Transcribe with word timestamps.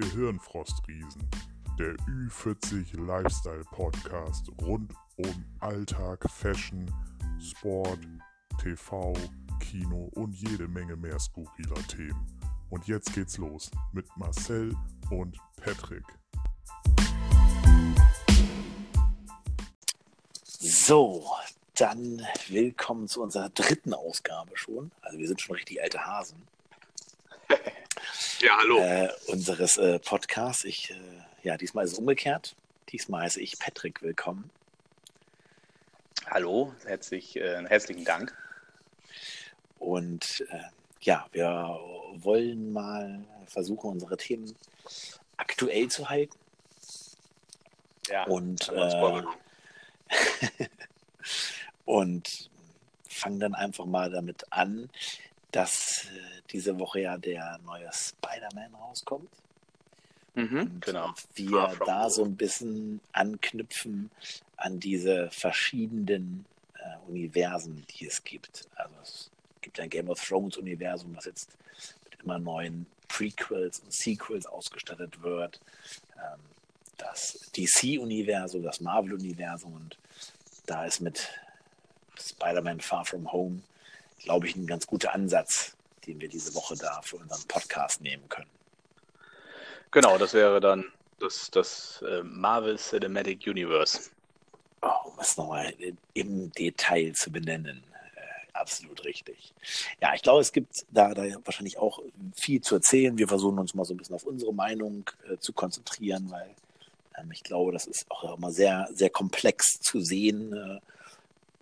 Gehirnfrostriesen, 0.00 1.28
der 1.78 1.94
Ü40 2.06 2.98
Lifestyle 3.04 3.64
Podcast 3.70 4.50
rund 4.62 4.94
um 5.18 5.44
Alltag, 5.58 6.24
Fashion, 6.30 6.90
Sport, 7.38 7.98
TV, 8.62 9.12
Kino 9.60 10.10
und 10.14 10.32
jede 10.32 10.68
Menge 10.68 10.96
mehr 10.96 11.18
skurriler 11.18 11.86
Themen. 11.86 12.26
Und 12.70 12.86
jetzt 12.86 13.12
geht's 13.12 13.36
los 13.36 13.70
mit 13.92 14.06
Marcel 14.16 14.74
und 15.10 15.36
Patrick. 15.56 16.06
So, 20.44 21.26
dann 21.74 22.26
willkommen 22.48 23.06
zu 23.06 23.22
unserer 23.22 23.50
dritten 23.50 23.92
Ausgabe 23.92 24.56
schon. 24.56 24.92
Also 25.02 25.18
wir 25.18 25.28
sind 25.28 25.42
schon 25.42 25.56
richtig 25.56 25.82
alte 25.82 26.06
Hasen. 26.06 26.42
Ja, 28.40 28.56
hallo. 28.58 28.78
Äh, 28.78 29.10
unseres 29.26 29.76
äh, 29.76 29.98
Podcasts. 29.98 30.64
Ich, 30.64 30.90
äh, 30.92 30.94
ja, 31.42 31.58
diesmal 31.58 31.84
ist 31.84 31.92
es 31.92 31.98
umgekehrt. 31.98 32.56
Diesmal 32.88 33.24
heiße 33.24 33.38
ich 33.38 33.58
Patrick 33.58 34.00
willkommen. 34.00 34.50
Hallo, 36.26 36.74
herzlich, 36.86 37.36
äh, 37.36 37.62
herzlichen 37.66 38.06
Dank. 38.06 38.34
Und 39.78 40.42
äh, 40.48 40.60
ja, 41.02 41.26
wir 41.32 41.78
wollen 42.14 42.72
mal 42.72 43.22
versuchen, 43.46 43.90
unsere 43.90 44.16
Themen 44.16 44.56
aktuell 45.36 45.88
zu 45.88 46.08
halten. 46.08 46.38
Ja, 48.08 48.24
Und, 48.24 48.70
äh, 48.70 49.22
und 51.84 52.50
fangen 53.06 53.38
dann 53.38 53.54
einfach 53.54 53.84
mal 53.84 54.10
damit 54.10 54.50
an, 54.50 54.88
dass 55.52 56.06
äh, 56.06 56.42
diese 56.50 56.78
Woche 56.78 57.00
ja 57.00 57.16
der 57.16 57.58
neue 57.64 57.90
Spider-Man 57.92 58.74
rauskommt. 58.74 59.30
Mhm, 60.34 60.60
Und 60.60 60.80
genau. 60.84 61.12
wir 61.34 61.68
from 61.70 61.86
da 61.86 62.10
so 62.10 62.24
ein 62.24 62.36
bisschen 62.36 63.00
anknüpfen 63.12 64.10
an 64.56 64.78
diese 64.78 65.28
verschiedenen 65.30 66.44
äh, 66.74 67.10
Universen, 67.10 67.84
die 67.90 68.06
es 68.06 68.22
gibt. 68.22 68.68
Also 68.76 68.94
es 69.02 69.30
gibt 69.60 69.80
ein 69.80 69.90
Game 69.90 70.08
of 70.08 70.24
Thrones 70.24 70.56
Universum, 70.56 71.16
was 71.16 71.24
jetzt 71.24 71.50
mit 72.10 72.22
immer 72.22 72.38
neuen 72.38 72.86
Prequels 73.08 73.80
und 73.80 73.92
Sequels 73.92 74.46
ausgestattet 74.46 75.22
wird. 75.22 75.60
Ähm, 76.16 76.40
das 76.96 77.50
DC-Universum, 77.56 78.62
das 78.62 78.80
Marvel-Universum 78.80 79.72
und 79.72 79.98
da 80.66 80.84
ist 80.84 81.00
mit 81.00 81.28
Spider-Man 82.18 82.80
Far 82.80 83.04
From 83.04 83.32
Home, 83.32 83.62
glaube 84.22 84.46
ich, 84.46 84.56
ein 84.56 84.66
ganz 84.66 84.86
guter 84.86 85.14
Ansatz, 85.14 85.76
den 86.06 86.20
wir 86.20 86.28
diese 86.28 86.54
Woche 86.54 86.76
da 86.76 87.00
für 87.02 87.16
unseren 87.16 87.46
Podcast 87.48 88.00
nehmen 88.00 88.28
können. 88.28 88.50
Genau, 89.90 90.18
das 90.18 90.34
wäre 90.34 90.60
dann 90.60 90.84
das, 91.18 91.50
das 91.50 92.02
äh, 92.08 92.22
Marvel 92.22 92.78
Cinematic 92.78 93.46
Universe. 93.46 94.10
Oh, 94.82 95.10
um 95.10 95.18
es 95.20 95.36
nochmal 95.36 95.74
im 96.14 96.52
Detail 96.52 97.12
zu 97.12 97.30
benennen. 97.30 97.82
Äh, 98.16 98.56
absolut 98.56 99.04
richtig. 99.04 99.52
Ja, 100.00 100.14
ich 100.14 100.22
glaube, 100.22 100.40
es 100.40 100.52
gibt 100.52 100.86
da, 100.90 101.12
da 101.12 101.24
wahrscheinlich 101.44 101.76
auch 101.76 102.00
viel 102.34 102.60
zu 102.60 102.76
erzählen. 102.76 103.18
Wir 103.18 103.28
versuchen 103.28 103.58
uns 103.58 103.74
mal 103.74 103.84
so 103.84 103.92
ein 103.92 103.98
bisschen 103.98 104.14
auf 104.14 104.24
unsere 104.24 104.54
Meinung 104.54 105.10
äh, 105.28 105.36
zu 105.38 105.52
konzentrieren, 105.52 106.30
weil 106.30 106.48
ähm, 107.18 107.30
ich 107.32 107.42
glaube, 107.42 107.72
das 107.72 107.86
ist 107.86 108.10
auch 108.10 108.36
immer 108.36 108.52
sehr, 108.52 108.88
sehr 108.94 109.10
komplex 109.10 109.80
zu 109.80 110.00
sehen. 110.00 110.80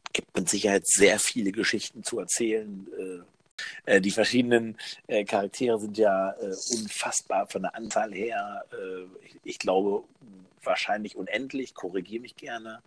Äh, 0.09 0.13
gibt 0.13 0.37
mit 0.37 0.49
Sicherheit 0.49 0.87
sehr 0.87 1.19
viele 1.19 1.53
Geschichten 1.53 2.03
zu 2.03 2.19
erzählen. 2.19 2.87
Äh, 2.99 3.97
äh, 3.97 4.01
die 4.01 4.11
verschiedenen 4.11 4.77
äh, 5.07 5.25
Charaktere 5.25 5.79
sind 5.79 5.99
ja 5.99 6.33
äh, 6.33 6.55
unfassbar 6.77 7.47
von 7.49 7.63
der 7.63 7.75
Anzahl 7.75 8.13
her. 8.13 8.65
Äh, 8.73 9.05
ich, 9.25 9.41
ich 9.45 9.59
glaube, 9.59 10.05
wahrscheinlich 10.63 11.17
unendlich. 11.17 11.75
Korrigiere 11.75 12.23
mich 12.23 12.37
gerne. 12.37 12.83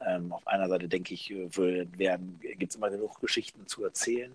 Ähm, 0.00 0.32
auf 0.32 0.46
einer 0.46 0.68
Seite 0.68 0.88
denke 0.88 1.14
ich, 1.14 1.28
gibt 1.28 2.70
es 2.70 2.76
immer 2.76 2.90
genug 2.90 3.20
Geschichten 3.20 3.66
zu 3.66 3.84
erzählen. 3.84 4.32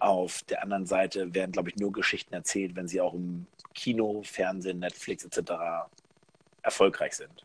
Auf 0.00 0.42
der 0.44 0.62
anderen 0.62 0.86
Seite 0.86 1.34
werden, 1.34 1.52
glaube 1.52 1.70
ich, 1.70 1.76
nur 1.76 1.92
Geschichten 1.92 2.34
erzählt, 2.34 2.76
wenn 2.76 2.88
sie 2.88 3.00
auch 3.00 3.14
im 3.14 3.46
Kino, 3.74 4.22
Fernsehen, 4.24 4.78
Netflix 4.78 5.24
etc. 5.24 5.52
erfolgreich 6.62 7.14
sind. 7.14 7.44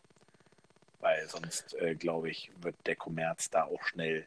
Weil 1.04 1.28
sonst, 1.28 1.74
äh, 1.74 1.94
glaube 1.94 2.30
ich, 2.30 2.50
wird 2.62 2.76
der 2.86 2.96
Kommerz 2.96 3.50
da 3.50 3.64
auch 3.64 3.84
schnell 3.84 4.24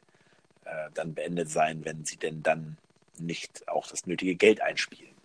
äh, 0.63 0.89
dann 0.93 1.15
beendet 1.15 1.49
sein, 1.49 1.83
wenn 1.83 2.05
sie 2.05 2.17
denn 2.17 2.43
dann 2.43 2.77
nicht 3.17 3.67
auch 3.67 3.87
das 3.87 4.05
nötige 4.05 4.35
Geld 4.35 4.61
einspielen. 4.61 5.15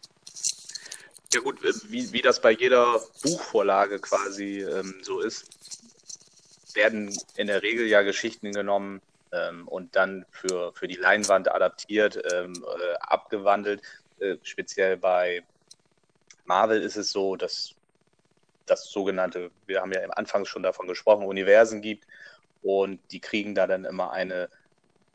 Ja 1.31 1.41
gut, 1.41 1.63
äh, 1.63 1.75
wie, 1.91 2.11
wie 2.11 2.23
das 2.23 2.41
bei 2.41 2.53
jeder 2.53 2.99
Buchvorlage 3.23 3.99
quasi 3.99 4.63
ähm, 4.63 4.95
so 5.03 5.21
ist, 5.21 5.45
werden 6.75 7.15
in 7.37 7.49
der 7.49 7.63
Regel 7.63 7.87
ja 7.87 8.01
Geschichten 8.01 8.53
genommen 8.53 9.03
ähm, 9.31 9.69
und 9.69 9.95
dann 9.95 10.25
für, 10.31 10.73
für 10.73 10.89
die 10.89 10.97
Leinwand 10.97 11.51
adaptiert, 11.51 12.17
ähm, 12.33 12.55
äh, 12.65 12.95
abgewandelt. 13.01 13.83
Äh, 14.21 14.37
speziell 14.43 14.97
bei 14.97 15.43
Marvel 16.47 16.81
ist 16.81 16.97
es 16.97 17.11
so, 17.11 17.37
dass 17.37 17.75
das 18.67 18.91
sogenannte, 18.91 19.51
wir 19.67 19.81
haben 19.81 19.93
ja 19.93 20.03
am 20.03 20.11
Anfang 20.11 20.45
schon 20.45 20.63
davon 20.63 20.87
gesprochen, 20.87 21.27
Universen 21.27 21.83
gibt 21.83 22.07
und 22.63 23.01
die 23.11 23.21
kriegen 23.21 23.55
da 23.55 23.67
dann 23.67 23.85
immer 23.85 24.13
eine 24.13 24.49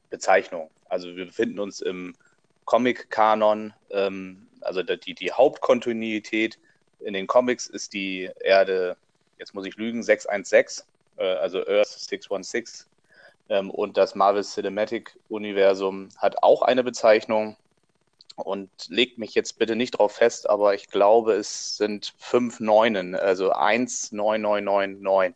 Bezeichnung. 0.09 0.69
Also 0.89 1.15
wir 1.15 1.25
befinden 1.25 1.59
uns 1.59 1.81
im 1.81 2.15
Comic-Kanon, 2.65 3.73
ähm, 3.91 4.47
also 4.61 4.83
die, 4.83 5.13
die 5.13 5.31
Hauptkontinuität 5.31 6.59
in 6.99 7.13
den 7.13 7.27
Comics 7.27 7.67
ist 7.67 7.93
die 7.93 8.29
Erde, 8.39 8.97
jetzt 9.37 9.53
muss 9.53 9.65
ich 9.65 9.75
lügen, 9.77 10.03
616, 10.03 10.85
äh, 11.17 11.23
also 11.23 11.59
Earth 11.65 11.87
616. 11.87 12.87
Ähm, 13.49 13.69
und 13.69 13.97
das 13.97 14.15
Marvel 14.15 14.43
Cinematic 14.43 15.17
Universum 15.29 16.09
hat 16.17 16.43
auch 16.43 16.61
eine 16.61 16.83
Bezeichnung 16.83 17.55
und 18.37 18.69
legt 18.89 19.17
mich 19.17 19.33
jetzt 19.33 19.57
bitte 19.57 19.75
nicht 19.75 19.91
drauf 19.91 20.13
fest, 20.13 20.49
aber 20.49 20.75
ich 20.75 20.89
glaube, 20.89 21.33
es 21.33 21.75
sind 21.77 22.13
fünf 22.17 22.59
Neunen, 22.59 23.15
also 23.15 23.51
1, 23.51 24.11
9, 24.11 24.41
9, 24.41 24.63
9, 24.63 25.01
9. 25.01 25.35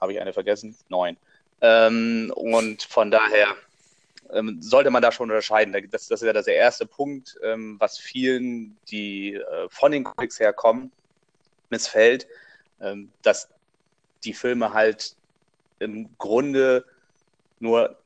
Habe 0.00 0.12
ich 0.12 0.20
eine 0.20 0.32
vergessen? 0.32 0.76
Neun. 0.88 1.16
Ähm, 1.60 2.32
und 2.34 2.82
von 2.82 3.10
daher 3.10 3.56
ähm, 4.32 4.60
sollte 4.60 4.90
man 4.90 5.02
da 5.02 5.12
schon 5.12 5.30
unterscheiden. 5.30 5.72
Das, 5.90 6.08
das 6.08 6.22
ist 6.22 6.26
ja 6.26 6.32
der 6.32 6.46
erste 6.54 6.86
Punkt, 6.86 7.38
ähm, 7.42 7.76
was 7.78 7.98
vielen, 7.98 8.76
die 8.90 9.34
äh, 9.34 9.68
von 9.68 9.92
den 9.92 10.04
Comics 10.04 10.38
herkommen, 10.40 10.92
missfällt, 11.70 12.26
ähm, 12.80 13.10
dass 13.22 13.48
die 14.24 14.34
Filme 14.34 14.72
halt 14.72 15.14
im 15.78 16.16
Grunde 16.18 16.84
nur 17.60 17.96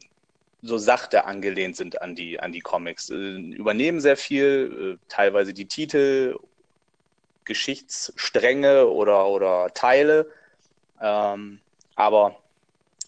so 0.62 0.78
sachte 0.78 1.24
angelehnt 1.24 1.76
sind 1.76 2.00
an 2.00 2.14
die, 2.14 2.38
an 2.40 2.52
die 2.52 2.60
Comics. 2.60 3.10
Äh, 3.10 3.14
übernehmen 3.14 4.00
sehr 4.00 4.16
viel, 4.16 4.96
äh, 4.96 5.06
teilweise 5.08 5.52
die 5.52 5.66
Titel, 5.66 6.38
Geschichtsstränge 7.44 8.86
oder, 8.86 9.26
oder 9.26 9.74
Teile, 9.74 10.30
ähm, 11.00 11.60
aber 11.96 12.36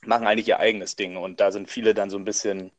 machen 0.04 0.26
eigentlich 0.26 0.48
ihr 0.48 0.58
eigenes 0.58 0.96
Ding. 0.96 1.16
Und 1.16 1.40
da 1.40 1.52
sind 1.52 1.70
viele 1.70 1.94
dann 1.94 2.10
so 2.10 2.18
ein 2.18 2.24
bisschen 2.24 2.72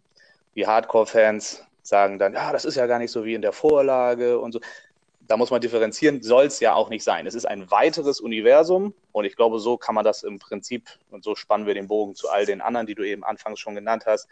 wie 0.53 0.67
Hardcore-Fans, 0.67 1.63
sagen 1.81 2.19
dann, 2.19 2.33
ja, 2.33 2.51
das 2.51 2.65
ist 2.65 2.75
ja 2.75 2.87
gar 2.87 2.99
nicht 2.99 3.11
so 3.11 3.23
wie 3.23 3.33
in 3.33 3.41
der 3.41 3.53
Vorlage 3.53 4.39
und 4.39 4.51
so. 4.51 4.59
Da 5.27 5.37
muss 5.37 5.49
man 5.49 5.61
differenzieren, 5.61 6.21
soll 6.21 6.45
es 6.45 6.59
ja 6.59 6.75
auch 6.75 6.89
nicht 6.89 7.03
sein. 7.03 7.25
Es 7.25 7.33
ist 7.33 7.45
ein 7.45 7.71
weiteres 7.71 8.19
Universum 8.19 8.93
und 9.11 9.25
ich 9.25 9.35
glaube, 9.35 9.59
so 9.59 9.77
kann 9.77 9.95
man 9.95 10.05
das 10.05 10.23
im 10.23 10.37
Prinzip, 10.37 10.87
und 11.09 11.23
so 11.23 11.33
spannen 11.35 11.65
wir 11.65 11.73
den 11.73 11.87
Bogen 11.87 12.13
zu 12.13 12.29
all 12.29 12.45
den 12.45 12.61
anderen, 12.61 12.85
die 12.85 12.93
du 12.93 13.03
eben 13.03 13.23
anfangs 13.23 13.59
schon 13.59 13.73
genannt 13.73 14.03
hast, 14.05 14.27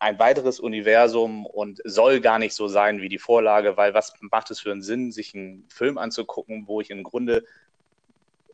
ein 0.00 0.18
weiteres 0.18 0.60
Universum 0.60 1.44
und 1.44 1.80
soll 1.84 2.20
gar 2.20 2.38
nicht 2.38 2.54
so 2.54 2.68
sein 2.68 3.02
wie 3.02 3.10
die 3.10 3.18
Vorlage, 3.18 3.76
weil 3.76 3.92
was 3.92 4.14
macht 4.20 4.50
es 4.50 4.60
für 4.60 4.72
einen 4.72 4.82
Sinn, 4.82 5.12
sich 5.12 5.34
einen 5.34 5.66
Film 5.68 5.98
anzugucken, 5.98 6.66
wo 6.66 6.80
ich 6.80 6.90
im 6.90 7.02
Grunde 7.02 7.44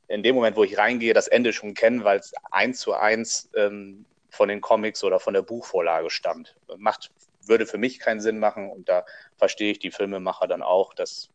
in 0.09 0.23
dem 0.25 0.35
Moment, 0.35 0.57
wo 0.57 0.65
ich 0.65 0.77
reingehe, 0.77 1.15
das 1.15 1.29
Ende 1.29 1.53
schon 1.53 1.75
kenne, 1.75 2.05
weil 2.05 2.19
es 2.19 2.33
eins 2.51 2.81
zu 2.81 2.95
eins 2.95 3.49
ähm, 3.57 4.05
von 4.29 4.49
den 4.49 4.61
Comics 4.61 5.05
oder 5.05 5.21
von 5.21 5.35
der 5.35 5.43
Buchvorlage 5.43 6.11
stammt. 6.11 6.57
Macht, 6.79 7.11
würde 7.43 7.67
für 7.67 7.79
mich 7.79 8.01
keinen 8.01 8.21
Sinn 8.21 8.41
machen 8.41 8.69
und 8.69 8.89
da 8.89 9.05
verstehe 9.37 9.71
ich 9.71 9.79
die 9.79 9.93
Filmemacher 9.93 10.49
dann 10.49 10.63
auch, 10.63 10.95
dass 10.95 11.31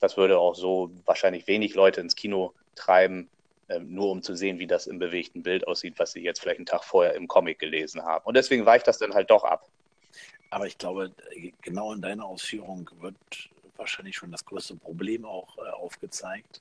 das 0.00 0.16
würde 0.16 0.38
auch 0.38 0.54
so 0.54 0.90
wahrscheinlich 1.04 1.46
wenig 1.46 1.74
Leute 1.74 2.00
ins 2.00 2.16
Kino 2.16 2.54
treiben, 2.74 3.28
nur 3.78 4.10
um 4.10 4.22
zu 4.22 4.34
sehen, 4.34 4.58
wie 4.58 4.66
das 4.66 4.86
im 4.86 4.98
bewegten 4.98 5.42
Bild 5.42 5.66
aussieht, 5.66 5.98
was 5.98 6.12
sie 6.12 6.22
jetzt 6.22 6.40
vielleicht 6.40 6.58
einen 6.58 6.66
Tag 6.66 6.84
vorher 6.84 7.14
im 7.14 7.28
Comic 7.28 7.58
gelesen 7.58 8.02
haben. 8.02 8.24
Und 8.24 8.36
deswegen 8.36 8.66
weicht 8.66 8.86
das 8.86 8.98
dann 8.98 9.14
halt 9.14 9.30
doch 9.30 9.44
ab. 9.44 9.68
Aber 10.50 10.66
ich 10.66 10.76
glaube, 10.76 11.12
genau 11.62 11.92
in 11.92 12.02
deiner 12.02 12.24
Ausführung 12.24 12.90
wird 13.00 13.14
wahrscheinlich 13.76 14.16
schon 14.16 14.32
das 14.32 14.44
größte 14.44 14.76
Problem 14.76 15.24
auch 15.24 15.56
äh, 15.58 15.70
aufgezeigt, 15.70 16.60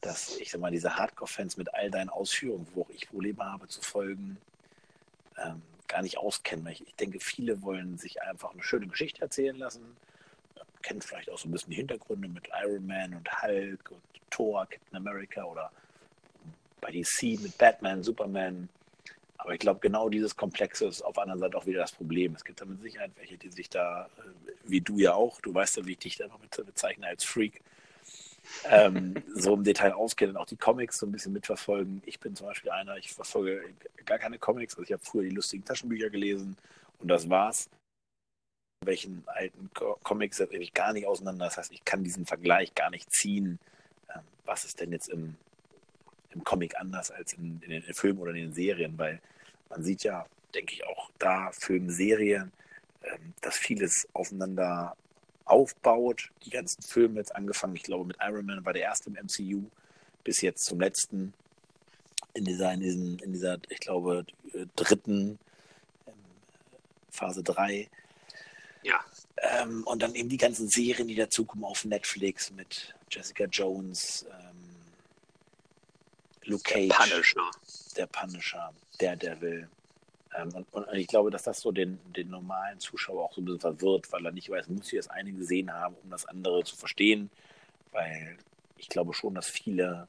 dass 0.00 0.38
ich 0.38 0.50
sag 0.50 0.60
mal, 0.60 0.70
diese 0.70 0.96
Hardcore-Fans 0.96 1.56
mit 1.56 1.74
all 1.74 1.90
deinen 1.90 2.10
Ausführungen, 2.10 2.66
wo 2.74 2.82
auch 2.82 2.90
ich 2.90 3.08
Probleme 3.08 3.44
habe 3.44 3.66
zu 3.66 3.80
folgen, 3.80 4.36
ähm, 5.42 5.62
gar 5.88 6.02
nicht 6.02 6.18
auskennen. 6.18 6.66
Ich, 6.68 6.86
ich 6.86 6.94
denke, 6.94 7.18
viele 7.18 7.62
wollen 7.62 7.98
sich 7.98 8.22
einfach 8.22 8.52
eine 8.52 8.62
schöne 8.62 8.86
Geschichte 8.86 9.22
erzählen 9.22 9.56
lassen. 9.56 9.96
kennt 10.82 11.02
vielleicht 11.02 11.30
auch 11.30 11.38
so 11.38 11.48
ein 11.48 11.52
bisschen 11.52 11.70
die 11.70 11.76
Hintergründe 11.76 12.28
mit 12.28 12.48
Iron 12.62 12.86
Man 12.86 13.14
und 13.14 13.42
Hulk 13.42 13.90
und 13.90 14.02
Thor, 14.30 14.66
Captain 14.66 14.96
America 14.96 15.44
oder 15.44 15.72
bei 16.80 16.90
DC 16.90 17.40
mit 17.40 17.56
Batman, 17.58 18.02
Superman. 18.02 18.68
Aber 19.38 19.54
ich 19.54 19.60
glaube, 19.60 19.80
genau 19.80 20.08
dieses 20.08 20.36
Komplexe 20.36 20.86
ist 20.86 21.02
auf 21.02 21.14
der 21.14 21.22
anderen 21.22 21.40
Seite 21.40 21.56
auch 21.56 21.66
wieder 21.66 21.80
das 21.80 21.92
Problem. 21.92 22.34
Es 22.34 22.44
gibt 22.44 22.60
da 22.60 22.64
mit 22.64 22.82
Sicherheit 22.82 23.12
welche, 23.16 23.38
die 23.38 23.50
sich 23.50 23.70
da, 23.70 24.08
äh, 24.18 24.52
wie 24.64 24.80
du 24.80 24.98
ja 24.98 25.14
auch, 25.14 25.40
du 25.40 25.54
weißt 25.54 25.78
ja, 25.78 25.86
wie 25.86 25.92
ich 25.92 25.98
dich 25.98 26.16
da 26.16 26.26
noch 26.26 26.40
bezeichne 26.40 27.06
als 27.06 27.24
Freak, 27.24 27.62
ähm, 28.64 29.14
so 29.34 29.54
im 29.54 29.64
Detail 29.64 29.92
auskennen 29.92 30.36
und 30.36 30.42
auch 30.42 30.46
die 30.46 30.56
Comics 30.56 30.98
so 30.98 31.06
ein 31.06 31.12
bisschen 31.12 31.32
mitverfolgen. 31.32 32.02
Ich 32.04 32.18
bin 32.18 32.34
zum 32.34 32.48
Beispiel 32.48 32.70
einer, 32.72 32.96
ich 32.96 33.12
verfolge 33.12 33.62
gar 34.04 34.18
keine 34.18 34.38
Comics. 34.38 34.74
Also 34.74 34.82
ich 34.82 34.92
habe 34.92 35.04
früher 35.04 35.22
die 35.22 35.34
lustigen 35.34 35.64
Taschenbücher 35.64 36.10
gelesen 36.10 36.56
und 36.98 37.08
das 37.08 37.30
war's. 37.30 37.70
Welchen 38.84 39.24
alten 39.26 39.70
Comics 40.02 40.36
setze 40.36 40.56
ich 40.56 40.72
gar 40.72 40.92
nicht 40.92 41.06
auseinander. 41.06 41.46
Das 41.46 41.58
heißt, 41.58 41.72
ich 41.72 41.84
kann 41.84 42.04
diesen 42.04 42.26
Vergleich 42.26 42.74
gar 42.74 42.90
nicht 42.90 43.10
ziehen. 43.12 43.58
Ähm, 44.14 44.22
was 44.44 44.64
ist 44.64 44.80
denn 44.80 44.92
jetzt 44.92 45.08
im, 45.08 45.36
im 46.30 46.44
Comic 46.44 46.78
anders 46.78 47.10
als 47.10 47.32
in, 47.32 47.60
in 47.62 47.70
den 47.70 47.82
Filmen 47.94 48.20
oder 48.20 48.30
in 48.30 48.36
den 48.36 48.54
Serien? 48.54 48.96
Weil 48.98 49.20
man 49.70 49.82
sieht 49.82 50.04
ja, 50.04 50.26
denke 50.54 50.74
ich, 50.74 50.86
auch 50.86 51.10
da 51.18 51.50
Film, 51.52 51.90
Serien, 51.90 52.52
ähm, 53.02 53.34
dass 53.40 53.56
vieles 53.56 54.08
aufeinander 54.12 54.96
aufbaut. 55.44 56.30
Die 56.44 56.50
ganzen 56.50 56.82
Filme 56.82 57.20
jetzt 57.20 57.34
angefangen, 57.34 57.76
ich 57.76 57.82
glaube, 57.82 58.04
mit 58.04 58.18
Iron 58.20 58.46
Man 58.46 58.64
war 58.64 58.72
der 58.72 58.82
erste 58.82 59.10
im 59.10 59.16
MCU, 59.16 59.64
bis 60.24 60.40
jetzt 60.40 60.64
zum 60.64 60.80
letzten 60.80 61.32
in 62.34 62.44
dieser, 62.44 62.72
in 62.72 62.80
diesen, 62.80 63.18
in 63.20 63.32
dieser, 63.32 63.58
ich 63.68 63.80
glaube, 63.80 64.24
dritten 64.76 65.38
ähm, 66.06 66.14
Phase 67.10 67.42
3. 67.42 67.88
Ja. 68.82 69.04
Ähm, 69.36 69.84
und 69.86 70.02
dann 70.02 70.14
eben 70.14 70.28
die 70.28 70.36
ganzen 70.36 70.68
Serien, 70.68 71.08
die 71.08 71.14
dazukommen 71.14 71.64
auf 71.64 71.84
Netflix 71.84 72.50
mit 72.50 72.94
Jessica 73.10 73.44
Jones, 73.44 74.26
ähm, 74.30 74.57
Luke 76.48 76.62
Cage. 76.62 76.88
Der 76.88 76.94
Punisher. 76.94 77.50
Der 77.96 78.06
Punisher, 78.06 78.72
Daredevil. 78.98 79.68
Ähm, 80.34 80.48
und, 80.54 80.72
und, 80.72 80.94
ich 80.94 81.06
glaube, 81.06 81.30
dass 81.30 81.42
das 81.42 81.60
so 81.60 81.72
den, 81.72 81.98
den 82.16 82.30
normalen 82.30 82.80
Zuschauer 82.80 83.24
auch 83.24 83.34
so 83.34 83.40
ein 83.40 83.44
bisschen 83.44 83.60
verwirrt, 83.60 84.10
weil 84.12 84.24
er 84.24 84.32
nicht 84.32 84.50
weiß, 84.50 84.68
muss 84.68 84.92
ich 84.92 84.98
das 84.98 85.08
eine 85.08 85.32
gesehen 85.32 85.72
haben, 85.72 85.94
um 86.02 86.10
das 86.10 86.26
andere 86.26 86.64
zu 86.64 86.76
verstehen. 86.76 87.30
Weil 87.92 88.36
ich 88.76 88.88
glaube 88.88 89.12
schon, 89.12 89.34
dass 89.34 89.48
viele 89.48 90.08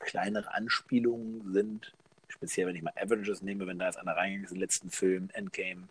kleinere 0.00 0.52
Anspielungen 0.52 1.52
sind. 1.52 1.92
Speziell, 2.28 2.66
wenn 2.66 2.76
ich 2.76 2.82
mal 2.82 2.92
Avengers 2.96 3.42
nehme, 3.42 3.66
wenn 3.66 3.78
da 3.78 3.86
jetzt 3.86 3.98
einer 3.98 4.16
reingegangen 4.16 4.44
ist, 4.44 4.52
im 4.52 4.60
letzten 4.60 4.90
Film, 4.90 5.30
Endgame. 5.32 5.88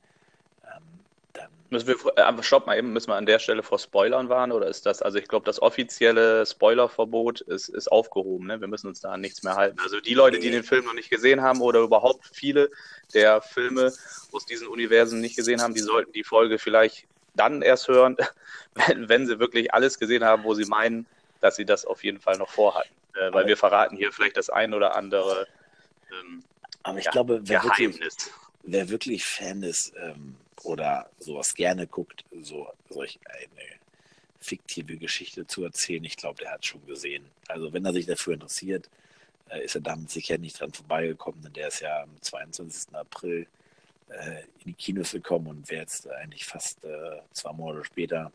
Müssen 1.73 1.87
wir, 1.87 2.17
äh, 2.17 2.43
stopp 2.43 2.67
mal 2.67 2.77
eben, 2.77 2.93
müssen 2.93 3.07
wir 3.07 3.15
an 3.15 3.25
der 3.25 3.39
Stelle 3.39 3.63
vor 3.63 3.79
Spoilern 3.79 4.29
warnen 4.29 4.51
oder 4.51 4.67
ist 4.67 4.85
das, 4.85 5.01
also 5.01 5.17
ich 5.17 5.27
glaube, 5.27 5.47
das 5.47 5.59
offizielle 5.59 6.45
Spoilerverbot 6.45 7.41
ist, 7.41 7.67
ist 7.67 7.91
aufgehoben, 7.91 8.45
ne? 8.45 8.61
Wir 8.61 8.67
müssen 8.67 8.85
uns 8.85 9.01
da 9.01 9.13
an 9.13 9.21
nichts 9.21 9.41
mehr 9.41 9.55
halten. 9.55 9.79
Also 9.79 9.99
die 9.99 10.13
Leute, 10.13 10.37
die 10.37 10.51
den 10.51 10.63
Film 10.63 10.85
noch 10.85 10.93
nicht 10.93 11.09
gesehen 11.09 11.41
haben 11.41 11.61
oder 11.61 11.79
überhaupt 11.79 12.29
viele 12.31 12.69
der 13.15 13.41
Filme 13.41 13.91
aus 14.31 14.45
diesen 14.45 14.67
Universen 14.67 15.19
nicht 15.19 15.35
gesehen 15.35 15.63
haben, 15.63 15.73
die 15.73 15.79
sollten 15.79 16.11
die 16.11 16.23
Folge 16.23 16.59
vielleicht 16.59 17.07
dann 17.33 17.63
erst 17.63 17.87
hören, 17.87 18.17
wenn, 18.75 19.09
wenn 19.09 19.25
sie 19.25 19.39
wirklich 19.39 19.73
alles 19.73 19.97
gesehen 19.97 20.23
haben, 20.23 20.43
wo 20.43 20.53
sie 20.53 20.65
meinen, 20.65 21.07
dass 21.41 21.55
sie 21.55 21.65
das 21.65 21.85
auf 21.85 22.03
jeden 22.03 22.19
Fall 22.19 22.37
noch 22.37 22.49
vorhatten. 22.49 22.93
Äh, 23.15 23.33
weil 23.33 23.47
wir 23.47 23.57
verraten 23.57 23.97
hier 23.97 24.11
vielleicht 24.11 24.37
das 24.37 24.51
ein 24.51 24.75
oder 24.75 24.95
andere 24.95 25.47
ähm, 26.11 26.43
Aber 26.83 26.99
ich 26.99 27.05
ja, 27.05 27.11
glaube, 27.11 27.39
wer 27.43 27.61
Geheimnis. 27.61 27.99
Wirklich, 27.99 28.33
wer 28.61 28.89
wirklich 28.89 29.25
Fan 29.25 29.63
ist 29.63 29.93
ähm, 29.97 30.35
oder 30.63 31.09
sowas 31.19 31.53
gerne 31.53 31.87
guckt, 31.87 32.25
so 32.41 32.71
solch 32.89 33.19
eine 33.25 33.79
fiktive 34.39 34.97
Geschichte 34.97 35.47
zu 35.47 35.63
erzählen, 35.63 36.03
ich 36.03 36.17
glaube, 36.17 36.41
der 36.41 36.51
hat 36.51 36.65
schon 36.65 36.85
gesehen. 36.85 37.25
Also 37.47 37.71
wenn 37.73 37.85
er 37.85 37.93
sich 37.93 38.05
dafür 38.05 38.33
interessiert, 38.33 38.89
äh, 39.49 39.63
ist 39.63 39.75
er 39.75 39.81
damit 39.81 40.09
sicher 40.09 40.37
nicht 40.37 40.59
dran 40.59 40.73
vorbeigekommen, 40.73 41.41
denn 41.41 41.53
der 41.53 41.69
ist 41.69 41.81
ja 41.81 42.03
am 42.03 42.21
22. 42.21 42.93
April 42.93 43.47
äh, 44.09 44.41
in 44.41 44.65
die 44.65 44.73
Kinos 44.73 45.11
gekommen 45.11 45.47
und 45.47 45.69
wer 45.69 45.79
jetzt 45.79 46.09
eigentlich 46.09 46.45
fast 46.45 46.83
äh, 46.83 47.21
zwei 47.31 47.53
Monate 47.53 47.85
später 47.85 48.31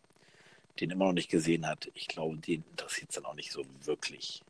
den 0.81 0.91
immer 0.91 1.07
noch 1.07 1.13
nicht 1.13 1.31
gesehen 1.31 1.67
hat, 1.67 1.91
ich 1.95 2.09
glaube, 2.09 2.37
den 2.37 2.65
interessiert 2.71 3.11
es 3.11 3.17
dann 3.17 3.25
auch 3.25 3.35
nicht 3.35 3.51
so 3.51 3.65
wirklich. 3.83 4.43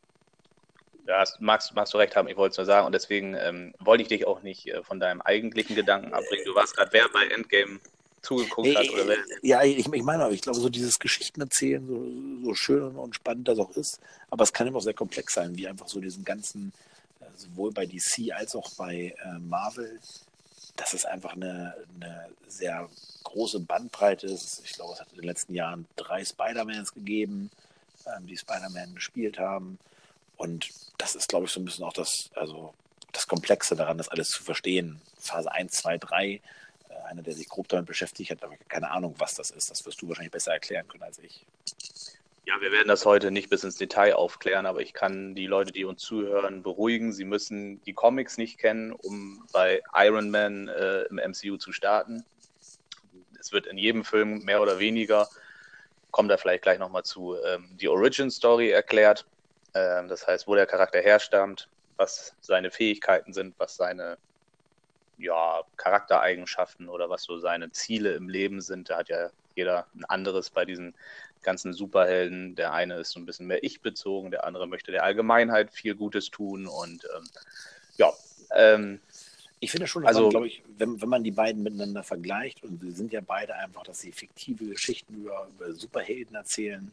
Ja, 1.09 1.25
magst, 1.41 1.75
magst 1.75 1.95
du 1.95 1.99
recht 1.99 2.15
haben, 2.17 2.29
ich 2.29 2.37
wollte 2.37 2.51
es 2.51 2.59
nur 2.59 2.67
sagen 2.67 2.85
und 2.85 2.93
deswegen 2.93 3.35
ähm, 3.35 3.75
wollte 3.79 4.03
ich 4.03 4.09
dich 4.09 4.27
auch 4.27 4.43
nicht 4.43 4.67
äh, 4.67 4.83
von 4.83 5.01
deinem 5.01 5.23
eigentlichen 5.23 5.75
Gedanken 5.75 6.13
abbringen. 6.13 6.45
Du 6.45 6.55
warst 6.55 6.77
gerade, 6.77 6.93
wer 6.93 7.09
bei 7.09 7.27
Endgame 7.29 7.81
zugeguckt 8.21 8.77
hat 8.77 8.91
oder 8.91 9.09
wer. 9.09 9.17
Ja, 9.41 9.63
ich, 9.63 9.79
ich 9.91 10.03
meine, 10.03 10.29
ich 10.31 10.43
glaube, 10.43 10.61
so 10.61 10.69
dieses 10.69 10.99
Geschichten 10.99 11.41
erzählen, 11.41 11.87
so, 11.87 12.45
so 12.45 12.55
schön 12.55 12.95
und 12.95 13.15
spannend 13.15 13.49
das 13.49 13.59
auch 13.59 13.71
ist, 13.71 14.01
aber 14.29 14.45
es 14.45 14.53
kann 14.53 14.67
immer 14.67 14.77
auch 14.77 14.83
sehr 14.83 14.93
komplex 14.93 15.33
sein, 15.33 15.57
wie 15.57 15.67
einfach 15.67 15.89
so 15.89 15.99
diesen 15.99 16.27
ganzen, 16.27 16.75
äh, 17.21 17.25
sowohl 17.37 17.73
bei 17.73 17.87
DC 17.87 18.31
als 18.35 18.55
auch 18.55 18.71
bei 18.77 19.15
äh, 19.25 19.39
Marvel, 19.39 19.99
dass 20.77 20.93
es 20.93 21.07
einfach 21.07 21.33
eine, 21.33 21.75
eine 21.95 22.29
sehr 22.49 22.87
große 23.25 23.61
Bandbreite 23.61 24.27
ist. 24.27 24.61
Ich 24.63 24.75
glaube, 24.75 24.93
es 24.93 25.01
hat 25.01 25.09
in 25.13 25.21
den 25.21 25.27
letzten 25.27 25.55
Jahren 25.55 25.87
drei 25.97 26.23
Spider-Mans 26.23 26.93
gegeben, 26.93 27.51
ähm, 28.07 28.27
die 28.27 28.37
Spider-Man 28.37 28.95
gespielt 28.95 29.39
haben. 29.39 29.79
Und 30.39 30.71
das 30.97 31.15
ist, 31.15 31.29
glaube 31.29 31.47
ich, 31.47 31.53
so 31.53 31.61
ein 31.61 31.67
bisschen 31.67 31.85
auch 31.85 31.93
das, 31.93 32.31
also 32.35 32.73
das 33.13 33.27
Komplexe 33.27 33.77
daran, 33.77 33.99
das 33.99 34.09
alles 34.09 34.31
zu 34.31 34.43
verstehen. 34.43 35.03
Phase 35.19 35.53
1, 35.53 35.73
2, 35.73 35.99
3, 35.99 36.41
einer, 37.09 37.23
der 37.23 37.35
sich 37.35 37.49
grob 37.49 37.69
damit 37.69 37.87
beschäftigt 37.87 38.31
hat, 38.31 38.43
aber 38.43 38.57
keine 38.69 38.91
Ahnung, 38.91 39.15
was 39.19 39.35
das 39.35 39.51
ist. 39.51 39.71
Das 39.71 39.85
wirst 39.85 40.01
du 40.01 40.09
wahrscheinlich 40.09 40.33
besser 40.33 40.53
erklären 40.53 40.87
können 40.89 41.03
als 41.03 41.19
ich. 41.19 41.45
Ja, 42.45 42.61
wir 42.61 42.73
werden 42.73 42.89
das 42.89 43.05
heute 43.05 43.31
nicht 43.31 43.51
bis 43.51 43.63
ins 43.65 43.77
Detail 43.77 44.15
aufklären, 44.15 44.65
aber 44.65 44.81
ich 44.81 44.95
kann 44.95 45.35
die 45.35 45.47
Leute, 45.47 45.71
die 45.71 45.85
uns 45.85 46.01
zuhören, 46.01 46.63
beruhigen. 46.63 47.13
Sie 47.13 47.25
müssen 47.25 47.83
die 47.83 47.93
Comics 47.93 48.39
nicht 48.39 48.59
kennen, 48.59 48.93
um 48.93 49.47
bei 49.53 49.83
Iron 49.95 50.31
Man 50.31 50.69
äh, 50.69 51.03
im 51.11 51.17
MCU 51.17 51.59
zu 51.59 51.73
starten. 51.73 52.25
Es 53.39 53.53
wird 53.53 53.67
in 53.67 53.77
jedem 53.77 54.03
Film 54.05 54.45
mehr 54.45 54.63
oder 54.63 54.79
weniger, 54.79 55.29
kommt 56.11 56.31
da 56.31 56.39
vielleicht 56.39 56.63
gleich 56.63 56.79
nochmal 56.79 57.03
zu, 57.03 57.37
ähm, 57.45 57.69
die 57.79 57.89
Origin 57.89 58.31
Story 58.31 58.71
erklärt. 58.71 59.27
Ähm, 59.79 60.09
das 60.09 60.27
heißt, 60.27 60.47
wo 60.47 60.55
der 60.55 60.67
Charakter 60.67 61.01
herstammt, 61.01 61.69
was 61.97 62.35
seine 62.41 62.71
Fähigkeiten 62.71 63.33
sind, 63.33 63.55
was 63.59 63.77
seine 63.77 64.19
ja, 65.19 65.63
Charaktereigenschaften 65.77 66.89
oder 66.89 67.11
was 67.11 67.25
so 67.25 67.39
seine 67.39 67.71
Ziele 67.73 68.13
im 68.13 68.29
Leben 68.29 68.61
sind. 68.61 68.91
Da 68.91 68.99
hat 68.99 69.09
ja 69.09 69.31
jeder 69.57 69.87
ein 69.95 70.05
anderes 70.05 70.51
bei 70.51 70.65
diesen 70.65 70.95
ganzen 71.43 71.73
Superhelden. 71.73 72.55
Der 72.55 72.73
eine 72.73 72.95
ist 72.97 73.11
so 73.11 73.21
ein 73.21 73.27
bisschen 73.27 73.47
mehr 73.47 73.63
ich-bezogen, 73.65 74.31
der 74.31 74.45
andere 74.45 74.67
möchte 74.69 74.93
der 74.93 75.03
Allgemeinheit 75.03 75.73
viel 75.73 75.95
Gutes 75.95 76.31
tun 76.31 76.67
und 76.67 77.05
ähm, 77.17 77.29
ja. 77.97 78.13
Ähm, 78.55 79.01
ich 79.61 79.73
finde 79.73 79.89
schon, 79.89 80.07
also, 80.07 80.29
glaube 80.29 80.47
ich, 80.47 80.63
wenn, 80.77 81.01
wenn 81.03 81.09
man 81.09 81.25
die 81.25 81.33
beiden 81.33 81.65
miteinander 81.65 82.05
vergleicht 82.05 82.63
und 82.63 82.81
sie 82.81 82.93
sind 82.93 83.13
ja 83.13 83.21
beide 83.21 83.57
einfach, 83.57 83.83
dass 83.83 83.99
sie 84.01 84.13
fiktive 84.13 84.67
Geschichten 84.67 85.15
über, 85.15 85.49
über 85.49 85.73
Superhelden 85.73 86.37
erzählen, 86.37 86.93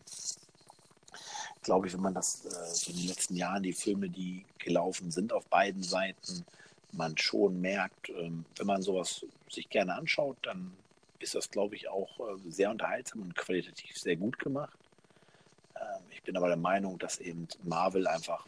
glaube 1.64 1.88
ich, 1.88 1.94
wenn 1.94 2.02
man 2.02 2.14
das 2.14 2.46
äh, 2.46 2.92
in 2.92 2.98
den 2.98 3.08
letzten 3.08 3.36
Jahren, 3.36 3.64
die 3.64 3.74
Filme, 3.74 4.10
die 4.10 4.46
gelaufen 4.58 5.12
sind 5.12 5.34
auf 5.34 5.46
beiden 5.48 5.84
Seiten, 5.84 6.46
man 6.92 7.18
schon 7.18 7.60
merkt, 7.62 8.10
ähm, 8.10 8.46
wenn 8.58 8.68
man 8.68 8.82
sowas 8.82 9.26
sich 9.50 9.70
gerne 9.70 9.96
anschaut, 9.96 10.38
dann 10.44 10.72
ist 11.20 11.36
das, 11.36 11.50
glaube 11.50 11.76
ich, 11.76 11.88
auch 11.88 12.20
äh, 12.20 12.50
sehr 12.50 12.70
unterhaltsam 12.70 13.22
und 13.22 13.36
qualitativ 13.36 13.98
sehr 13.98 14.16
gut 14.16 14.40
gemacht. 14.40 14.78
Ähm, 15.76 16.04
ich 16.12 16.22
bin 16.24 16.38
aber 16.38 16.48
der 16.48 16.58
Meinung, 16.58 16.98
dass 17.00 17.20
eben 17.20 17.48
Marvel 17.64 18.08
einfach 18.08 18.46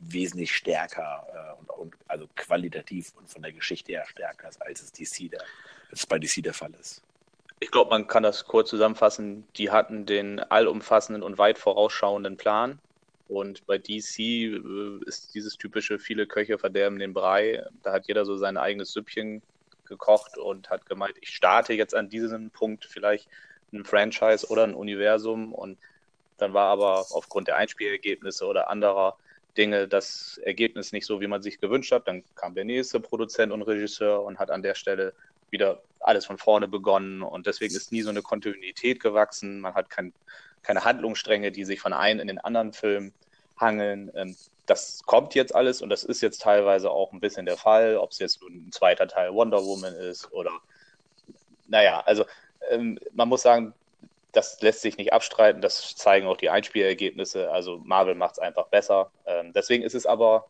wesentlich 0.00 0.54
stärker 0.54 1.26
äh, 1.32 1.60
und, 1.60 1.70
und, 1.70 1.94
also 2.06 2.28
qualitativ 2.36 3.12
und 3.16 3.28
von 3.28 3.42
der 3.42 3.52
Geschichte 3.52 3.92
her 3.92 4.06
stärker 4.06 4.48
ist, 4.48 4.60
als 4.62 4.82
es 4.82 4.92
DC 4.92 5.30
der, 5.30 5.42
als 5.90 6.06
bei 6.06 6.18
DC 6.18 6.42
der 6.42 6.54
Fall 6.54 6.72
ist. 6.74 7.02
Ich 7.60 7.70
glaube, 7.70 7.90
man 7.90 8.06
kann 8.06 8.22
das 8.22 8.44
kurz 8.44 8.70
zusammenfassen. 8.70 9.46
Die 9.56 9.70
hatten 9.70 10.06
den 10.06 10.40
allumfassenden 10.40 11.22
und 11.22 11.38
weit 11.38 11.58
vorausschauenden 11.58 12.36
Plan 12.36 12.78
und 13.28 13.66
bei 13.66 13.76
DC 13.76 14.18
äh, 14.18 15.00
ist 15.06 15.34
dieses 15.34 15.56
typische, 15.58 15.98
viele 15.98 16.26
Köche 16.26 16.58
verderben 16.58 16.98
den 16.98 17.12
Brei. 17.12 17.62
Da 17.82 17.92
hat 17.92 18.08
jeder 18.08 18.24
so 18.24 18.36
sein 18.36 18.56
eigenes 18.56 18.92
Süppchen 18.92 19.42
gekocht 19.84 20.38
und 20.38 20.70
hat 20.70 20.86
gemeint, 20.86 21.16
ich 21.20 21.30
starte 21.30 21.74
jetzt 21.74 21.94
an 21.94 22.08
diesem 22.08 22.50
Punkt 22.50 22.86
vielleicht 22.86 23.28
ein 23.72 23.84
Franchise 23.84 24.46
oder 24.48 24.64
ein 24.64 24.74
Universum. 24.74 25.52
Und 25.52 25.78
dann 26.38 26.54
war 26.54 26.70
aber 26.70 27.06
aufgrund 27.10 27.48
der 27.48 27.56
Einspielergebnisse 27.56 28.46
oder 28.46 28.70
anderer 28.70 29.18
Dinge 29.58 29.88
das 29.88 30.38
Ergebnis 30.44 30.92
nicht 30.92 31.04
so, 31.04 31.20
wie 31.20 31.26
man 31.26 31.42
sich 31.42 31.60
gewünscht 31.60 31.92
hat. 31.92 32.08
Dann 32.08 32.24
kam 32.34 32.54
der 32.54 32.64
nächste 32.64 32.98
Produzent 32.98 33.52
und 33.52 33.60
Regisseur 33.62 34.22
und 34.22 34.38
hat 34.38 34.50
an 34.50 34.62
der 34.62 34.74
Stelle 34.74 35.12
wieder 35.50 35.82
alles 36.00 36.26
von 36.26 36.38
vorne 36.38 36.68
begonnen. 36.68 37.22
Und 37.22 37.46
deswegen 37.46 37.74
ist 37.74 37.92
nie 37.92 38.02
so 38.02 38.10
eine 38.10 38.22
Kontinuität 38.22 39.00
gewachsen. 39.00 39.60
Man 39.60 39.74
hat 39.74 39.90
kein 39.90 40.12
keine 40.62 40.84
Handlungsstränge, 40.84 41.52
die 41.52 41.64
sich 41.64 41.80
von 41.80 41.92
einem 41.92 42.20
in 42.20 42.28
den 42.28 42.38
anderen 42.38 42.72
Film 42.72 43.12
hangeln. 43.56 44.10
Ähm, 44.14 44.36
das 44.66 45.02
kommt 45.06 45.34
jetzt 45.34 45.54
alles 45.54 45.80
und 45.80 45.88
das 45.88 46.04
ist 46.04 46.20
jetzt 46.20 46.42
teilweise 46.42 46.90
auch 46.90 47.12
ein 47.12 47.20
bisschen 47.20 47.46
der 47.46 47.56
Fall, 47.56 47.96
ob 47.96 48.10
es 48.10 48.18
jetzt 48.18 48.42
ein 48.42 48.70
zweiter 48.70 49.08
Teil 49.08 49.32
Wonder 49.32 49.64
Woman 49.64 49.94
ist 49.94 50.30
oder 50.32 50.52
naja, 51.68 52.02
also 52.04 52.24
ähm, 52.70 52.98
man 53.12 53.28
muss 53.28 53.42
sagen, 53.42 53.72
das 54.32 54.60
lässt 54.60 54.82
sich 54.82 54.98
nicht 54.98 55.12
abstreiten, 55.12 55.62
das 55.62 55.96
zeigen 55.96 56.26
auch 56.26 56.36
die 56.36 56.50
Einspielergebnisse. 56.50 57.50
Also 57.50 57.78
Marvel 57.78 58.14
macht 58.14 58.32
es 58.32 58.38
einfach 58.38 58.66
besser. 58.66 59.10
Ähm, 59.24 59.52
deswegen 59.54 59.82
ist 59.82 59.94
es 59.94 60.04
aber, 60.04 60.48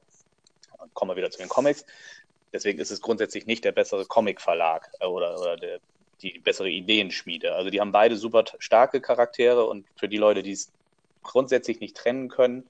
kommen 0.94 1.12
wir 1.12 1.16
wieder 1.16 1.30
zu 1.30 1.38
den 1.38 1.48
Comics, 1.48 1.86
deswegen 2.52 2.78
ist 2.78 2.90
es 2.90 3.00
grundsätzlich 3.00 3.46
nicht 3.46 3.64
der 3.64 3.72
bessere 3.72 4.04
Comic-Verlag 4.04 4.90
äh, 5.00 5.06
oder, 5.06 5.38
oder 5.40 5.56
der, 5.56 5.78
die 6.22 6.38
bessere 6.38 6.70
Ideenschmiede. 6.70 7.54
Also 7.54 7.70
die 7.70 7.80
haben 7.80 7.92
beide 7.92 8.16
super 8.16 8.44
starke 8.58 9.00
Charaktere 9.00 9.66
und 9.66 9.86
für 9.96 10.08
die 10.08 10.16
Leute, 10.16 10.42
die 10.42 10.52
es 10.52 10.72
grundsätzlich 11.22 11.80
nicht 11.80 11.96
trennen 11.96 12.28
können, 12.28 12.64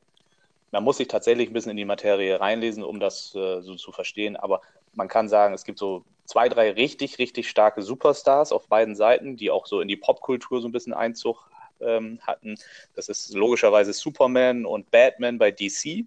man 0.70 0.85
muss 0.85 0.99
sich 0.99 1.08
tatsächlich 1.08 1.49
ein 1.49 1.52
bisschen 1.52 1.70
in 1.70 1.76
die 1.76 1.85
Materie 1.85 2.38
reinlesen, 2.38 2.85
um 2.85 3.00
das 3.00 3.35
äh, 3.35 3.62
so 3.62 3.75
zu 3.76 3.92
verstehen. 3.92 4.37
Aber 4.37 4.61
man 4.94 5.08
kann 5.08 5.28
sagen, 5.28 5.54
es 5.54 5.64
gibt 5.64 5.78
so 5.78 6.04
zwei, 6.25 6.49
drei 6.49 6.73
richtig, 6.73 7.18
richtig 7.18 7.49
starke 7.49 7.82
Superstars 7.82 8.52
auf 8.52 8.66
beiden 8.68 8.94
Seiten, 8.94 9.37
die 9.37 9.50
auch 9.50 9.66
so 9.66 9.80
in 9.80 9.88
die 9.88 9.97
Popkultur 9.97 10.61
so 10.61 10.68
ein 10.68 10.73
bisschen 10.73 10.92
Einzug 10.92 11.50
ähm, 11.80 12.20
hatten. 12.26 12.56
Das 12.94 13.08
ist 13.08 13.35
logischerweise 13.35 13.92
Superman 13.92 14.66
und 14.66 14.90
Batman 14.90 15.38
bei 15.38 15.50
DC. 15.50 16.04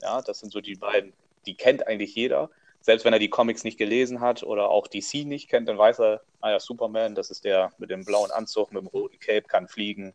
Ja, 0.00 0.22
das 0.22 0.40
sind 0.40 0.50
so 0.50 0.60
die 0.60 0.76
beiden, 0.76 1.12
die 1.44 1.54
kennt 1.54 1.86
eigentlich 1.86 2.14
jeder. 2.14 2.48
Selbst 2.80 3.04
wenn 3.04 3.12
er 3.12 3.18
die 3.18 3.28
Comics 3.28 3.64
nicht 3.64 3.78
gelesen 3.78 4.20
hat 4.20 4.42
oder 4.42 4.70
auch 4.70 4.86
DC 4.86 5.26
nicht 5.26 5.48
kennt, 5.48 5.68
dann 5.68 5.78
weiß 5.78 6.00
er, 6.00 6.22
ah 6.40 6.50
ja, 6.50 6.60
Superman, 6.60 7.14
das 7.14 7.30
ist 7.30 7.44
der 7.44 7.72
mit 7.78 7.90
dem 7.90 8.04
blauen 8.04 8.30
Anzug, 8.30 8.72
mit 8.72 8.82
dem 8.82 8.86
roten 8.88 9.18
Cape, 9.18 9.42
kann 9.42 9.68
fliegen, 9.68 10.14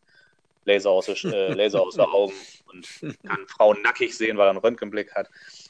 Laser 0.66 0.90
aus, 0.90 1.08
äh, 1.08 1.54
Laser 1.54 1.82
aus 1.82 1.96
den 1.96 2.06
Augen 2.06 2.34
und 2.72 2.88
kann 3.24 3.48
Frauen 3.48 3.82
nackig 3.84 4.18
sehen, 4.18 4.38
weil 4.38 4.48
er 4.48 4.52
einen 4.52 4.60
Röntgenblick 4.60 5.14
hat. 5.14 5.30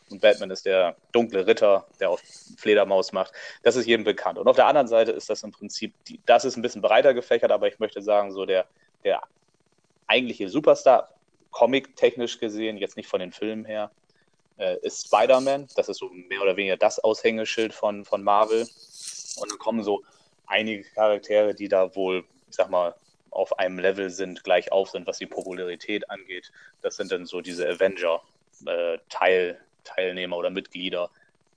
Und 0.09 0.21
Batman 0.21 0.51
ist 0.51 0.65
der 0.65 0.95
dunkle 1.11 1.45
Ritter, 1.45 1.85
der 1.99 2.11
auf 2.11 2.21
Fledermaus 2.57 3.11
macht. 3.11 3.33
Das 3.63 3.75
ist 3.75 3.85
jedem 3.87 4.05
bekannt. 4.05 4.37
Und 4.37 4.47
auf 4.47 4.55
der 4.55 4.67
anderen 4.67 4.87
Seite 4.87 5.11
ist 5.11 5.29
das 5.29 5.43
im 5.43 5.51
Prinzip, 5.51 5.93
die, 6.07 6.19
das 6.25 6.45
ist 6.45 6.55
ein 6.55 6.61
bisschen 6.61 6.81
breiter 6.81 7.13
gefächert, 7.13 7.51
aber 7.51 7.67
ich 7.67 7.79
möchte 7.79 8.01
sagen, 8.01 8.31
so 8.31 8.45
der, 8.45 8.67
der 9.03 9.21
eigentliche 10.07 10.47
Superstar, 10.47 11.09
comic-technisch 11.51 12.39
gesehen, 12.39 12.77
jetzt 12.77 12.97
nicht 12.97 13.09
von 13.09 13.19
den 13.19 13.31
Filmen 13.31 13.65
her, 13.65 13.91
äh, 14.57 14.77
ist 14.81 15.07
Spider-Man. 15.07 15.67
Das 15.75 15.89
ist 15.89 15.97
so 15.97 16.09
mehr 16.09 16.41
oder 16.41 16.55
weniger 16.55 16.77
das 16.77 16.99
Aushängeschild 16.99 17.73
von, 17.73 18.05
von 18.05 18.23
Marvel. 18.23 18.61
Und 18.61 19.51
dann 19.51 19.59
kommen 19.59 19.83
so 19.83 20.03
einige 20.47 20.83
Charaktere, 20.83 21.53
die 21.53 21.67
da 21.67 21.95
wohl, 21.95 22.23
ich 22.49 22.55
sag 22.55 22.69
mal, 22.69 22.95
auf 23.31 23.59
einem 23.59 23.79
Level 23.79 24.09
sind, 24.09 24.43
gleich 24.43 24.71
auf 24.71 24.89
sind, 24.89 25.07
was 25.07 25.17
die 25.17 25.25
Popularität 25.25 26.09
angeht. 26.09 26.51
Das 26.81 26.95
sind 26.95 27.11
dann 27.11 27.25
so 27.25 27.41
diese 27.41 27.67
Avenger-Teil, 27.67 29.59
äh, 29.97 30.27
oder 30.27 30.49
Mitglieder. 30.49 31.09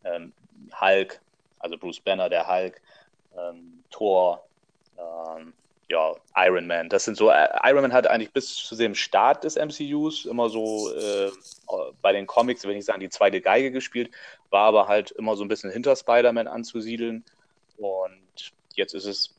Ähm, 0.05 0.33
Hulk, 0.81 1.21
also 1.61 1.79
Bruce 1.79 2.01
Banner, 2.01 2.29
der 2.29 2.49
Hulk, 2.49 2.81
ähm, 3.37 3.85
Thor, 3.91 4.45
ähm, 4.99 5.53
ja, 5.89 6.15
Iron 6.37 6.67
Man. 6.67 6.89
Das 6.89 7.05
sind 7.05 7.17
so, 7.17 7.31
äh, 7.31 7.49
Iron 7.65 7.83
Man 7.83 7.93
hat 7.93 8.07
eigentlich 8.07 8.33
bis 8.33 8.55
zu 8.55 8.77
dem 8.77 8.95
Start 8.95 9.45
des 9.45 9.57
MCUs 9.57 10.27
immer 10.27 10.51
so 10.51 10.93
äh, 10.95 11.31
bei 12.03 12.13
den 12.13 12.27
Comics, 12.27 12.67
wenn 12.67 12.77
ich 12.77 12.85
sagen, 12.85 13.01
die 13.01 13.09
zweite 13.09 13.41
Geige 13.41 13.71
gespielt, 13.71 14.11
war 14.51 14.67
aber 14.67 14.89
halt 14.89 15.11
immer 15.13 15.37
so 15.37 15.45
ein 15.45 15.49
bisschen 15.49 15.71
hinter 15.71 15.97
Spider-Man 15.97 16.47
anzusiedeln. 16.47 17.25
Und 17.79 18.53
jetzt 18.75 18.95
ist 18.95 19.07
es 19.07 19.35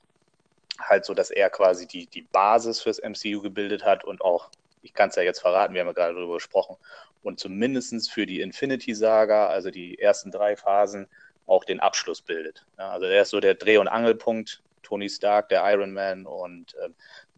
halt 0.79 1.06
so, 1.06 1.13
dass 1.13 1.29
er 1.29 1.50
quasi 1.50 1.88
die, 1.88 2.08
die 2.08 2.24
Basis 2.24 2.82
fürs 2.82 3.00
MCU 3.00 3.41
gebildet 3.41 3.84
hat 3.84 4.03
und 4.03 4.22
auch, 4.22 4.50
ich 4.82 4.94
kann 4.94 5.10
es 5.10 5.15
ja 5.15 5.24
jetzt 5.24 5.41
verraten, 5.41 5.74
wir 5.74 5.82
haben 5.82 5.88
ja 5.88 5.94
gerade 5.94 6.15
darüber 6.15 6.36
gesprochen, 6.36 6.77
und 7.22 7.39
zumindest 7.39 8.12
für 8.12 8.25
die 8.25 8.39
Infinity 8.41 8.96
Saga, 8.96 9.48
also 9.48 9.72
die 9.72 10.00
ersten 10.00 10.32
drei 10.32 10.56
Phasen, 10.56 11.08
auch 11.48 11.65
den 11.65 11.79
Abschluss 11.79 12.22
bildet. 12.22 12.65
Ja, 12.77 12.91
also 12.91 13.06
er 13.08 13.24
ist 13.24 13.29
so 13.29 13.39
der 13.39 13.56
Dreh- 13.56 13.77
und 13.77 13.88
Angelpunkt, 13.88 14.62
Tony 14.89 15.10
Stark, 15.10 15.50
der 15.50 15.63
Iron 15.72 15.93
Man. 15.93 16.25
Und 16.25 16.75
ähm, 16.84 16.96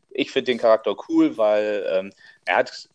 ich 0.09 0.31
finde 0.31 0.51
den 0.51 0.57
Charakter 0.57 0.95
cool, 1.09 1.37
weil 1.37 1.85
ähm, 1.91 2.13
er 2.45 2.57
hat 2.57 2.89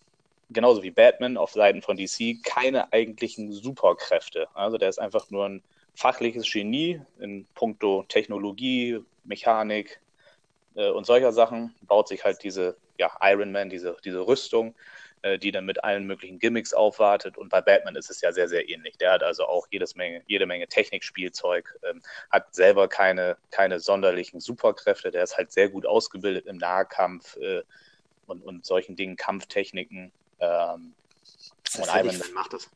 genauso 0.50 0.82
wie 0.82 0.90
Batman 0.90 1.36
auf 1.36 1.52
Seiten 1.52 1.82
von 1.82 1.96
DC 1.96 2.42
keine 2.44 2.92
eigentlichen 2.92 3.52
Superkräfte. 3.52 4.48
Also 4.54 4.78
der 4.78 4.88
ist 4.88 4.98
einfach 4.98 5.30
nur 5.30 5.48
ein 5.48 5.62
fachliches 5.94 6.50
Genie 6.50 7.00
in 7.20 7.46
puncto 7.54 8.04
Technologie, 8.08 9.00
Mechanik 9.24 10.00
äh, 10.74 10.90
und 10.90 11.06
solcher 11.06 11.32
Sachen. 11.32 11.74
Baut 11.82 12.08
sich 12.08 12.24
halt 12.24 12.42
diese 12.42 12.76
ja, 12.98 13.10
Iron 13.22 13.52
Man, 13.52 13.70
diese, 13.70 13.96
diese 14.04 14.26
Rüstung 14.26 14.74
äh, 15.26 15.38
die 15.38 15.50
dann 15.50 15.64
mit 15.64 15.82
allen 15.82 16.06
möglichen 16.06 16.38
Gimmicks 16.38 16.72
aufwartet. 16.72 17.36
Und 17.36 17.48
bei 17.48 17.60
Batman 17.60 17.96
ist 17.96 18.10
es 18.10 18.20
ja 18.20 18.30
sehr, 18.30 18.48
sehr 18.48 18.68
ähnlich. 18.68 18.96
Der 18.98 19.10
hat 19.10 19.24
also 19.24 19.44
auch 19.44 19.66
jedes 19.70 19.96
Menge, 19.96 20.22
jede 20.26 20.46
Menge 20.46 20.68
Technikspielzeug, 20.68 21.76
ähm, 21.88 22.00
hat 22.30 22.54
selber 22.54 22.86
keine, 22.86 23.36
keine 23.50 23.80
sonderlichen 23.80 24.40
Superkräfte. 24.40 25.10
Der 25.10 25.24
ist 25.24 25.36
halt 25.36 25.50
sehr 25.50 25.68
gut 25.68 25.84
ausgebildet 25.84 26.46
im 26.46 26.58
Nahkampf 26.58 27.36
äh, 27.38 27.62
und, 28.26 28.42
und 28.44 28.64
solchen 28.64 28.94
Dingen, 28.94 29.16
Kampftechniken. 29.16 30.12
Ähm, 30.38 30.94
das 31.64 31.78
heißt, 31.78 31.90
und 31.90 32.06
Iron 32.06 32.18
Man 32.18 32.32
macht 32.32 32.52
das. 32.52 32.70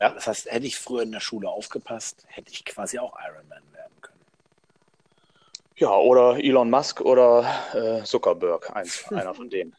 Ja? 0.00 0.10
Das 0.10 0.26
heißt, 0.26 0.50
hätte 0.50 0.66
ich 0.66 0.76
früher 0.76 1.02
in 1.02 1.12
der 1.12 1.20
Schule 1.20 1.48
aufgepasst, 1.48 2.26
hätte 2.26 2.50
ich 2.50 2.64
quasi 2.64 2.98
auch 2.98 3.16
Iron 3.24 3.46
Man 3.48 3.62
werden 3.72 3.94
können. 4.00 4.20
Ja, 5.76 5.96
oder 5.96 6.36
Elon 6.42 6.68
Musk 6.68 7.00
oder 7.00 7.46
äh, 7.74 8.02
Zuckerberg, 8.02 8.74
eins, 8.74 9.06
einer 9.12 9.34
von 9.34 9.48
denen. 9.48 9.76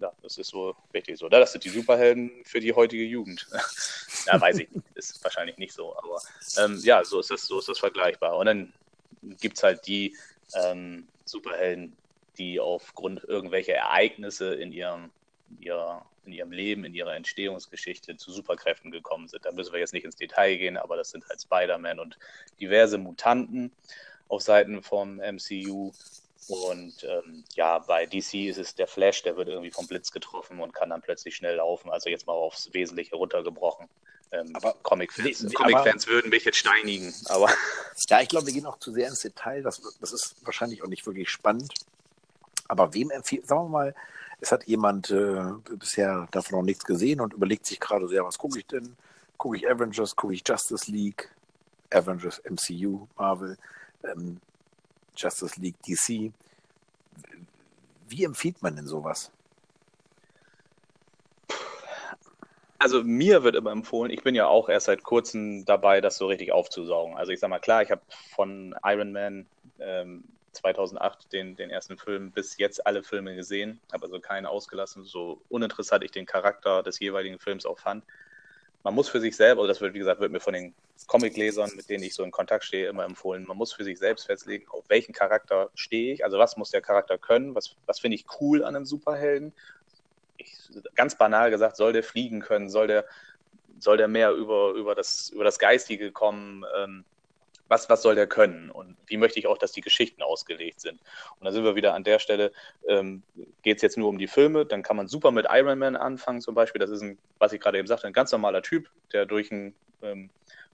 Ja, 0.00 0.12
das 0.22 0.38
ist 0.38 0.48
so 0.48 0.74
richtig 0.94 1.18
so. 1.18 1.28
Das 1.28 1.52
sind 1.52 1.62
die 1.64 1.68
Superhelden 1.68 2.30
für 2.44 2.58
die 2.58 2.72
heutige 2.72 3.04
Jugend. 3.04 3.46
ja, 4.26 4.40
weiß 4.40 4.58
ich 4.60 4.70
nicht. 4.70 4.86
Ist 4.94 5.22
wahrscheinlich 5.22 5.58
nicht 5.58 5.74
so. 5.74 5.94
Aber 5.96 6.20
ähm, 6.58 6.80
ja, 6.82 7.04
so 7.04 7.20
ist 7.20 7.30
das, 7.30 7.46
so 7.46 7.58
ist 7.58 7.68
das 7.68 7.78
vergleichbar. 7.78 8.36
Und 8.38 8.46
dann 8.46 8.72
gibt 9.40 9.58
es 9.58 9.62
halt 9.62 9.86
die 9.86 10.16
ähm, 10.54 11.06
Superhelden, 11.26 11.94
die 12.38 12.58
aufgrund 12.58 13.24
irgendwelcher 13.24 13.74
Ereignisse 13.74 14.54
in 14.54 14.72
ihrem, 14.72 15.10
ihrer, 15.60 16.06
in 16.24 16.32
ihrem 16.32 16.52
Leben, 16.52 16.84
in 16.86 16.94
ihrer 16.94 17.14
Entstehungsgeschichte 17.14 18.16
zu 18.16 18.32
Superkräften 18.32 18.90
gekommen 18.90 19.28
sind. 19.28 19.44
Da 19.44 19.52
müssen 19.52 19.72
wir 19.72 19.80
jetzt 19.80 19.92
nicht 19.92 20.04
ins 20.04 20.16
Detail 20.16 20.56
gehen, 20.56 20.78
aber 20.78 20.96
das 20.96 21.10
sind 21.10 21.28
halt 21.28 21.42
Spider-Man 21.42 22.00
und 22.00 22.18
diverse 22.58 22.96
Mutanten 22.96 23.70
auf 24.28 24.40
Seiten 24.40 24.82
vom 24.82 25.16
MCU, 25.16 25.92
und 26.48 27.04
ähm, 27.04 27.44
ja, 27.54 27.78
bei 27.78 28.06
DC 28.06 28.34
ist 28.48 28.58
es 28.58 28.74
der 28.74 28.86
Flash, 28.86 29.22
der 29.22 29.36
wird 29.36 29.48
irgendwie 29.48 29.70
vom 29.70 29.86
Blitz 29.86 30.10
getroffen 30.10 30.60
und 30.60 30.74
kann 30.74 30.90
dann 30.90 31.02
plötzlich 31.02 31.36
schnell 31.36 31.56
laufen. 31.56 31.90
Also 31.90 32.08
jetzt 32.08 32.26
mal 32.26 32.32
aufs 32.32 32.72
Wesentliche 32.72 33.16
runtergebrochen. 33.16 33.88
Ähm, 34.32 34.50
aber 34.54 34.74
Comic-Fans 34.82 35.52
Comic 35.54 36.06
würden 36.06 36.30
mich 36.30 36.44
jetzt 36.44 36.58
steinigen, 36.58 37.14
aber. 37.26 37.50
Ja, 38.08 38.20
ich 38.20 38.28
glaube, 38.28 38.46
wir 38.46 38.54
gehen 38.54 38.66
auch 38.66 38.78
zu 38.78 38.92
sehr 38.92 39.08
ins 39.08 39.20
Detail. 39.20 39.62
Das, 39.62 39.80
das 40.00 40.12
ist 40.12 40.34
wahrscheinlich 40.44 40.82
auch 40.82 40.88
nicht 40.88 41.06
wirklich 41.06 41.28
spannend. 41.28 41.72
Aber 42.66 42.92
wem 42.94 43.10
empfiehlt, 43.10 43.46
sagen 43.46 43.66
wir 43.66 43.68
mal, 43.68 43.94
es 44.40 44.50
hat 44.50 44.64
jemand 44.64 45.10
äh, 45.10 45.42
bisher 45.76 46.26
davon 46.32 46.58
noch 46.58 46.64
nichts 46.64 46.84
gesehen 46.84 47.20
und 47.20 47.34
überlegt 47.34 47.66
sich 47.66 47.78
gerade 47.78 48.08
so, 48.08 48.14
ja, 48.14 48.24
was 48.24 48.38
gucke 48.38 48.58
ich 48.58 48.66
denn? 48.66 48.96
Gucke 49.36 49.58
ich 49.58 49.68
Avengers, 49.68 50.16
gucke 50.16 50.34
ich 50.34 50.42
Justice 50.46 50.90
League, 50.90 51.30
Avengers, 51.90 52.42
MCU, 52.48 53.06
Marvel. 53.16 53.56
Ähm, 54.02 54.40
Justice 55.16 55.60
League 55.60 55.80
DC. 55.82 56.32
Wie 58.08 58.24
empfiehlt 58.24 58.62
man 58.62 58.76
denn 58.76 58.86
sowas? 58.86 59.30
Also 62.78 63.04
mir 63.04 63.42
wird 63.42 63.56
immer 63.56 63.72
empfohlen, 63.72 64.10
ich 64.10 64.22
bin 64.22 64.34
ja 64.34 64.46
auch 64.46 64.70
erst 64.70 64.86
seit 64.86 65.02
kurzem 65.02 65.66
dabei, 65.66 66.00
das 66.00 66.16
so 66.16 66.26
richtig 66.26 66.50
aufzusaugen. 66.50 67.14
Also 67.14 67.30
ich 67.30 67.38
sag 67.38 67.50
mal, 67.50 67.58
klar, 67.58 67.82
ich 67.82 67.90
habe 67.90 68.00
von 68.34 68.74
Iron 68.82 69.12
Man 69.12 69.46
ähm, 69.78 70.24
2008 70.52 71.30
den, 71.30 71.56
den 71.56 71.68
ersten 71.68 71.98
Film 71.98 72.30
bis 72.30 72.56
jetzt 72.56 72.86
alle 72.86 73.02
Filme 73.02 73.36
gesehen, 73.36 73.80
habe 73.92 74.04
also 74.04 74.18
keinen 74.18 74.46
ausgelassen, 74.46 75.04
so 75.04 75.42
uninteressant 75.50 76.04
ich 76.04 76.10
den 76.10 76.24
Charakter 76.24 76.82
des 76.82 76.98
jeweiligen 77.00 77.38
Films 77.38 77.66
auch 77.66 77.78
fand 77.78 78.02
man 78.82 78.94
muss 78.94 79.08
für 79.08 79.20
sich 79.20 79.36
selber, 79.36 79.60
also 79.60 79.68
das 79.68 79.80
wird, 79.80 79.94
wie 79.94 79.98
gesagt, 79.98 80.20
wird 80.20 80.32
mir 80.32 80.40
von 80.40 80.54
den 80.54 80.74
Comiclesern, 81.06 81.70
mit 81.76 81.88
denen 81.90 82.04
ich 82.04 82.14
so 82.14 82.22
in 82.22 82.30
Kontakt 82.30 82.64
stehe, 82.64 82.88
immer 82.88 83.04
empfohlen, 83.04 83.46
man 83.46 83.56
muss 83.56 83.72
für 83.72 83.84
sich 83.84 83.98
selbst 83.98 84.26
festlegen, 84.26 84.68
auf 84.70 84.84
welchen 84.88 85.12
Charakter 85.12 85.70
stehe 85.74 86.14
ich, 86.14 86.24
also 86.24 86.38
was 86.38 86.56
muss 86.56 86.70
der 86.70 86.80
Charakter 86.80 87.18
können, 87.18 87.54
was, 87.54 87.76
was 87.86 88.00
finde 88.00 88.16
ich 88.16 88.26
cool 88.40 88.64
an 88.64 88.76
einem 88.76 88.86
Superhelden. 88.86 89.52
Ich, 90.38 90.56
ganz 90.94 91.16
banal 91.16 91.50
gesagt, 91.50 91.76
soll 91.76 91.92
der 91.92 92.02
fliegen 92.02 92.40
können, 92.40 92.70
soll 92.70 92.86
der, 92.86 93.04
soll 93.78 93.98
der 93.98 94.08
mehr 94.08 94.32
über, 94.32 94.72
über, 94.72 94.94
das, 94.94 95.28
über 95.30 95.44
das 95.44 95.58
Geistige 95.58 96.12
kommen, 96.12 96.64
ähm, 96.78 97.04
was, 97.70 97.88
was 97.88 98.02
soll 98.02 98.16
der 98.16 98.26
können 98.26 98.68
und 98.68 98.96
wie 99.06 99.16
möchte 99.16 99.38
ich 99.38 99.46
auch, 99.46 99.56
dass 99.56 99.70
die 99.70 99.80
Geschichten 99.80 100.22
ausgelegt 100.22 100.80
sind. 100.80 101.00
Und 101.38 101.44
da 101.44 101.52
sind 101.52 101.62
wir 101.62 101.76
wieder 101.76 101.94
an 101.94 102.02
der 102.02 102.18
Stelle, 102.18 102.52
ähm, 102.88 103.22
geht 103.62 103.76
es 103.76 103.82
jetzt 103.82 103.96
nur 103.96 104.08
um 104.08 104.18
die 104.18 104.26
Filme, 104.26 104.66
dann 104.66 104.82
kann 104.82 104.96
man 104.96 105.06
super 105.06 105.30
mit 105.30 105.46
Iron 105.48 105.78
Man 105.78 105.94
anfangen 105.94 106.40
zum 106.40 106.56
Beispiel. 106.56 106.80
Das 106.80 106.90
ist 106.90 107.00
ein, 107.00 107.16
was 107.38 107.52
ich 107.52 107.60
gerade 107.60 107.78
eben 107.78 107.86
sagte, 107.86 108.08
ein 108.08 108.12
ganz 108.12 108.32
normaler 108.32 108.62
Typ, 108.62 108.90
der 109.12 109.24
durch 109.24 109.52
einen 109.52 109.74
ähm, 110.02 110.30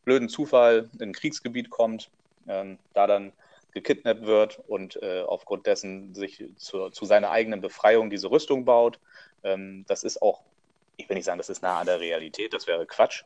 blöden 0.07 0.31
Zufall 0.31 0.89
in 0.95 1.11
ein 1.11 1.13
Kriegsgebiet 1.13 1.69
kommt, 1.69 2.11
ähm, 2.49 2.79
da 2.95 3.07
dann 3.07 3.33
gekidnappt 3.73 4.25
wird 4.25 4.63
und 4.67 4.97
äh, 5.03 5.21
aufgrund 5.21 5.67
dessen 5.67 6.15
sich 6.15 6.43
zu, 6.57 6.89
zu, 6.89 7.05
seiner 7.05 7.31
eigenen 7.31 7.61
Befreiung 7.61 8.09
diese 8.09 8.31
Rüstung 8.31 8.65
baut. 8.65 8.99
Ähm, 9.45 9.85
das 9.87 10.03
ist 10.03 10.23
auch, 10.23 10.41
ich 10.97 11.07
will 11.11 11.17
nicht 11.17 11.27
sagen, 11.27 11.37
das 11.37 11.51
ist 11.51 11.61
nah 11.61 11.81
an 11.81 11.87
der 11.87 12.01
Realität, 12.01 12.55
das 12.55 12.67
wäre 12.67 12.87
Quatsch, 12.87 13.25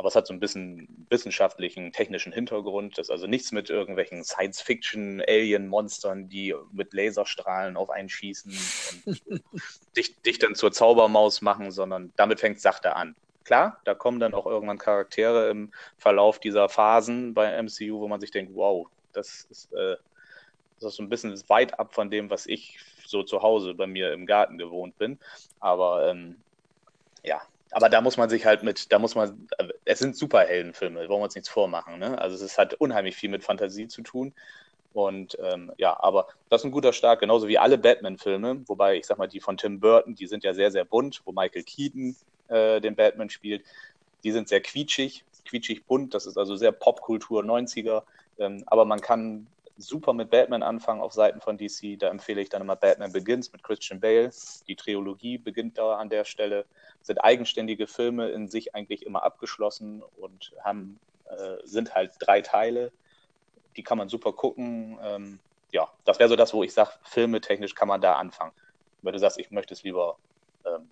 aber 0.00 0.08
es 0.08 0.16
hat 0.16 0.26
so 0.26 0.32
ein 0.32 0.40
bisschen 0.40 1.06
wissenschaftlichen, 1.10 1.92
technischen 1.92 2.32
Hintergrund. 2.32 2.96
Das 2.96 3.08
ist 3.08 3.10
also 3.10 3.26
nichts 3.26 3.52
mit 3.52 3.68
irgendwelchen 3.68 4.24
Science-Fiction-Alien-Monstern, 4.24 6.30
die 6.30 6.54
mit 6.72 6.94
Laserstrahlen 6.94 7.76
auf 7.76 7.90
einen 7.90 8.08
schießen 8.08 8.50
und 9.04 9.22
dich, 9.98 10.18
dich 10.22 10.38
dann 10.38 10.54
zur 10.54 10.72
Zaubermaus 10.72 11.42
machen, 11.42 11.70
sondern 11.70 12.14
damit 12.16 12.40
fängt 12.40 12.56
es 12.56 12.62
sachte 12.62 12.96
an. 12.96 13.14
Klar, 13.44 13.78
da 13.84 13.92
kommen 13.92 14.20
dann 14.20 14.32
auch 14.32 14.46
irgendwann 14.46 14.78
Charaktere 14.78 15.50
im 15.50 15.70
Verlauf 15.98 16.38
dieser 16.38 16.70
Phasen 16.70 17.34
bei 17.34 17.62
MCU, 17.62 18.00
wo 18.00 18.08
man 18.08 18.22
sich 18.22 18.30
denkt, 18.30 18.54
wow, 18.54 18.88
das 19.12 19.46
ist, 19.50 19.70
äh, 19.74 19.96
das 20.76 20.92
ist 20.92 20.96
so 20.96 21.02
ein 21.02 21.10
bisschen 21.10 21.38
weit 21.48 21.78
ab 21.78 21.92
von 21.92 22.10
dem, 22.10 22.30
was 22.30 22.46
ich 22.46 22.78
so 23.04 23.22
zu 23.22 23.42
Hause 23.42 23.74
bei 23.74 23.86
mir 23.86 24.14
im 24.14 24.24
Garten 24.24 24.56
gewohnt 24.56 24.96
bin. 24.96 25.18
Aber 25.58 26.08
ähm, 26.08 26.36
ja, 27.22 27.42
aber 27.70 27.88
da 27.88 28.00
muss 28.00 28.16
man 28.16 28.28
sich 28.28 28.46
halt 28.46 28.62
mit, 28.62 28.92
da 28.92 28.98
muss 28.98 29.14
man, 29.14 29.46
es 29.84 29.98
sind 29.98 30.16
Superheldenfilme, 30.16 31.08
wollen 31.08 31.20
wir 31.20 31.24
uns 31.24 31.34
nichts 31.34 31.48
vormachen. 31.48 31.98
Ne? 31.98 32.18
Also 32.20 32.44
es 32.44 32.58
hat 32.58 32.74
unheimlich 32.74 33.16
viel 33.16 33.30
mit 33.30 33.44
Fantasie 33.44 33.88
zu 33.88 34.02
tun. 34.02 34.32
Und 34.92 35.38
ähm, 35.40 35.70
ja, 35.78 35.96
aber 36.02 36.26
das 36.48 36.62
ist 36.62 36.64
ein 36.64 36.72
guter 36.72 36.92
Start, 36.92 37.20
genauso 37.20 37.46
wie 37.46 37.58
alle 37.58 37.78
Batman-Filme, 37.78 38.64
wobei 38.66 38.96
ich 38.96 39.06
sag 39.06 39.18
mal, 39.18 39.28
die 39.28 39.40
von 39.40 39.56
Tim 39.56 39.78
Burton, 39.78 40.16
die 40.16 40.26
sind 40.26 40.42
ja 40.42 40.52
sehr, 40.52 40.72
sehr 40.72 40.84
bunt, 40.84 41.22
wo 41.24 41.32
Michael 41.32 41.62
Keaton 41.62 42.16
äh, 42.48 42.80
den 42.80 42.96
Batman 42.96 43.30
spielt. 43.30 43.64
Die 44.24 44.32
sind 44.32 44.48
sehr 44.48 44.60
quietschig, 44.60 45.24
quietschig 45.44 45.84
bunt, 45.84 46.12
das 46.12 46.26
ist 46.26 46.36
also 46.36 46.56
sehr 46.56 46.72
Popkultur 46.72 47.44
90er. 47.44 48.02
Ähm, 48.38 48.64
aber 48.66 48.84
man 48.84 49.00
kann 49.00 49.46
super 49.80 50.12
mit 50.12 50.30
Batman 50.30 50.62
anfangen 50.62 51.00
auf 51.00 51.12
Seiten 51.12 51.40
von 51.40 51.58
DC. 51.58 51.98
Da 51.98 52.08
empfehle 52.08 52.40
ich 52.40 52.48
dann 52.48 52.62
immer 52.62 52.76
Batman 52.76 53.12
Begins 53.12 53.52
mit 53.52 53.62
Christian 53.62 54.00
Bale. 54.00 54.30
Die 54.68 54.76
Trilogie 54.76 55.38
beginnt 55.38 55.78
da 55.78 55.96
an 55.96 56.08
der 56.08 56.24
Stelle. 56.24 56.66
Sind 57.02 57.18
eigenständige 57.18 57.86
Filme 57.86 58.28
in 58.28 58.48
sich 58.48 58.74
eigentlich 58.74 59.06
immer 59.06 59.22
abgeschlossen 59.22 60.02
und 60.16 60.52
haben, 60.62 61.00
äh, 61.28 61.56
sind 61.64 61.94
halt 61.94 62.12
drei 62.18 62.40
Teile. 62.42 62.92
Die 63.76 63.82
kann 63.82 63.98
man 63.98 64.08
super 64.08 64.32
gucken. 64.32 64.98
Ähm, 65.02 65.40
ja, 65.72 65.88
das 66.04 66.18
wäre 66.18 66.28
so 66.28 66.36
das, 66.36 66.52
wo 66.52 66.62
ich 66.62 66.72
sage, 66.72 66.92
filmetechnisch 67.04 67.74
kann 67.74 67.88
man 67.88 68.00
da 68.00 68.14
anfangen. 68.14 68.52
Wenn 69.02 69.12
du 69.12 69.18
sagst, 69.18 69.38
ich 69.38 69.50
möchte 69.50 69.74
es 69.74 69.82
lieber 69.82 70.18
ähm, 70.64 70.90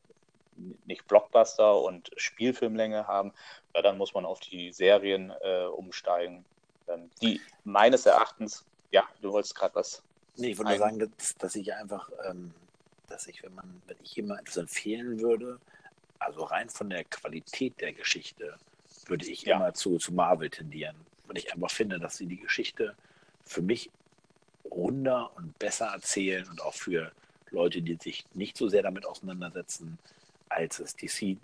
nicht 0.87 1.07
Blockbuster 1.07 1.81
und 1.81 2.11
Spielfilmlänge 2.17 3.07
haben, 3.07 3.33
ja, 3.75 3.83
dann 3.83 3.99
muss 3.99 4.15
man 4.15 4.25
auf 4.25 4.41
die 4.41 4.73
Serien 4.73 5.33
äh, 5.43 5.65
umsteigen, 5.65 6.45
ähm, 6.89 7.11
die 7.23 7.41
meines 7.65 8.07
Erachtens 8.07 8.65
ja, 8.91 9.05
du 9.21 9.33
wolltest 9.33 9.55
gerade 9.55 9.75
was. 9.75 10.03
Nee, 10.37 10.51
ich 10.51 10.59
wollte 10.59 10.71
nur 10.73 10.79
sagen, 10.79 10.99
dass, 10.99 11.37
dass 11.37 11.57
ich 11.57 11.75
einfach, 11.75 12.11
ähm, 12.29 12.53
dass 13.09 13.27
ich, 13.27 13.43
wenn 13.43 13.55
man, 13.55 13.83
wenn 13.87 13.97
ich 14.03 14.17
jemand 14.17 14.41
etwas 14.41 14.57
empfehlen 14.57 15.21
würde, 15.21 15.59
also 16.19 16.45
rein 16.45 16.69
von 16.69 16.91
der 16.91 17.05
Qualität 17.05 17.81
der 17.81 17.93
Geschichte, 17.93 18.57
würde 19.07 19.27
ich 19.27 19.43
ja. 19.43 19.57
immer 19.57 19.75
zu, 19.75 19.99
zu 19.99 20.13
Marvel 20.13 20.51
tendieren. 20.51 20.97
Weil 21.27 21.39
ich 21.39 21.53
einfach 21.53 21.71
finde, 21.71 21.99
dass 21.99 22.17
sie 22.17 22.27
die 22.27 22.41
Geschichte 22.41 22.95
für 23.45 23.63
mich 23.63 23.91
runder 24.71 25.31
und 25.37 25.59
besser 25.59 25.87
erzählen 25.87 26.47
und 26.49 26.61
auch 26.63 26.75
für 26.75 27.13
Leute, 27.51 27.83
die 27.83 27.97
sich 27.97 28.25
nicht 28.35 28.57
so 28.57 28.69
sehr 28.69 28.83
damit 28.83 29.07
auseinandersetzen, 29.07 29.99
als 30.49 30.79
es 30.79 30.95
DC 30.95 31.23
ähm, 31.23 31.39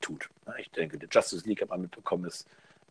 tut. 0.00 0.28
Ich 0.58 0.70
denke, 0.70 0.98
die 0.98 1.06
Justice 1.10 1.46
League 1.48 1.62
hat 1.62 1.70
man 1.70 1.82
mitbekommen, 1.82 2.24
ist 2.24 2.46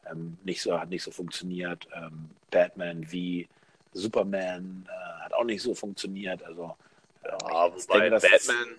ähm, 0.09 0.37
nicht 0.43 0.61
so, 0.61 0.79
hat 0.79 0.89
nicht 0.89 1.03
so 1.03 1.11
funktioniert. 1.11 1.87
Ähm, 1.93 2.29
Batman 2.51 3.11
wie 3.11 3.47
Superman 3.93 4.87
äh, 4.87 5.23
hat 5.23 5.33
auch 5.33 5.43
nicht 5.43 5.61
so 5.61 5.73
funktioniert. 5.73 6.43
Also, 6.43 6.75
äh, 7.23 7.29
ja, 7.29 7.73
wobei 7.73 8.09
denke, 8.09 8.27
Batman, 8.27 8.75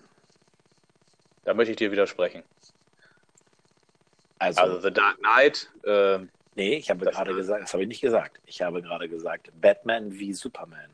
da 1.43 1.53
möchte 1.53 1.71
ich 1.71 1.77
dir 1.77 1.91
widersprechen. 1.91 2.43
Also, 4.39 4.61
also 4.61 4.79
The 4.79 4.91
Dark 4.91 5.17
Knight. 5.19 5.69
Äh, 5.83 6.19
nee, 6.55 6.75
ich 6.75 6.89
habe 6.89 7.05
gerade 7.05 7.33
gesagt, 7.35 7.63
das 7.63 7.73
habe 7.73 7.83
ich 7.83 7.89
nicht 7.89 8.01
gesagt. 8.01 8.39
Ich 8.45 8.61
habe 8.61 8.81
gerade 8.81 9.07
gesagt, 9.07 9.51
Batman 9.61 10.11
wie 10.11 10.33
Superman. 10.33 10.89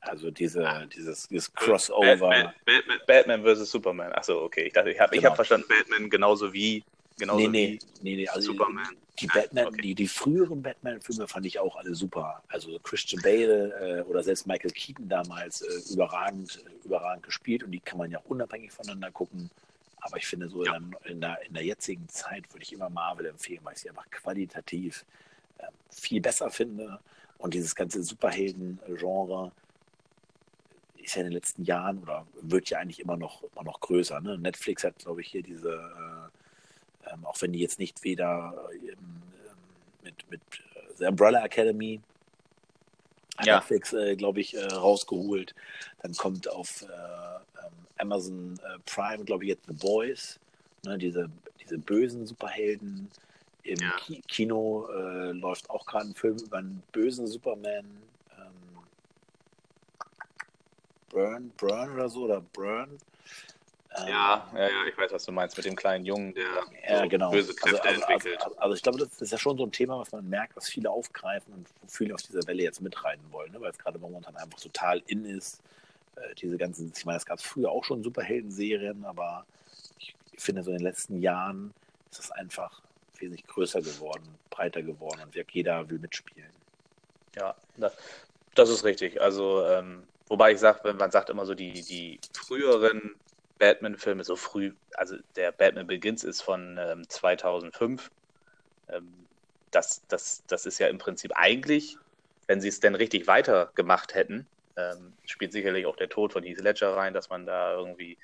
Also 0.00 0.30
diese, 0.30 0.66
ah. 0.66 0.86
dieses, 0.86 1.28
dieses 1.28 1.52
Crossover. 1.52 2.16
Batman, 2.16 2.52
Batman, 2.64 2.98
Batman 3.06 3.44
vs. 3.44 3.70
Superman. 3.70 4.12
Achso, 4.12 4.42
okay. 4.42 4.62
Ich 4.62 4.72
dachte, 4.72 4.90
ich 4.90 4.98
habe 4.98 5.14
genau. 5.14 5.28
hab 5.28 5.36
verstanden, 5.36 5.66
Batman 5.68 6.08
genauso 6.08 6.52
wie 6.52 6.82
Genauso 7.20 7.38
nee, 7.38 7.48
nee, 7.48 7.78
nee, 8.00 8.16
nee, 8.16 8.28
also 8.28 8.52
Superman. 8.52 8.96
Die, 9.20 9.26
Batman, 9.26 9.66
okay. 9.66 9.82
die, 9.82 9.94
die 9.94 10.08
früheren 10.08 10.62
Batman-Filme 10.62 11.28
fand 11.28 11.44
ich 11.44 11.58
auch 11.58 11.76
alle 11.76 11.94
super. 11.94 12.42
Also 12.48 12.78
Christian 12.78 13.22
Bale 13.22 13.98
äh, 13.98 14.02
oder 14.08 14.22
selbst 14.22 14.46
Michael 14.46 14.70
Keaton 14.70 15.06
damals 15.06 15.60
äh, 15.60 15.92
überragend, 15.92 16.64
äh, 16.64 16.86
überragend 16.86 17.22
gespielt 17.22 17.62
und 17.62 17.72
die 17.72 17.80
kann 17.80 17.98
man 17.98 18.10
ja 18.10 18.18
unabhängig 18.24 18.72
voneinander 18.72 19.10
gucken. 19.10 19.50
Aber 20.00 20.16
ich 20.16 20.26
finde, 20.26 20.48
so 20.48 20.64
ja. 20.64 20.74
in, 20.76 20.90
der, 20.90 21.10
in, 21.10 21.20
der, 21.20 21.42
in, 21.46 21.52
der, 21.52 21.64
jetzigen 21.64 22.08
Zeit 22.08 22.50
würde 22.54 22.62
ich 22.62 22.72
immer 22.72 22.88
Marvel 22.88 23.26
empfehlen, 23.26 23.60
weil 23.64 23.74
ich 23.74 23.80
sie 23.80 23.90
einfach 23.90 24.10
qualitativ 24.10 25.04
äh, 25.58 25.66
viel 25.90 26.22
besser 26.22 26.50
finde. 26.50 26.98
Und 27.36 27.52
dieses 27.52 27.74
ganze 27.74 28.02
Superhelden-Genre 28.02 29.52
ist 30.96 31.16
ja 31.16 31.20
in 31.20 31.26
den 31.26 31.34
letzten 31.34 31.64
Jahren 31.64 31.98
oder 31.98 32.26
wird 32.40 32.70
ja 32.70 32.78
eigentlich 32.78 33.00
immer 33.00 33.18
noch, 33.18 33.42
immer 33.52 33.64
noch 33.64 33.80
größer. 33.80 34.18
Ne? 34.22 34.38
Netflix 34.38 34.84
hat, 34.84 34.98
glaube 34.98 35.20
ich, 35.20 35.28
hier 35.28 35.42
diese 35.42 35.68
äh, 35.68 36.19
ähm, 37.12 37.24
auch 37.24 37.40
wenn 37.40 37.52
die 37.52 37.60
jetzt 37.60 37.78
nicht 37.78 38.02
weder 38.04 38.68
ähm, 38.72 39.22
mit, 40.02 40.30
mit 40.30 40.40
äh, 40.74 40.94
The 40.96 41.06
Umbrella 41.06 41.44
Academy 41.44 42.00
ja. 43.44 43.56
Netflix, 43.56 43.92
äh, 43.92 44.16
glaube 44.16 44.40
ich, 44.40 44.54
äh, 44.54 44.66
rausgeholt. 44.66 45.54
Dann 46.02 46.14
kommt 46.14 46.48
auf 46.48 46.82
äh, 46.82 46.86
ähm, 46.86 47.72
Amazon 47.98 48.58
äh, 48.58 48.78
Prime, 48.86 49.24
glaube 49.24 49.44
ich, 49.44 49.50
jetzt 49.50 49.66
The 49.66 49.74
Boys, 49.74 50.38
ne, 50.84 50.98
diese, 50.98 51.30
diese 51.62 51.78
bösen 51.78 52.26
Superhelden. 52.26 53.10
Im 53.62 53.78
ja. 53.78 53.90
Ki 53.98 54.22
Kino 54.26 54.88
äh, 54.88 55.32
läuft 55.32 55.68
auch 55.68 55.84
gerade 55.84 56.08
ein 56.08 56.14
Film 56.14 56.38
über 56.38 56.58
einen 56.58 56.82
bösen 56.92 57.26
Superman. 57.26 57.84
Ähm, 58.38 58.78
Burn, 61.10 61.52
Burn 61.58 61.92
oder 61.92 62.08
so, 62.08 62.24
oder 62.24 62.40
Burn. 62.40 62.98
Ja, 64.08 64.50
ja, 64.54 64.60
ja, 64.60 64.84
ich 64.88 64.96
weiß, 64.96 65.12
was 65.12 65.24
du 65.24 65.32
meinst 65.32 65.56
mit 65.56 65.66
dem 65.66 65.76
kleinen 65.76 66.04
Jungen, 66.04 66.34
der 66.34 66.44
ja, 66.88 67.02
so 67.02 67.08
genau. 67.08 67.30
böse 67.30 67.54
Kräfte 67.54 67.82
also, 67.82 68.02
also, 68.02 68.12
entwickelt. 68.12 68.42
Also, 68.42 68.58
also, 68.58 68.74
ich 68.74 68.82
glaube, 68.82 68.98
das 68.98 69.20
ist 69.20 69.32
ja 69.32 69.38
schon 69.38 69.56
so 69.56 69.64
ein 69.64 69.72
Thema, 69.72 69.98
was 69.98 70.12
man 70.12 70.28
merkt, 70.28 70.56
was 70.56 70.68
viele 70.68 70.90
aufgreifen 70.90 71.52
und 71.52 71.68
wo 71.82 71.88
viele 71.88 72.14
auf 72.14 72.22
dieser 72.22 72.46
Welle 72.46 72.62
jetzt 72.62 72.80
mitreiten 72.80 73.24
wollen, 73.30 73.52
ne? 73.52 73.60
weil 73.60 73.70
es 73.70 73.78
gerade 73.78 73.98
momentan 73.98 74.36
einfach 74.36 74.60
total 74.60 75.02
in 75.06 75.24
ist. 75.24 75.60
Äh, 76.16 76.34
diese 76.36 76.56
ganzen, 76.56 76.92
ich 76.96 77.04
meine, 77.04 77.18
es 77.18 77.26
gab 77.26 77.40
früher 77.40 77.70
auch 77.70 77.84
schon 77.84 78.02
Superhelden-Serien, 78.02 79.04
aber 79.04 79.44
ich, 79.98 80.14
ich 80.32 80.42
finde, 80.42 80.62
so 80.62 80.70
in 80.70 80.78
den 80.78 80.84
letzten 80.84 81.20
Jahren 81.20 81.72
ist 82.10 82.20
es 82.20 82.30
einfach 82.30 82.82
wesentlich 83.18 83.46
größer 83.46 83.82
geworden, 83.82 84.24
breiter 84.50 84.82
geworden 84.82 85.20
und 85.22 85.52
jeder 85.52 85.88
will 85.88 85.98
mitspielen. 85.98 86.50
Ja, 87.36 87.54
das, 87.76 87.96
das 88.54 88.68
ist 88.70 88.84
richtig. 88.84 89.20
Also, 89.20 89.64
ähm, 89.66 90.02
wobei 90.28 90.52
ich 90.52 90.58
sage, 90.58 90.80
wenn 90.84 90.96
man 90.96 91.10
sagt 91.10 91.30
immer 91.30 91.46
so, 91.46 91.54
die, 91.54 91.72
die 91.72 92.18
früheren 92.32 93.14
Batman-Filme 93.60 94.24
so 94.24 94.36
früh, 94.36 94.74
also 94.96 95.16
der 95.36 95.52
Batman 95.52 95.86
Begins 95.86 96.24
ist 96.24 96.42
von 96.42 96.78
ähm, 96.80 97.08
2005. 97.08 98.10
Ähm, 98.88 99.28
das, 99.70 100.06
das, 100.08 100.44
das 100.48 100.66
ist 100.66 100.80
ja 100.80 100.88
im 100.88 100.98
Prinzip 100.98 101.32
eigentlich, 101.36 101.96
wenn 102.48 102.60
sie 102.60 102.68
es 102.68 102.80
denn 102.80 102.96
richtig 102.96 103.28
weitergemacht 103.28 104.14
hätten, 104.14 104.48
ähm, 104.76 105.16
spielt 105.26 105.52
sicherlich 105.52 105.86
auch 105.86 105.96
der 105.96 106.08
Tod 106.08 106.32
von 106.32 106.42
Heath 106.44 106.60
Ledger 106.60 106.96
rein, 106.96 107.14
dass 107.14 107.30
man 107.30 107.46
da 107.46 107.74
irgendwie 107.74 108.18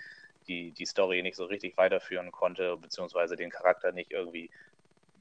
die, 0.48 0.72
die 0.72 0.86
Story 0.86 1.22
nicht 1.22 1.36
so 1.36 1.44
richtig 1.46 1.76
weiterführen 1.76 2.32
konnte, 2.32 2.76
beziehungsweise 2.78 3.36
den 3.36 3.50
Charakter 3.50 3.92
nicht 3.92 4.12
irgendwie 4.12 4.50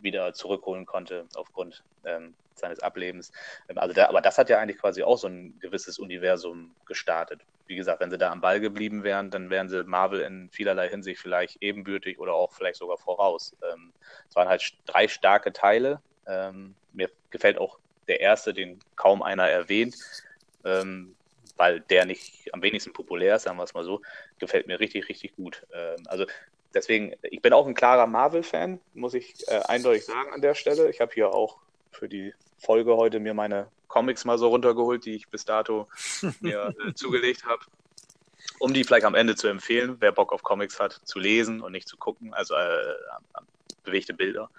wieder 0.01 0.33
zurückholen 0.33 0.85
konnte 0.85 1.25
aufgrund 1.35 1.83
ähm, 2.05 2.35
seines 2.55 2.79
Ablebens. 2.79 3.31
Ähm, 3.69 3.77
also 3.77 3.93
da, 3.93 4.07
aber 4.07 4.21
das 4.21 4.37
hat 4.37 4.49
ja 4.49 4.59
eigentlich 4.59 4.79
quasi 4.79 5.03
auch 5.03 5.17
so 5.17 5.27
ein 5.27 5.57
gewisses 5.59 5.99
Universum 5.99 6.75
gestartet. 6.85 7.41
Wie 7.67 7.75
gesagt, 7.75 7.99
wenn 7.99 8.11
sie 8.11 8.17
da 8.17 8.31
am 8.31 8.41
Ball 8.41 8.59
geblieben 8.59 9.03
wären, 9.03 9.31
dann 9.31 9.49
wären 9.49 9.69
sie 9.69 9.83
Marvel 9.83 10.21
in 10.21 10.49
vielerlei 10.51 10.89
Hinsicht 10.89 11.19
vielleicht 11.19 11.57
ebenbürtig 11.61 12.19
oder 12.19 12.33
auch 12.33 12.53
vielleicht 12.53 12.77
sogar 12.77 12.97
voraus. 12.97 13.55
Ähm, 13.71 13.91
es 14.29 14.35
waren 14.35 14.47
halt 14.47 14.73
drei 14.85 15.07
starke 15.07 15.51
Teile. 15.51 16.01
Ähm, 16.27 16.75
mir 16.93 17.09
gefällt 17.29 17.57
auch 17.57 17.79
der 18.07 18.19
erste, 18.19 18.53
den 18.53 18.79
kaum 18.95 19.21
einer 19.23 19.47
erwähnt, 19.47 19.95
ähm, 20.63 21.15
weil 21.57 21.79
der 21.79 22.05
nicht 22.05 22.53
am 22.53 22.61
wenigsten 22.61 22.93
populär 22.93 23.35
ist, 23.35 23.43
sagen 23.43 23.57
wir 23.57 23.63
es 23.63 23.73
mal 23.73 23.83
so, 23.83 24.01
gefällt 24.39 24.67
mir 24.67 24.79
richtig, 24.79 25.09
richtig 25.09 25.35
gut. 25.35 25.65
Ähm, 25.73 26.03
also 26.05 26.25
deswegen, 26.75 27.13
ich 27.23 27.41
bin 27.41 27.53
auch 27.53 27.65
ein 27.65 27.73
klarer 27.73 28.05
Marvel-Fan, 28.05 28.79
muss 28.93 29.13
ich 29.13 29.47
äh, 29.47 29.61
eindeutig 29.67 30.05
sagen 30.05 30.33
an 30.33 30.41
der 30.41 30.53
Stelle. 30.53 30.89
Ich 30.89 31.01
habe 31.01 31.13
hier 31.13 31.33
auch 31.33 31.57
für 31.91 32.07
die 32.07 32.33
Folge 32.59 32.95
heute 32.95 33.19
mir 33.19 33.33
meine 33.33 33.67
Comics 33.87 34.25
mal 34.25 34.37
so 34.37 34.49
runtergeholt, 34.49 35.05
die 35.05 35.15
ich 35.15 35.29
bis 35.29 35.45
dato 35.45 35.87
mir 36.41 36.75
äh, 36.87 36.93
zugelegt 36.93 37.45
habe, 37.45 37.61
um 38.59 38.73
die 38.73 38.83
vielleicht 38.83 39.05
am 39.05 39.15
Ende 39.15 39.35
zu 39.35 39.47
empfehlen, 39.47 39.97
wer 39.99 40.11
Bock 40.11 40.31
auf 40.33 40.43
Comics 40.43 40.79
hat, 40.79 41.01
zu 41.05 41.17
lesen 41.17 41.61
und 41.61 41.71
nicht 41.71 41.87
zu 41.87 41.97
gucken, 41.97 42.33
also 42.33 42.53
äh, 42.55 42.95
bewegte 43.83 44.13
Bilder 44.13 44.49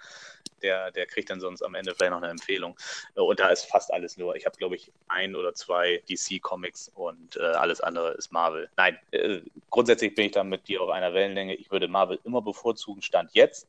der, 0.61 0.91
der 0.91 1.05
kriegt 1.05 1.29
dann 1.29 1.39
sonst 1.39 1.61
am 1.61 1.75
Ende 1.75 1.93
vielleicht 1.95 2.11
noch 2.11 2.21
eine 2.21 2.31
Empfehlung. 2.31 2.75
Äh, 3.15 3.21
und 3.21 3.39
da 3.39 3.49
ist 3.49 3.65
fast 3.65 3.93
alles 3.93 4.17
nur. 4.17 4.35
Ich 4.35 4.45
habe, 4.45 4.57
glaube 4.57 4.75
ich, 4.75 4.91
ein 5.07 5.35
oder 5.35 5.53
zwei 5.53 6.03
DC-Comics 6.09 6.91
und 6.95 7.37
äh, 7.37 7.41
alles 7.41 7.81
andere 7.81 8.11
ist 8.13 8.31
Marvel. 8.31 8.69
Nein, 8.77 8.97
äh, 9.11 9.41
grundsätzlich 9.69 10.15
bin 10.15 10.25
ich 10.25 10.31
da 10.31 10.43
mit 10.43 10.67
dir 10.67 10.81
auf 10.81 10.89
einer 10.89 11.13
Wellenlänge. 11.13 11.55
Ich 11.55 11.71
würde 11.71 11.87
Marvel 11.87 12.19
immer 12.23 12.41
bevorzugen, 12.41 13.01
Stand 13.01 13.31
jetzt. 13.33 13.67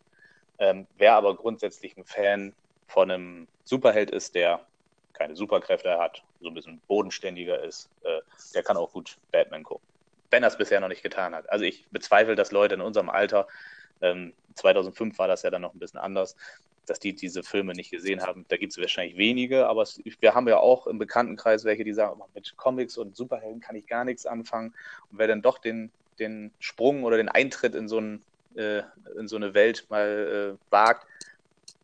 Ähm, 0.59 0.87
wer 0.97 1.15
aber 1.15 1.37
grundsätzlich 1.37 1.97
ein 1.97 2.05
Fan 2.05 2.53
von 2.87 3.11
einem 3.11 3.49
Superheld 3.65 4.11
ist, 4.11 4.35
der 4.35 4.67
keine 5.13 5.37
Superkräfte 5.37 5.99
hat, 5.99 6.23
so 6.41 6.49
ein 6.49 6.55
bisschen 6.55 6.81
bodenständiger 6.87 7.63
ist, 7.63 7.91
äh, 8.03 8.21
der 8.55 8.63
kann 8.63 8.77
auch 8.77 8.93
gut 8.93 9.19
Batman 9.33 9.63
gucken. 9.63 9.87
Wenn 10.31 10.43
er 10.43 10.49
es 10.49 10.59
bisher 10.59 10.81
noch 10.81 10.89
nicht 10.89 11.03
getan 11.03 11.35
hat. 11.35 11.49
Also 11.51 11.65
ich 11.65 11.87
bezweifle, 11.91 12.35
dass 12.35 12.53
Leute 12.53 12.75
in 12.75 12.81
unserem 12.81 13.09
Alter, 13.09 13.49
ähm, 14.01 14.33
2005 14.55 15.19
war 15.19 15.29
das 15.29 15.43
ja 15.43 15.51
dann 15.51 15.63
noch 15.63 15.75
ein 15.75 15.79
bisschen 15.79 16.01
anders, 16.01 16.37
dass 16.89 17.01
die 17.01 17.15
diese 17.15 17.43
Filme 17.43 17.73
nicht 17.73 17.91
gesehen 17.91 18.23
haben. 18.23 18.45
Da 18.49 18.57
gibt 18.57 18.73
es 18.73 18.79
wahrscheinlich 18.79 19.17
wenige, 19.17 19.67
aber 19.67 19.83
es, 19.83 20.01
wir 20.21 20.35
haben 20.35 20.49
ja 20.49 20.59
auch 20.59 20.87
im 20.87 20.99
Bekanntenkreis 20.99 21.65
welche, 21.65 21.85
die 21.85 21.93
sagen, 21.93 22.21
oh, 22.21 22.27
mit 22.35 22.57
Comics 22.57 22.97
und 22.97 23.17
Superhelden 23.17 23.61
kann 23.61 23.77
ich 23.77 23.87
gar 23.87 24.05
nichts 24.05 24.27
anfangen. 24.27 24.75
Und 25.11 25.19
wer 25.19 25.29
dann 25.29 25.43
doch 25.43 25.59
den, 25.59 25.91
den 26.19 26.53
Sprung 26.59 27.05
oder 27.05 27.17
den 27.17 27.29
Eintritt 27.29 27.75
in 27.75 27.89
so, 27.89 28.01
ein, 28.01 28.23
äh, 28.55 28.83
in 29.19 29.29
so 29.29 29.37
eine 29.37 29.55
Welt 29.55 29.87
mal 29.91 30.57
äh, 30.57 30.73
wagt, 30.73 31.07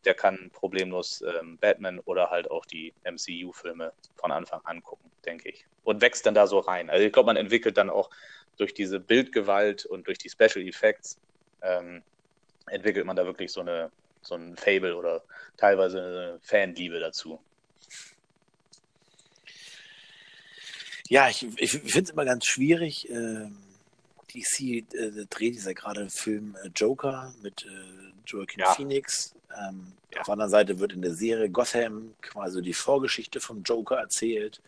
der 0.04 0.14
kann 0.14 0.50
problemlos 0.52 1.22
ähm, 1.22 1.56
Batman 1.58 1.98
oder 2.00 2.30
halt 2.30 2.50
auch 2.50 2.66
die 2.66 2.92
MCU-Filme 3.04 3.92
von 4.16 4.32
Anfang 4.32 4.60
an 4.64 4.82
gucken, 4.82 5.10
denke 5.24 5.48
ich. 5.48 5.66
Und 5.82 6.00
wächst 6.02 6.26
dann 6.26 6.34
da 6.34 6.46
so 6.46 6.58
rein. 6.58 6.90
Also 6.90 7.04
ich 7.04 7.12
glaube, 7.12 7.26
man 7.26 7.36
entwickelt 7.36 7.76
dann 7.76 7.90
auch 7.90 8.10
durch 8.56 8.74
diese 8.74 9.00
Bildgewalt 9.00 9.86
und 9.86 10.06
durch 10.06 10.18
die 10.18 10.28
Special 10.28 10.66
Effects, 10.66 11.18
ähm, 11.62 12.02
entwickelt 12.66 13.06
man 13.06 13.16
da 13.16 13.24
wirklich 13.24 13.52
so 13.52 13.60
eine 13.60 13.90
so 14.26 14.34
ein 14.34 14.56
Fable 14.56 14.96
oder 14.96 15.22
teilweise 15.56 15.98
eine 15.98 16.38
Fanliebe 16.42 17.00
dazu. 17.00 17.38
Ja, 21.08 21.28
ich, 21.28 21.46
ich 21.58 21.72
finde 21.72 22.02
es 22.02 22.10
immer 22.10 22.24
ganz 22.24 22.46
schwierig. 22.46 23.08
Ähm, 23.10 23.58
DC 24.34 24.60
äh, 24.94 25.26
dreht 25.30 25.62
ja 25.62 25.72
gerade 25.72 26.00
einen 26.00 26.10
Film 26.10 26.56
äh, 26.62 26.68
Joker 26.74 27.34
mit 27.42 27.64
äh, 27.64 28.12
Joaquin 28.26 28.60
ja. 28.60 28.72
Phoenix. 28.72 29.34
Ähm, 29.50 29.92
ja. 30.12 30.20
Auf 30.20 30.26
der 30.26 30.32
anderen 30.32 30.50
Seite 30.50 30.80
wird 30.80 30.92
in 30.92 31.02
der 31.02 31.14
Serie 31.14 31.50
Gotham 31.50 32.14
quasi 32.20 32.62
die 32.62 32.72
Vorgeschichte 32.72 33.40
vom 33.40 33.62
Joker 33.62 33.96
erzählt. 33.96 34.60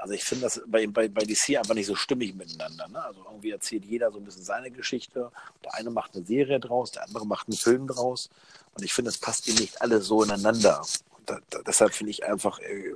Also 0.00 0.14
ich 0.14 0.24
finde 0.24 0.44
das 0.44 0.62
bei, 0.66 0.86
bei, 0.86 1.08
bei 1.08 1.22
DC 1.24 1.56
einfach 1.56 1.74
nicht 1.74 1.86
so 1.86 1.94
stimmig 1.94 2.34
miteinander. 2.34 2.88
Ne? 2.88 3.02
Also 3.02 3.22
irgendwie 3.24 3.50
erzählt 3.50 3.84
jeder 3.84 4.10
so 4.10 4.18
ein 4.18 4.24
bisschen 4.24 4.42
seine 4.42 4.70
Geschichte. 4.70 5.30
Der 5.64 5.74
eine 5.74 5.90
macht 5.90 6.14
eine 6.14 6.24
Serie 6.24 6.60
draus, 6.60 6.92
der 6.92 7.04
andere 7.04 7.26
macht 7.26 7.48
einen 7.48 7.56
Film 7.56 7.86
draus. 7.86 8.30
Und 8.74 8.84
ich 8.84 8.92
finde, 8.92 9.10
es 9.10 9.18
passt 9.18 9.48
eben 9.48 9.58
nicht 9.58 9.80
alle 9.82 10.00
so 10.00 10.22
ineinander. 10.22 10.82
Da, 11.26 11.38
da, 11.50 11.60
deshalb 11.62 11.92
finde 11.92 12.10
ich 12.10 12.24
einfach, 12.24 12.58
äh, 12.60 12.94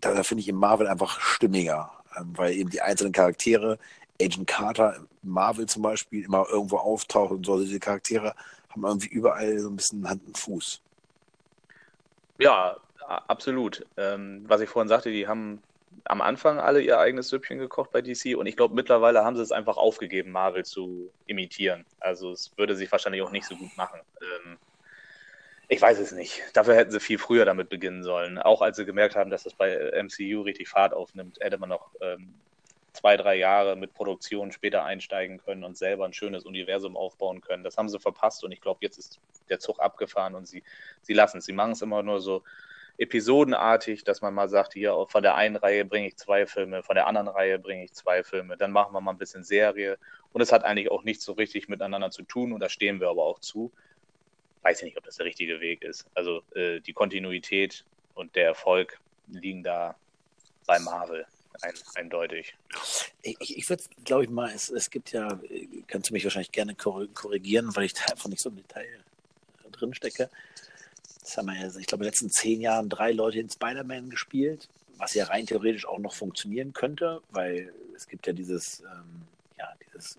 da, 0.00 0.22
finde 0.22 0.42
ich 0.42 0.48
im 0.48 0.56
Marvel 0.56 0.86
einfach 0.86 1.20
stimmiger. 1.20 1.92
Ähm, 2.16 2.32
weil 2.36 2.54
eben 2.54 2.70
die 2.70 2.80
einzelnen 2.80 3.12
Charaktere, 3.12 3.78
Agent 4.20 4.46
Carter, 4.46 4.96
Marvel 5.22 5.66
zum 5.66 5.82
Beispiel, 5.82 6.24
immer 6.24 6.46
irgendwo 6.48 6.78
auftauchen 6.78 7.38
und 7.38 7.46
so. 7.46 7.60
Diese 7.60 7.78
Charaktere 7.78 8.34
haben 8.70 8.84
irgendwie 8.84 9.08
überall 9.08 9.58
so 9.58 9.68
ein 9.68 9.76
bisschen 9.76 10.08
Hand 10.08 10.26
und 10.26 10.38
Fuß. 10.38 10.80
Ja, 12.38 12.76
absolut. 13.06 13.84
Ähm, 13.96 14.44
was 14.46 14.60
ich 14.60 14.68
vorhin 14.68 14.88
sagte, 14.88 15.10
die 15.10 15.26
haben 15.26 15.62
am 16.08 16.22
Anfang 16.22 16.58
alle 16.58 16.80
ihr 16.80 16.98
eigenes 16.98 17.28
Süppchen 17.28 17.58
gekocht 17.58 17.92
bei 17.92 18.00
DC 18.00 18.36
und 18.36 18.46
ich 18.46 18.56
glaube, 18.56 18.74
mittlerweile 18.74 19.24
haben 19.24 19.36
sie 19.36 19.42
es 19.42 19.52
einfach 19.52 19.76
aufgegeben, 19.76 20.32
Marvel 20.32 20.64
zu 20.64 21.12
imitieren. 21.26 21.84
Also 22.00 22.32
es 22.32 22.56
würde 22.56 22.74
sich 22.74 22.90
wahrscheinlich 22.90 23.22
auch 23.22 23.30
nicht 23.30 23.46
so 23.46 23.54
gut 23.56 23.76
machen. 23.76 24.00
Ähm, 24.22 24.56
ich 25.68 25.82
weiß 25.82 25.98
es 25.98 26.12
nicht. 26.12 26.42
Dafür 26.54 26.76
hätten 26.76 26.90
sie 26.90 27.00
viel 27.00 27.18
früher 27.18 27.44
damit 27.44 27.68
beginnen 27.68 28.02
sollen. 28.02 28.38
Auch 28.38 28.62
als 28.62 28.78
sie 28.78 28.86
gemerkt 28.86 29.16
haben, 29.16 29.28
dass 29.28 29.44
das 29.44 29.52
bei 29.52 29.70
MCU 30.02 30.40
richtig 30.40 30.68
Fahrt 30.68 30.94
aufnimmt, 30.94 31.38
hätte 31.40 31.58
man 31.58 31.68
noch 31.68 31.90
ähm, 32.00 32.32
zwei, 32.94 33.18
drei 33.18 33.36
Jahre 33.36 33.76
mit 33.76 33.92
Produktion 33.92 34.50
später 34.50 34.84
einsteigen 34.84 35.36
können 35.36 35.62
und 35.62 35.76
selber 35.76 36.06
ein 36.06 36.14
schönes 36.14 36.46
Universum 36.46 36.96
aufbauen 36.96 37.42
können. 37.42 37.64
Das 37.64 37.76
haben 37.76 37.90
sie 37.90 38.00
verpasst 38.00 38.42
und 38.44 38.52
ich 38.52 38.62
glaube, 38.62 38.78
jetzt 38.80 38.96
ist 38.96 39.20
der 39.50 39.60
Zug 39.60 39.78
abgefahren 39.78 40.34
und 40.34 40.48
sie, 40.48 40.62
sie 41.02 41.12
lassen 41.12 41.38
es. 41.38 41.44
Sie 41.44 41.52
machen 41.52 41.72
es 41.72 41.82
immer 41.82 42.02
nur 42.02 42.22
so 42.22 42.42
episodenartig, 42.98 44.02
dass 44.04 44.20
man 44.20 44.34
mal 44.34 44.48
sagt, 44.48 44.74
hier 44.74 45.06
von 45.08 45.22
der 45.22 45.36
einen 45.36 45.56
Reihe 45.56 45.84
bringe 45.84 46.08
ich 46.08 46.16
zwei 46.16 46.46
Filme, 46.46 46.82
von 46.82 46.96
der 46.96 47.06
anderen 47.06 47.28
Reihe 47.28 47.58
bringe 47.58 47.84
ich 47.84 47.94
zwei 47.94 48.24
Filme, 48.24 48.56
dann 48.56 48.72
machen 48.72 48.92
wir 48.92 49.00
mal 49.00 49.12
ein 49.12 49.18
bisschen 49.18 49.44
Serie 49.44 49.98
und 50.32 50.40
es 50.40 50.50
hat 50.50 50.64
eigentlich 50.64 50.90
auch 50.90 51.04
nichts 51.04 51.24
so 51.24 51.32
richtig 51.32 51.68
miteinander 51.68 52.10
zu 52.10 52.22
tun 52.24 52.52
und 52.52 52.60
da 52.60 52.68
stehen 52.68 53.00
wir 53.00 53.08
aber 53.08 53.22
auch 53.22 53.38
zu. 53.38 53.72
Weiß 54.62 54.78
ich 54.78 54.84
nicht, 54.84 54.98
ob 54.98 55.04
das 55.04 55.16
der 55.16 55.26
richtige 55.26 55.60
Weg 55.60 55.84
ist. 55.84 56.06
Also 56.14 56.42
äh, 56.54 56.80
die 56.80 56.92
Kontinuität 56.92 57.84
und 58.14 58.34
der 58.34 58.46
Erfolg 58.46 58.98
liegen 59.28 59.62
da 59.62 59.94
bei 60.66 60.80
Marvel. 60.80 61.24
Ein, 61.62 61.72
eindeutig. 61.94 62.56
Ich, 63.22 63.58
ich 63.58 63.68
würde, 63.68 63.82
glaube 64.04 64.24
ich 64.24 64.30
mal, 64.30 64.50
es, 64.50 64.70
es 64.70 64.90
gibt 64.90 65.12
ja, 65.12 65.40
kannst 65.86 66.10
du 66.10 66.14
mich 66.14 66.24
wahrscheinlich 66.24 66.52
gerne 66.52 66.74
korrigieren, 66.74 67.74
weil 67.74 67.84
ich 67.84 67.94
da 67.94 68.12
einfach 68.12 68.28
nicht 68.28 68.42
so 68.42 68.50
im 68.50 68.56
Detail 68.56 69.04
drin 69.72 69.94
stecke 69.94 70.30
das 71.28 71.36
haben 71.36 71.46
wir 71.46 71.60
ja, 71.60 71.66
ich 71.66 71.86
glaube, 71.86 72.04
in 72.04 72.06
den 72.06 72.12
letzten 72.12 72.30
zehn 72.30 72.60
Jahren 72.62 72.88
drei 72.88 73.12
Leute 73.12 73.38
in 73.38 73.50
Spider-Man 73.50 74.08
gespielt, 74.08 74.68
was 74.96 75.12
ja 75.14 75.26
rein 75.26 75.46
theoretisch 75.46 75.86
auch 75.86 75.98
noch 75.98 76.14
funktionieren 76.14 76.72
könnte, 76.72 77.20
weil 77.30 77.70
es 77.94 78.08
gibt 78.08 78.26
ja 78.26 78.32
dieses, 78.32 78.80
ähm, 78.80 79.26
ja, 79.58 79.68
dieses 79.86 80.18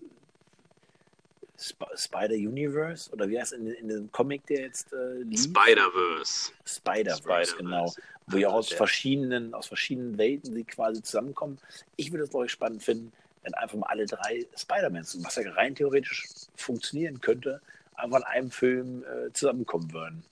Sp 1.58 1.82
Spider-Universe 1.94 3.10
oder 3.10 3.28
wie 3.28 3.38
heißt 3.38 3.52
es 3.52 3.58
in, 3.58 3.66
in, 3.66 3.88
dem 3.88 4.12
Comic, 4.12 4.46
der 4.46 4.62
jetzt 4.62 4.92
äh, 4.92 5.22
liegt? 5.22 5.40
Spider-Verse. 5.40 6.52
Spider-Verse, 6.64 7.56
genau. 7.56 7.92
Wo 8.28 8.36
ja 8.36 8.48
aus 8.48 8.68
verschiedenen, 8.68 9.52
aus 9.52 9.66
verschiedenen 9.66 10.16
Welten 10.16 10.54
sie 10.54 10.64
quasi 10.64 11.02
zusammenkommen. 11.02 11.58
Ich 11.96 12.12
würde 12.12 12.24
es, 12.24 12.30
glaube 12.30 12.46
ich, 12.46 12.52
spannend 12.52 12.84
finden, 12.84 13.12
wenn 13.42 13.52
einfach 13.54 13.76
mal 13.76 13.88
alle 13.88 14.06
drei 14.06 14.46
Spider-Mans, 14.56 15.18
was 15.24 15.34
ja 15.34 15.50
rein 15.50 15.74
theoretisch 15.74 16.24
funktionieren 16.54 17.20
könnte, 17.20 17.60
einfach 17.96 18.18
in 18.18 18.24
einem 18.24 18.50
Film 18.52 19.04
äh, 19.04 19.32
zusammenkommen 19.32 19.92
würden. 19.92 20.22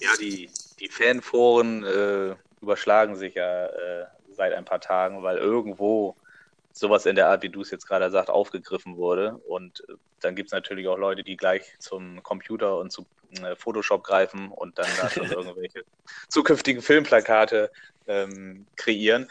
Ja, 0.00 0.10
die, 0.18 0.50
die 0.78 0.88
Fanforen 0.88 1.84
äh, 1.84 2.34
überschlagen 2.60 3.16
sich 3.16 3.34
ja 3.34 3.66
äh, 3.66 4.06
seit 4.30 4.52
ein 4.54 4.64
paar 4.64 4.80
Tagen, 4.80 5.22
weil 5.22 5.36
irgendwo 5.36 6.16
sowas 6.72 7.06
in 7.06 7.16
der 7.16 7.28
Art, 7.28 7.42
wie 7.42 7.48
du 7.48 7.60
es 7.60 7.70
jetzt 7.70 7.86
gerade 7.86 8.10
sagst, 8.10 8.30
aufgegriffen 8.30 8.96
wurde. 8.96 9.36
Und 9.46 9.84
äh, 9.88 9.94
dann 10.20 10.34
gibt 10.34 10.48
es 10.48 10.52
natürlich 10.52 10.88
auch 10.88 10.98
Leute, 10.98 11.22
die 11.22 11.36
gleich 11.36 11.78
zum 11.78 12.22
Computer 12.22 12.78
und 12.78 12.90
zu 12.90 13.06
äh, 13.42 13.54
Photoshop 13.56 14.04
greifen 14.04 14.48
und 14.48 14.78
dann 14.78 14.88
da 15.00 15.10
schon 15.10 15.24
irgendwelche 15.30 15.84
zukünftigen 16.28 16.82
Filmplakate 16.82 17.70
ähm, 18.06 18.66
kreieren. 18.76 19.30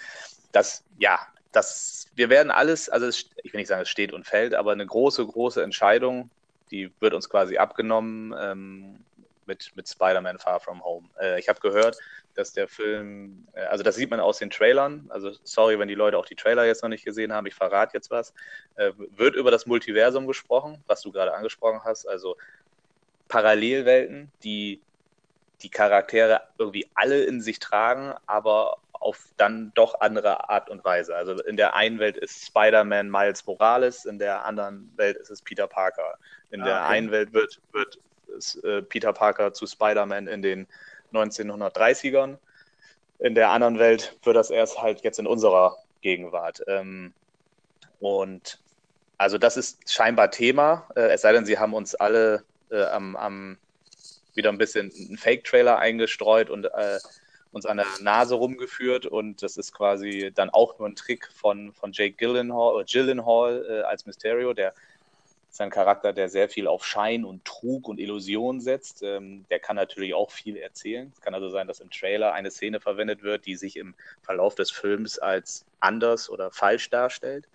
Das, 0.52 0.84
ja, 0.98 1.20
das, 1.52 2.08
wir 2.16 2.30
werden 2.30 2.52
alles, 2.52 2.90
also 2.90 3.08
es, 3.08 3.30
ich 3.44 3.54
will 3.54 3.60
nicht 3.60 3.68
sagen, 3.68 3.82
es 3.82 3.90
steht 3.90 4.14
und 4.14 4.26
fällt, 4.26 4.54
aber 4.54 4.72
eine 4.72 4.86
große, 4.86 5.26
große 5.26 5.64
Entscheidung, 5.64 6.30
die 6.72 6.92
wird 7.00 7.14
uns 7.14 7.30
quasi 7.30 7.58
abgenommen. 7.58 8.36
Ähm, 8.40 9.00
mit, 9.50 9.76
mit 9.76 9.90
Spider-Man 9.90 10.40
Far 10.40 10.62
From 10.62 10.82
Home. 10.86 11.10
Äh, 11.20 11.40
ich 11.40 11.50
habe 11.50 11.60
gehört, 11.60 11.98
dass 12.36 12.54
der 12.54 12.70
Film, 12.70 13.48
äh, 13.54 13.64
also 13.66 13.84
das 13.84 13.96
sieht 13.96 14.10
man 14.10 14.22
aus 14.22 14.38
den 14.38 14.50
Trailern, 14.50 15.08
also 15.10 15.32
sorry, 15.44 15.78
wenn 15.78 15.90
die 15.90 15.96
Leute 15.96 16.18
auch 16.18 16.26
die 16.26 16.36
Trailer 16.36 16.66
jetzt 16.66 16.84
noch 16.84 16.90
nicht 16.90 17.04
gesehen 17.04 17.34
haben, 17.34 17.48
ich 17.48 17.56
verrate 17.56 17.98
jetzt 17.98 18.12
was, 18.12 18.34
äh, 18.76 18.94
wird 18.96 19.36
über 19.36 19.52
das 19.52 19.66
Multiversum 19.66 20.28
gesprochen, 20.28 20.82
was 20.88 21.02
du 21.02 21.12
gerade 21.12 21.34
angesprochen 21.34 21.82
hast, 21.84 22.08
also 22.08 22.38
Parallelwelten, 23.28 24.32
die 24.44 24.82
die 25.62 25.70
Charaktere 25.70 26.42
irgendwie 26.58 26.88
alle 26.96 27.24
in 27.24 27.42
sich 27.42 27.60
tragen, 27.60 28.14
aber 28.28 28.78
auf 28.94 29.28
dann 29.38 29.72
doch 29.76 30.00
andere 30.02 30.50
Art 30.50 30.70
und 30.70 30.84
Weise. 30.84 31.16
Also 31.16 31.42
in 31.44 31.58
der 31.58 31.76
einen 31.76 32.00
Welt 32.00 32.18
ist 32.18 32.46
Spider-Man 32.46 33.10
Miles 33.10 33.46
Morales, 33.46 34.06
in 34.06 34.20
der 34.20 34.46
anderen 34.46 34.92
Welt 34.96 35.18
ist 35.18 35.30
es 35.30 35.42
Peter 35.42 35.68
Parker. 35.68 36.18
In 36.52 36.62
ah, 36.62 36.66
der 36.66 36.76
okay. 36.76 36.94
einen 36.94 37.12
Welt 37.12 37.34
wird, 37.34 37.62
wird 37.72 38.00
Peter 38.90 39.14
Parker 39.14 39.54
zu 39.54 39.68
Spider-Man 39.68 40.28
in 40.28 40.42
den 40.42 40.68
1930ern. 41.14 42.38
In 43.20 43.36
der 43.36 43.50
anderen 43.50 43.80
Welt 43.80 44.18
wird 44.24 44.36
das 44.36 44.50
erst 44.50 44.82
halt 44.82 45.02
jetzt 45.02 45.20
in 45.20 45.28
unserer 45.28 45.78
Gegenwart. 46.02 46.62
Ähm, 46.68 47.14
und 48.00 48.60
also 49.18 49.38
das 49.38 49.58
ist 49.58 49.92
scheinbar 49.92 50.32
Thema, 50.32 50.88
äh, 50.96 51.10
es 51.10 51.22
sei 51.22 51.34
denn, 51.34 51.46
sie 51.46 51.60
haben 51.60 51.74
uns 51.74 51.96
alle 51.96 52.44
äh, 52.72 52.84
am, 52.86 53.16
am, 53.18 53.58
wieder 54.34 54.50
ein 54.50 54.58
bisschen 54.58 54.92
einen 54.92 55.18
Fake-Trailer 55.18 55.78
eingestreut 55.78 56.50
und 56.50 56.66
äh, 56.66 57.00
uns 57.52 57.66
an 57.66 57.78
der 57.78 57.88
Nase 58.00 58.36
rumgeführt 58.36 59.06
und 59.06 59.42
das 59.42 59.58
ist 59.58 59.74
quasi 59.74 60.32
dann 60.34 60.50
auch 60.50 60.78
nur 60.80 60.88
ein 60.88 60.96
Trick 60.96 61.28
von, 61.34 61.74
von 61.74 61.92
Jake 61.92 62.16
Gyllenhaal, 62.16 62.86
Gyllenhaal 62.86 63.66
äh, 63.68 63.82
als 63.82 64.06
Mysterio, 64.06 64.54
der 64.54 64.74
ist 65.52 65.62
ein 65.62 65.70
Charakter, 65.70 66.14
der 66.14 66.30
sehr 66.30 66.48
viel 66.48 66.68
auf 66.68 66.86
Schein 66.86 67.26
und 67.26 67.44
Trug 67.44 67.88
und 67.88 68.00
Illusion 68.00 68.62
setzt. 68.62 69.02
Ähm, 69.04 69.46
der 69.50 69.60
kann 69.60 69.76
natürlich 69.76 70.14
auch 70.14 70.32
viel 70.32 70.58
erzählen. 70.58 71.12
Es 71.14 71.22
kann 71.22 71.34
also 71.34 71.50
sein, 71.50 71.68
dass 71.68 71.80
im 71.80 71.90
Trailer 71.90 72.34
eine 72.34 72.52
Szene 72.52 72.80
verwendet 72.80 73.24
wird, 73.24 73.46
die 73.46 73.56
sich 73.56 73.76
im 73.76 73.96
Verlauf 74.22 74.56
des 74.56 74.70
Films 74.72 75.18
als 75.18 75.66
anders 75.80 76.30
oder 76.30 76.52
falsch 76.52 76.90
darstellt. 76.90 77.48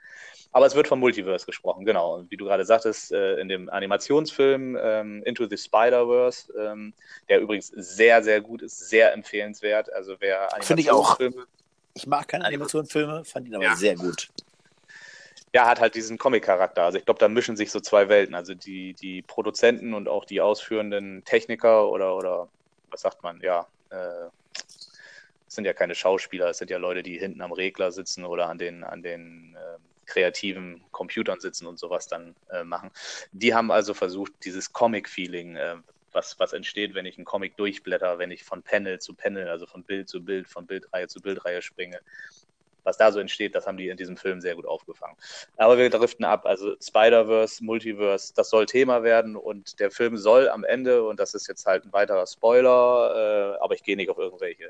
Aber 0.53 0.67
es 0.67 0.75
wird 0.75 0.87
vom 0.87 1.01
Multiverse 1.01 1.47
gesprochen, 1.47 1.85
genau. 1.85 2.15
Und 2.17 2.31
wie 2.31 2.37
du 2.37 2.45
gerade 2.45 2.65
sagtest, 2.65 3.13
äh, 3.13 3.37
in 3.41 3.49
dem 3.49 3.69
Animationsfilm 3.69 4.79
ähm, 4.81 5.23
Into 5.25 5.47
the 5.49 5.57
Spider-Verse, 5.57 6.53
ähm, 6.57 6.95
der 7.29 7.41
übrigens 7.41 7.69
sehr, 7.69 8.23
sehr 8.23 8.41
gut 8.41 8.63
ist, 8.63 8.89
sehr 8.89 9.13
empfehlenswert. 9.13 9.93
Also 9.93 10.17
wer 10.21 10.49
Finde 10.61 10.83
ich 10.83 10.91
auch. 10.91 11.19
Ich 11.95 12.07
mag 12.09 12.27
keine 12.27 12.45
Animationsfilme, 12.45 13.25
fand 13.25 13.49
ihn 13.49 13.55
aber 13.55 13.65
ja. 13.65 13.77
sehr 13.77 13.95
gut 13.95 14.29
ja, 15.55 15.67
hat 15.69 15.81
halt 15.81 15.95
diesen 15.95 16.19
Comic-Charakter. 16.19 16.83
Also 16.83 16.99
ich 16.99 17.05
glaube, 17.05 17.21
da 17.21 17.29
mischen 17.29 17.57
sich 17.57 17.71
so 17.71 17.79
zwei 17.79 18.09
Welten. 18.09 18.35
Also 18.35 18.55
die, 18.55 18.93
die 18.95 19.23
Produzenten 19.23 19.95
und 19.95 20.09
auch 20.09 20.25
die 20.25 20.41
ausführenden 20.41 21.25
Techniker 21.25 21.89
oder, 21.91 22.17
oder 22.17 22.49
was 22.91 23.03
sagt 23.03 23.23
man, 23.23 23.41
ja, 23.41 23.65
äh, 23.91 24.27
es 25.47 25.55
sind 25.55 25.65
ja 25.65 25.73
keine 25.73 25.95
Schauspieler, 25.95 26.49
es 26.49 26.59
sind 26.59 26.71
ja 26.71 26.79
Leute, 26.79 27.05
die 27.05 27.17
hinten 27.19 27.41
am 27.41 27.53
Regler 27.53 27.93
sitzen 27.93 28.25
oder 28.25 28.49
an 28.49 28.59
den, 28.59 28.83
an 28.83 29.03
den 29.05 29.55
äh, 29.55 29.79
kreativen 30.07 30.83
Computern 30.91 31.39
sitzen 31.39 31.69
und 31.69 31.79
sowas 31.79 32.09
dann 32.09 32.35
äh, 32.51 32.65
machen. 32.65 32.91
Die 33.31 33.55
haben 33.55 33.71
also 33.71 33.95
versucht, 33.95 34.33
dieses 34.45 34.73
Comic-Feeling, 34.73 35.55
äh, 35.55 35.77
was, 36.11 36.37
was 36.41 36.53
entsteht, 36.53 36.95
wenn 36.97 37.07
ich 37.07 37.17
einen 37.17 37.25
Comic 37.25 37.57
durchblätter, 37.57 38.19
wenn 38.19 38.33
ich 38.33 38.43
von 38.43 38.65
Panel 38.65 39.01
zu 39.01 39.15
Panel, 39.15 39.49
also 39.49 39.67
von 39.67 39.85
Bild 39.85 40.09
zu 40.09 40.25
Bild, 40.25 40.49
von 40.49 40.67
Bildreihe 40.67 41.07
zu 41.07 41.21
Bildreihe 41.21 41.63
springe, 41.63 42.01
was 42.85 42.97
da 42.97 43.11
so 43.11 43.19
entsteht, 43.19 43.55
das 43.55 43.67
haben 43.67 43.77
die 43.77 43.89
in 43.89 43.97
diesem 43.97 44.17
Film 44.17 44.41
sehr 44.41 44.55
gut 44.55 44.67
aufgefangen. 44.67 45.17
Aber 45.57 45.79
wir 45.79 45.91
driften 45.91 46.25
ab. 46.25 46.47
Also 46.47 46.75
Spider-Verse, 46.81 47.65
Multiverse, 47.65 48.33
das 48.35 48.51
soll 48.51 48.67
Thema 48.67 49.03
werden 49.03 49.37
und 49.37 49.81
der 49.81 49.91
Film 49.91 50.17
soll 50.17 50.49
am 50.49 50.65
Ende, 50.65 51.05
und 51.05 51.19
das 51.19 51.35
ist 51.35 51.49
jetzt 51.49 51.67
halt 51.67 51.85
ein 51.85 51.93
weiterer 51.93 52.27
Spoiler, 52.27 53.57
äh, 53.57 53.63
aber 53.63 53.75
ich 53.75 53.83
gehe 53.83 53.97
nicht 53.97 54.11
auf 54.11 54.19
irgendwelche 54.19 54.65
äh, 54.65 54.69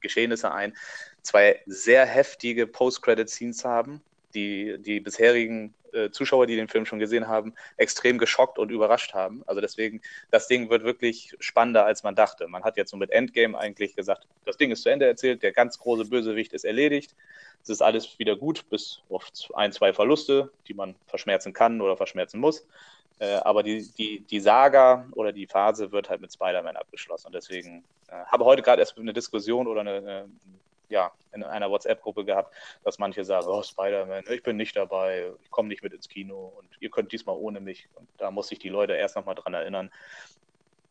Geschehnisse 0.00 0.50
ein, 0.52 0.76
zwei 1.22 1.62
sehr 1.66 2.04
heftige 2.06 2.66
Post-Credit-Scenes 2.66 3.64
haben, 3.64 4.02
die 4.34 4.76
die 4.78 5.00
bisherigen 5.00 5.74
äh, 5.94 6.10
Zuschauer, 6.10 6.46
die 6.46 6.56
den 6.56 6.68
Film 6.68 6.86
schon 6.86 6.98
gesehen 6.98 7.28
haben, 7.28 7.54
extrem 7.76 8.18
geschockt 8.18 8.58
und 8.58 8.70
überrascht 8.70 9.14
haben. 9.14 9.42
Also 9.46 9.60
deswegen, 9.60 10.02
das 10.30 10.48
Ding 10.48 10.68
wird 10.68 10.84
wirklich 10.84 11.34
spannender, 11.38 11.86
als 11.86 12.02
man 12.02 12.14
dachte. 12.14 12.48
Man 12.48 12.64
hat 12.64 12.76
jetzt 12.76 12.90
so 12.90 12.96
mit 12.96 13.10
Endgame 13.10 13.56
eigentlich 13.56 13.94
gesagt, 13.96 14.26
das 14.44 14.56
Ding 14.56 14.70
ist 14.70 14.82
zu 14.82 14.88
Ende 14.88 15.06
erzählt, 15.06 15.42
der 15.42 15.52
ganz 15.52 15.78
große 15.78 16.06
Bösewicht 16.06 16.52
ist 16.52 16.64
erledigt. 16.64 17.14
Es 17.62 17.68
ist 17.70 17.80
alles 17.80 18.18
wieder 18.18 18.36
gut, 18.36 18.68
bis 18.68 19.02
auf 19.08 19.26
ein, 19.54 19.72
zwei 19.72 19.92
Verluste, 19.92 20.50
die 20.68 20.74
man 20.74 20.96
verschmerzen 21.06 21.52
kann 21.52 21.80
oder 21.80 21.96
verschmerzen 21.96 22.40
muss. 22.40 22.66
Äh, 23.20 23.36
aber 23.36 23.62
die, 23.62 23.88
die, 23.96 24.20
die 24.20 24.40
Saga 24.40 25.06
oder 25.12 25.32
die 25.32 25.46
Phase 25.46 25.92
wird 25.92 26.10
halt 26.10 26.20
mit 26.20 26.32
Spider-Man 26.32 26.76
abgeschlossen. 26.76 27.28
Und 27.28 27.34
deswegen 27.34 27.84
äh, 28.08 28.24
habe 28.26 28.44
heute 28.44 28.62
gerade 28.62 28.80
erst 28.80 28.98
eine 28.98 29.12
Diskussion 29.12 29.66
oder 29.66 29.80
eine, 29.80 29.96
eine 29.96 30.28
ja, 30.88 31.12
in 31.32 31.42
einer 31.42 31.70
WhatsApp-Gruppe 31.70 32.24
gehabt, 32.24 32.54
dass 32.84 32.98
manche 32.98 33.24
sagen, 33.24 33.46
oh, 33.48 33.62
Spider-Man, 33.62 34.24
ich 34.30 34.42
bin 34.42 34.56
nicht 34.56 34.76
dabei, 34.76 35.32
ich 35.42 35.50
komme 35.50 35.68
nicht 35.68 35.82
mit 35.82 35.92
ins 35.92 36.08
Kino 36.08 36.52
und 36.56 36.68
ihr 36.80 36.90
könnt 36.90 37.12
diesmal 37.12 37.36
ohne 37.36 37.60
mich. 37.60 37.88
Und 37.94 38.08
da 38.18 38.30
muss 38.30 38.52
ich 38.52 38.58
die 38.58 38.68
Leute 38.68 38.94
erst 38.94 39.16
nochmal 39.16 39.34
dran 39.34 39.54
erinnern, 39.54 39.90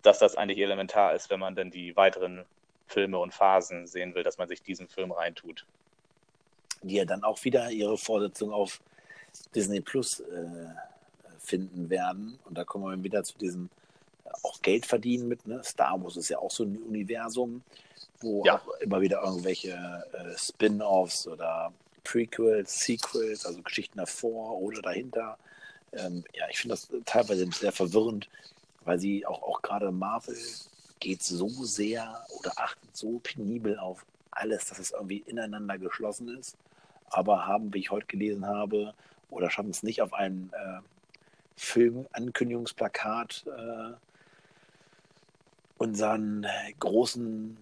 dass 0.02 0.20
das 0.20 0.36
eigentlich 0.36 0.60
elementar 0.60 1.16
ist, 1.16 1.30
wenn 1.30 1.40
man 1.40 1.56
dann 1.56 1.72
die 1.72 1.96
weiteren 1.96 2.46
Filme 2.88 3.18
und 3.20 3.34
Phasen 3.34 3.88
sehen 3.88 4.14
will, 4.14 4.24
dass 4.24 4.38
man 4.38 4.48
sich 4.48 4.62
diesen 4.62 4.88
Film 4.88 5.12
reintut. 5.12 5.66
Die 6.82 6.96
ja 6.96 7.06
dann 7.06 7.24
auch 7.24 7.44
wieder 7.46 7.72
ihre 7.72 7.98
Vorsetzung 7.98 8.52
auf 8.52 8.82
Disney 9.56 9.80
Plus 9.80 10.20
äh, 10.20 10.66
finden 11.40 11.90
werden. 11.90 12.38
Und 12.46 12.58
da 12.58 12.66
kommen 12.66 12.86
wir 12.86 13.04
wieder 13.04 13.24
zu 13.24 13.38
diesem 13.38 13.70
äh, 14.26 14.30
auch 14.44 14.62
Geld 14.62 14.86
verdienen 14.86 15.30
mit. 15.30 15.48
Ne? 15.48 15.64
Star 15.64 16.02
Wars 16.04 16.18
ist 16.18 16.30
ja 16.30 16.40
auch 16.40 16.52
so 16.52 16.64
ein 16.64 16.78
Universum 16.78 17.64
wo 18.24 18.44
ja. 18.46 18.58
auch 18.58 18.68
immer 18.80 19.02
wieder 19.02 19.22
irgendwelche 19.24 19.72
äh, 20.14 20.38
Spin-offs 20.38 21.28
oder 21.28 21.72
Prequels, 22.04 22.80
Sequels, 22.80 23.46
also 23.46 23.62
Geschichten 23.62 23.98
davor 23.98 24.58
oder 24.60 24.82
dahinter. 24.82 25.38
Ähm, 25.94 26.24
ja, 26.34 26.46
ich 26.50 26.58
finde 26.58 26.74
das 26.74 26.90
teilweise 27.06 27.48
sehr 27.52 27.72
verwirrend, 27.72 28.30
weil 28.84 29.00
sie 29.00 29.26
auch, 29.26 29.44
auch 29.44 29.62
gerade 29.62 29.92
Marvel 29.92 30.38
geht 31.00 31.22
so 31.22 31.50
sehr 31.64 32.26
oder 32.40 32.54
achtet 32.58 32.96
so 32.96 33.20
penibel 33.20 33.78
auf 33.78 34.06
alles, 34.32 34.66
dass 34.66 34.80
es 34.80 34.92
irgendwie 34.92 35.24
ineinander 35.28 35.78
geschlossen 35.78 36.38
ist, 36.38 36.58
aber 37.10 37.46
haben, 37.46 37.74
wie 37.74 37.80
ich 37.80 37.92
heute 37.92 38.08
gelesen 38.08 38.48
habe, 38.48 38.94
oder 39.30 39.50
schaffen 39.50 39.70
es 39.72 39.84
nicht 39.84 40.02
auf 40.02 40.14
einem 40.14 40.52
äh, 40.54 40.80
Film-Ankündigungsplakat 41.56 43.46
äh, 43.48 43.94
unseren 45.78 46.48
großen 46.80 47.58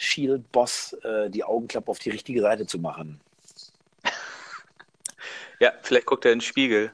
Shield-Boss 0.00 0.94
äh, 1.04 1.28
die 1.28 1.44
Augenklappe 1.44 1.90
auf 1.90 1.98
die 1.98 2.10
richtige 2.10 2.40
Seite 2.40 2.66
zu 2.66 2.78
machen. 2.78 3.20
Ja, 5.60 5.74
vielleicht 5.82 6.06
guckt 6.06 6.24
er 6.24 6.32
in 6.32 6.38
den 6.38 6.44
Spiegel. 6.44 6.92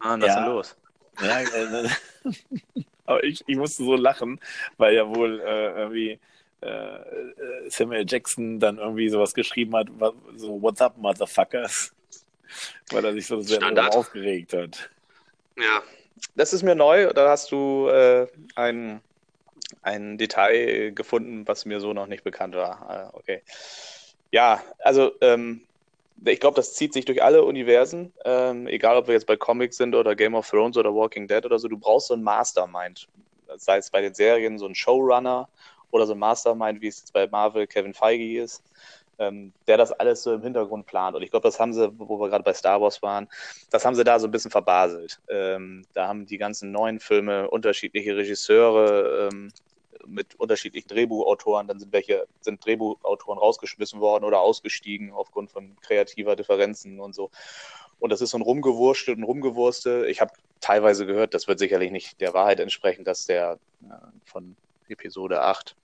Ah, 0.00 0.16
was 0.18 0.26
ja. 0.26 0.26
ist 0.26 0.36
denn 0.36 0.46
los? 0.46 0.76
Ja, 1.20 1.40
äh, 1.40 1.88
aber 3.06 3.22
ich, 3.22 3.44
ich 3.46 3.56
musste 3.56 3.84
so 3.84 3.94
lachen, 3.94 4.40
weil 4.76 4.94
ja 4.94 5.08
wohl 5.08 5.40
äh, 5.40 5.70
irgendwie 5.78 6.18
äh, 6.62 7.68
Samuel 7.68 8.04
Jackson 8.08 8.58
dann 8.58 8.78
irgendwie 8.78 9.08
sowas 9.08 9.34
geschrieben 9.34 9.76
hat, 9.76 9.86
so 10.34 10.60
What's 10.60 10.80
up, 10.80 10.98
Motherfuckers? 10.98 11.92
Weil 12.90 13.04
er 13.04 13.12
sich 13.12 13.26
so 13.26 13.40
sehr 13.40 13.62
aufgeregt 13.94 14.52
hat. 14.52 14.90
Ja, 15.56 15.82
das 16.34 16.52
ist 16.52 16.62
mir 16.62 16.74
neu. 16.74 17.10
Da 17.12 17.30
hast 17.30 17.50
du 17.50 17.88
äh, 17.88 18.26
einen 18.56 19.00
ein 19.82 20.18
Detail 20.18 20.92
gefunden, 20.92 21.46
was 21.46 21.64
mir 21.64 21.80
so 21.80 21.92
noch 21.92 22.06
nicht 22.06 22.24
bekannt 22.24 22.54
war. 22.54 22.82
Ah, 22.88 23.10
okay. 23.14 23.42
Ja, 24.30 24.62
also 24.78 25.12
ähm, 25.20 25.62
ich 26.24 26.40
glaube, 26.40 26.56
das 26.56 26.74
zieht 26.74 26.92
sich 26.92 27.04
durch 27.04 27.22
alle 27.22 27.42
Universen, 27.44 28.12
ähm, 28.24 28.66
egal 28.66 28.96
ob 28.96 29.06
wir 29.06 29.14
jetzt 29.14 29.26
bei 29.26 29.36
Comics 29.36 29.76
sind 29.76 29.94
oder 29.94 30.14
Game 30.14 30.34
of 30.34 30.48
Thrones 30.48 30.76
oder 30.76 30.94
Walking 30.94 31.26
Dead 31.26 31.44
oder 31.44 31.58
so. 31.58 31.68
Du 31.68 31.78
brauchst 31.78 32.08
so 32.08 32.14
ein 32.14 32.22
Mastermind, 32.22 33.08
sei 33.56 33.78
es 33.78 33.90
bei 33.90 34.00
den 34.00 34.14
Serien 34.14 34.58
so 34.58 34.66
ein 34.66 34.74
Showrunner 34.74 35.48
oder 35.90 36.06
so 36.06 36.12
ein 36.12 36.18
Mastermind, 36.18 36.80
wie 36.80 36.88
es 36.88 37.00
jetzt 37.00 37.12
bei 37.12 37.26
Marvel 37.26 37.66
Kevin 37.66 37.94
Feige 37.94 38.42
ist, 38.42 38.62
ähm, 39.18 39.52
der 39.66 39.76
das 39.76 39.92
alles 39.92 40.22
so 40.22 40.34
im 40.34 40.42
Hintergrund 40.42 40.86
plant. 40.86 41.16
Und 41.16 41.22
ich 41.22 41.30
glaube, 41.30 41.46
das 41.46 41.60
haben 41.60 41.72
sie, 41.72 41.90
wo 41.98 42.18
wir 42.18 42.28
gerade 42.28 42.44
bei 42.44 42.54
Star 42.54 42.80
Wars 42.80 43.02
waren, 43.02 43.28
das 43.70 43.84
haben 43.84 43.94
sie 43.94 44.04
da 44.04 44.18
so 44.18 44.26
ein 44.26 44.30
bisschen 44.30 44.50
verbaselt. 44.50 45.20
Ähm, 45.28 45.84
da 45.94 46.08
haben 46.08 46.26
die 46.26 46.38
ganzen 46.38 46.72
neuen 46.72 47.00
Filme 47.00 47.48
unterschiedliche 47.50 48.16
Regisseure 48.16 49.28
ähm, 49.30 49.52
mit 50.06 50.34
unterschiedlichen 50.36 50.88
Drehbuchautoren. 50.88 51.68
Dann 51.68 51.78
sind 51.78 51.92
welche, 51.92 52.26
sind 52.40 52.64
Drehbuchautoren 52.64 53.38
rausgeschmissen 53.38 54.00
worden 54.00 54.24
oder 54.24 54.40
ausgestiegen 54.40 55.12
aufgrund 55.12 55.50
von 55.50 55.76
kreativer 55.80 56.36
Differenzen 56.36 57.00
und 57.00 57.14
so. 57.14 57.30
Und 58.00 58.10
das 58.10 58.20
ist 58.20 58.30
so 58.30 58.38
ein 58.38 58.42
Rumgewurstel 58.42 59.14
und 59.14 59.22
Rumgewurste. 59.22 60.06
Ich 60.08 60.20
habe 60.20 60.32
teilweise 60.60 61.06
gehört, 61.06 61.34
das 61.34 61.46
wird 61.46 61.58
sicherlich 61.58 61.92
nicht 61.92 62.20
der 62.20 62.34
Wahrheit 62.34 62.58
entsprechen, 62.58 63.04
dass 63.04 63.26
der 63.26 63.58
äh, 63.84 63.94
von 64.24 64.56
Episode 64.88 65.42
8 65.42 65.76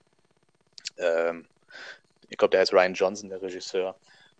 ähm, 0.97 1.45
ich 2.29 2.37
glaube, 2.37 2.51
der 2.51 2.61
heißt 2.61 2.73
Ryan 2.73 2.93
Johnson, 2.93 3.29
der 3.29 3.41
Regisseur, 3.41 3.95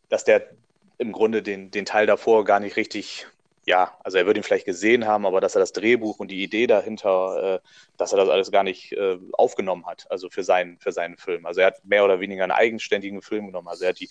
dass 0.10 0.23
der 0.23 0.49
im 0.97 1.12
Grunde 1.12 1.41
den, 1.41 1.71
den 1.71 1.86
Teil 1.86 2.06
davor 2.06 2.43
gar 2.43 2.60
nicht 2.60 2.75
richtig, 2.75 3.25
ja, 3.65 3.97
also 4.04 4.17
er 4.17 4.25
würde 4.25 4.39
ihn 4.39 4.43
vielleicht 4.43 4.65
gesehen 4.65 5.08
haben, 5.08 5.25
aber 5.25 5.39
dass 5.41 5.56
er 5.56 5.60
das 5.60 5.71
Drehbuch 5.71 6.19
und 6.19 6.30
die 6.30 6.43
Idee 6.43 6.67
dahinter, 6.67 7.56
äh, 7.56 7.67
dass 7.97 8.12
er 8.12 8.17
das 8.17 8.30
alles 8.30 8.52
gar 8.52 8.63
nicht 8.63 8.91
äh, 8.91 9.17
aufgenommen 9.34 9.86
hat, 9.86 10.08
also 10.10 10.30
für 10.30 10.43
seinen, 10.43 10.78
für 10.80 10.91
seinen 10.91 11.17
Film. 11.17 11.45
Also 11.45 11.62
er 11.62 11.67
hat 11.67 11.86
mehr 11.86 12.04
oder 12.04 12.19
weniger 12.19 12.43
einen 12.43 12.52
eigenständigen 12.52 13.21
Film 13.21 13.47
genommen. 13.47 13.69
Also 13.69 13.86
er 13.86 13.91
hat 13.91 13.99
die, 13.99 14.10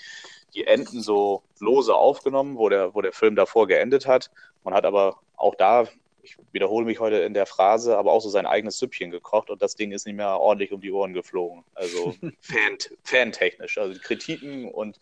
die 0.54 0.66
Enden 0.66 1.02
so 1.02 1.42
lose 1.60 1.94
aufgenommen, 1.94 2.56
wo 2.56 2.68
der, 2.68 2.94
wo 2.94 3.02
der 3.02 3.12
Film 3.12 3.36
davor 3.36 3.66
geendet 3.66 4.06
hat. 4.06 4.30
Man 4.64 4.74
hat 4.74 4.86
aber 4.86 5.20
auch 5.36 5.54
da 5.54 5.86
ich 6.28 6.36
wiederhole 6.52 6.84
mich 6.84 7.00
heute 7.00 7.16
in 7.16 7.34
der 7.34 7.46
Phrase, 7.46 7.96
aber 7.96 8.12
auch 8.12 8.20
so 8.20 8.28
sein 8.28 8.46
eigenes 8.46 8.78
Süppchen 8.78 9.10
gekocht 9.10 9.50
und 9.50 9.62
das 9.62 9.74
Ding 9.74 9.92
ist 9.92 10.06
nicht 10.06 10.16
mehr 10.16 10.38
ordentlich 10.38 10.72
um 10.72 10.80
die 10.80 10.92
Ohren 10.92 11.14
geflogen. 11.14 11.64
Also 11.74 12.14
fan, 12.40 12.78
fantechnisch. 13.04 13.78
Also 13.78 13.94
die 13.94 14.00
Kritiken 14.00 14.70
und, 14.70 14.98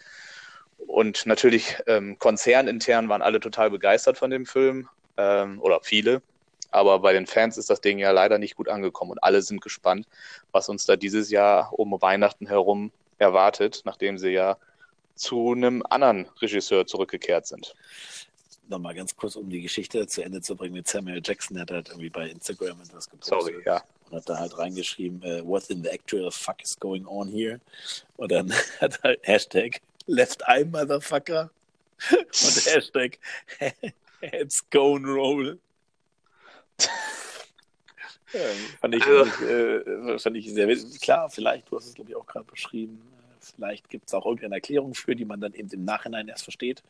und 0.86 1.26
natürlich 1.26 1.76
ähm, 1.86 2.18
konzernintern 2.18 3.08
waren 3.08 3.22
alle 3.22 3.40
total 3.40 3.70
begeistert 3.70 4.18
von 4.18 4.30
dem 4.30 4.46
Film 4.46 4.88
ähm, 5.16 5.60
oder 5.60 5.80
viele. 5.82 6.22
Aber 6.70 7.00
bei 7.00 7.12
den 7.12 7.26
Fans 7.26 7.56
ist 7.56 7.70
das 7.70 7.80
Ding 7.80 7.98
ja 7.98 8.10
leider 8.10 8.38
nicht 8.38 8.56
gut 8.56 8.68
angekommen 8.68 9.12
und 9.12 9.22
alle 9.22 9.42
sind 9.42 9.60
gespannt, 9.60 10.06
was 10.52 10.68
uns 10.68 10.84
da 10.84 10.96
dieses 10.96 11.30
Jahr 11.30 11.72
um 11.78 12.00
Weihnachten 12.00 12.46
herum 12.46 12.92
erwartet, 13.18 13.82
nachdem 13.84 14.18
sie 14.18 14.30
ja 14.30 14.58
zu 15.14 15.52
einem 15.52 15.82
anderen 15.88 16.28
Regisseur 16.40 16.86
zurückgekehrt 16.86 17.46
sind 17.46 17.74
nochmal 18.68 18.94
ganz 18.94 19.16
kurz, 19.16 19.36
um 19.36 19.48
die 19.48 19.60
Geschichte 19.60 20.06
zu 20.06 20.22
Ende 20.22 20.40
zu 20.40 20.56
bringen 20.56 20.74
mit 20.74 20.88
Samuel 20.88 21.20
Jackson, 21.24 21.58
hat 21.58 21.70
halt 21.70 21.88
irgendwie 21.88 22.10
bei 22.10 22.28
Instagram 22.28 22.80
etwas 22.80 23.08
gepostet. 23.08 23.40
Sorry, 23.40 23.62
ja. 23.64 23.82
Und 24.10 24.16
hat 24.18 24.28
da 24.28 24.38
halt 24.38 24.56
reingeschrieben, 24.56 25.22
uh, 25.22 25.46
what 25.46 25.68
in 25.70 25.82
the 25.82 25.88
actual 25.88 26.30
fuck 26.30 26.62
is 26.62 26.78
going 26.78 27.06
on 27.06 27.28
here? 27.28 27.60
Und 28.16 28.32
dann 28.32 28.52
hat 28.80 29.02
halt 29.02 29.20
Hashtag 29.22 29.80
Left 30.06 30.42
Eye 30.46 30.64
Motherfucker 30.64 31.50
und 32.10 32.34
Hashtag 32.66 33.18
Heads 34.20 34.64
Go 34.70 34.96
and 34.96 35.06
Roll. 35.06 35.58
ja, 38.32 38.40
fand, 38.80 38.94
ich, 38.94 39.06
also, 39.06 39.44
äh, 39.44 40.18
fand 40.18 40.36
ich 40.36 40.52
sehr 40.52 40.76
klar, 41.00 41.30
vielleicht, 41.30 41.70
du 41.70 41.76
hast 41.76 41.86
es 41.86 41.94
glaube 41.94 42.10
ich 42.10 42.16
auch 42.16 42.26
gerade 42.26 42.44
beschrieben, 42.44 43.00
vielleicht 43.40 43.88
gibt 43.88 44.08
es 44.08 44.14
auch 44.14 44.26
irgendeine 44.26 44.56
Erklärung 44.56 44.94
für, 44.94 45.16
die 45.16 45.24
man 45.24 45.40
dann 45.40 45.54
eben 45.54 45.70
im 45.70 45.84
Nachhinein 45.84 46.28
erst 46.28 46.44
versteht. 46.44 46.82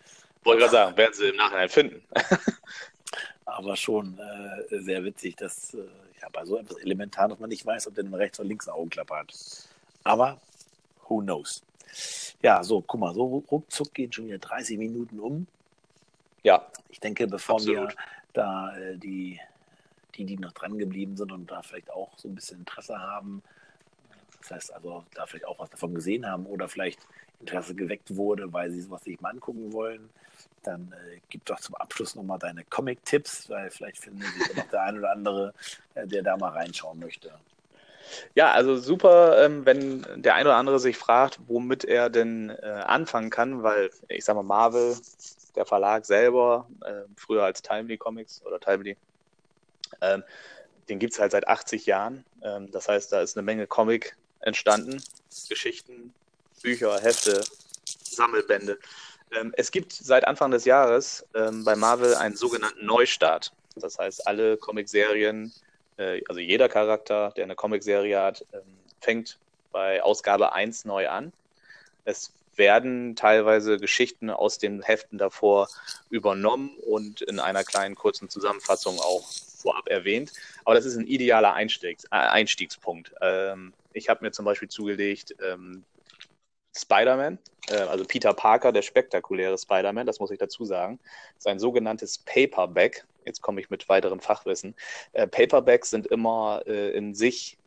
Wollte 0.47 0.61
gerade 0.61 0.73
sagen, 0.73 0.97
werden 0.97 1.13
sie 1.13 1.29
im 1.29 1.37
Nachhinein 1.37 1.69
finden. 1.69 2.03
Aber 3.45 3.75
schon 3.75 4.17
äh, 4.19 4.81
sehr 4.81 5.03
witzig, 5.03 5.35
dass 5.37 5.75
äh, 5.75 5.79
ja, 6.23 6.29
bei 6.33 6.45
so 6.45 6.57
etwas 6.57 6.79
elementar, 6.79 7.29
dass 7.29 7.41
man 7.41 7.49
nicht 7.49 7.67
weiß, 7.67 7.89
ob 7.89 7.97
der 7.97 8.05
rechts 8.13 8.39
oder 8.39 8.49
links 8.49 8.69
eine 8.69 8.77
Augenklappe 8.77 9.17
hat. 9.17 9.35
Aber 10.05 10.41
who 11.09 11.21
knows? 11.21 11.65
Ja, 12.43 12.63
so, 12.63 12.81
guck 12.81 13.01
mal, 13.01 13.13
so 13.13 13.45
ruckzuck 13.51 13.93
gehen 13.93 14.13
schon 14.13 14.29
wieder 14.29 14.39
30 14.39 14.79
Minuten 14.79 15.19
um. 15.19 15.49
Ja. 16.45 16.65
Ich 16.91 17.01
denke, 17.01 17.27
bevor 17.27 17.57
Absolut. 17.57 17.89
wir 17.91 17.97
da 18.33 18.77
äh, 18.77 18.97
die, 18.97 19.41
die, 20.15 20.25
die 20.25 20.37
noch 20.39 20.53
dran 20.53 20.79
geblieben 20.79 21.17
sind 21.17 21.33
und 21.33 21.51
da 21.51 21.63
vielleicht 21.63 21.91
auch 21.91 22.17
so 22.17 22.29
ein 22.29 22.37
bisschen 22.37 22.61
Interesse 22.61 23.01
haben, 23.01 23.43
das 24.41 24.51
heißt 24.53 24.75
also, 24.75 25.05
da 25.15 25.27
vielleicht 25.27 25.47
auch 25.47 25.59
was 25.59 25.71
davon 25.71 25.93
gesehen 25.93 26.25
haben 26.25 26.47
oder 26.47 26.69
vielleicht 26.69 27.01
Interesse 27.40 27.75
geweckt 27.75 28.16
wurde, 28.16 28.53
weil 28.53 28.70
sie 28.70 28.81
sowas 28.81 29.05
sich 29.05 29.20
mal 29.20 29.31
angucken 29.31 29.72
wollen, 29.72 30.09
dann 30.62 30.92
äh, 30.92 31.18
gib 31.29 31.44
doch 31.44 31.61
zum 31.61 31.75
Abschluss 31.77 32.14
nochmal 32.14 32.38
deine 32.38 32.64
Comic-Tipps, 32.64 33.49
weil 33.49 33.70
vielleicht 33.70 33.99
finden 33.99 34.22
sich 34.22 34.57
noch 34.57 34.68
der 34.68 34.83
ein 34.83 34.99
oder 34.99 35.12
andere, 35.12 35.55
äh, 35.94 36.07
der 36.07 36.22
da 36.22 36.37
mal 36.37 36.51
reinschauen 36.51 36.99
möchte. 36.99 37.33
Ja, 38.35 38.53
also 38.53 38.77
super, 38.77 39.44
ähm, 39.44 39.66
wenn 39.66 40.07
der 40.16 40.35
ein 40.35 40.46
oder 40.46 40.57
andere 40.57 40.79
sich 40.79 40.96
fragt, 40.96 41.40
womit 41.49 41.85
er 41.85 42.11
denn 42.11 42.51
äh, 42.51 42.66
anfangen 42.66 43.31
kann, 43.31 43.62
weil 43.62 43.90
ich 44.09 44.25
sage 44.25 44.37
mal, 44.37 44.42
Marvel, 44.44 44.96
der 45.57 45.66
Verlag 45.66 46.05
selber, 46.05 46.68
äh, 46.85 47.03
früher 47.16 47.44
als 47.44 47.62
Timely 47.62 47.96
Comics 47.96 48.42
oder 48.44 48.61
Timely, 48.61 48.96
ähm, 50.01 50.22
den 50.88 50.99
gibt 50.99 51.14
es 51.14 51.20
halt 51.20 51.33
seit 51.33 51.49
80 51.49 51.87
Jahren. 51.87 52.25
Ähm, 52.42 52.70
das 52.70 52.88
heißt, 52.88 53.12
da 53.12 53.20
ist 53.20 53.37
eine 53.37 53.44
Menge 53.44 53.66
Comic 53.66 54.16
entstanden. 54.40 55.03
Geschichten, 55.49 56.14
Bücher, 56.67 57.01
Hefte, 57.01 57.45
Sammelbände. 58.03 58.77
Ähm, 59.31 59.55
es 59.57 59.71
gibt 59.71 59.93
seit 59.93 60.27
Anfang 60.27 60.51
des 60.51 60.65
Jahres 60.65 61.25
ähm, 61.37 61.63
bei 61.63 61.77
Marvel 61.77 62.17
einen 62.17 62.35
sogenannten 62.35 62.85
Neustart. 62.85 63.53
Das 63.77 63.99
heißt, 63.99 64.27
alle 64.27 64.57
Comicserien, 64.57 65.53
äh, 65.97 66.21
also 66.29 66.41
jeder 66.41 66.69
Charakter, 66.69 67.33
der 67.37 67.45
eine 67.45 67.55
Comicserie 67.55 68.21
hat, 68.21 68.45
ähm, 68.53 68.63
fängt 69.01 69.39
bei 69.71 70.03
Ausgabe 70.03 70.55
1 70.55 70.87
neu 70.87 71.09
an. 71.09 71.33
Es 72.05 72.33
werden 72.57 73.15
teilweise 73.15 73.79
Geschichten 73.79 74.29
aus 74.29 74.59
den 74.59 74.83
Heften 74.83 75.19
davor 75.19 75.69
übernommen 76.11 76.77
und 76.85 77.21
in 77.21 77.39
einer 77.39 77.63
kleinen 77.63 77.95
kurzen 77.95 78.29
Zusammenfassung 78.29 78.99
auch 78.99 79.25
vorab 79.57 79.89
erwähnt. 79.89 80.33
Aber 80.65 80.75
das 80.75 80.85
ist 80.85 80.97
ein 80.97 81.07
idealer 81.07 81.55
Einstiegs, 81.55 82.11
Einstiegspunkt. 82.11 83.13
Ähm, 83.21 83.73
ich 83.93 84.09
habe 84.09 84.25
mir 84.25 84.33
zum 84.33 84.45
Beispiel 84.45 84.69
zugelegt 84.69 85.37
ähm, 85.41 85.85
Spider-Man, 86.77 87.39
äh, 87.69 87.77
also 87.77 88.05
Peter 88.05 88.35
Parker, 88.35 88.73
der 88.73 88.83
spektakuläre 88.83 89.59
Spider-Man, 89.59 90.07
das 90.07 90.21
muss 90.21 90.31
ich 90.31 90.39
dazu 90.39 90.65
sagen, 90.65 90.99
sein 91.39 91.59
sogenanntes 91.59 92.19
Paperback. 92.19 93.05
Jetzt 93.25 93.43
komme 93.43 93.61
ich 93.61 93.71
mit 93.71 93.89
weiterem 93.89 94.21
Fachwissen. 94.21 94.75
Äh, 95.12 95.27
Paperbacks 95.27 95.91
sind 95.91 96.07
immer 96.07 96.62
äh, 96.67 96.91
in 96.97 97.15
sich 97.15 97.59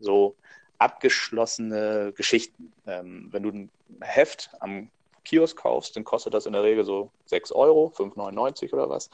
so 0.00 0.34
abgeschlossene 0.78 2.12
Geschichten. 2.14 2.72
Ähm, 2.86 3.28
wenn 3.30 3.42
du 3.42 3.50
ein 3.50 3.70
Heft 4.00 4.50
am 4.60 4.90
Kiosk 5.24 5.56
kaufst, 5.56 5.96
dann 5.96 6.04
kostet 6.04 6.34
das 6.34 6.46
in 6.46 6.52
der 6.52 6.62
Regel 6.62 6.84
so 6.84 7.10
6 7.26 7.50
Euro, 7.52 7.92
5,99 7.96 8.72
oder 8.72 8.88
was. 8.88 9.10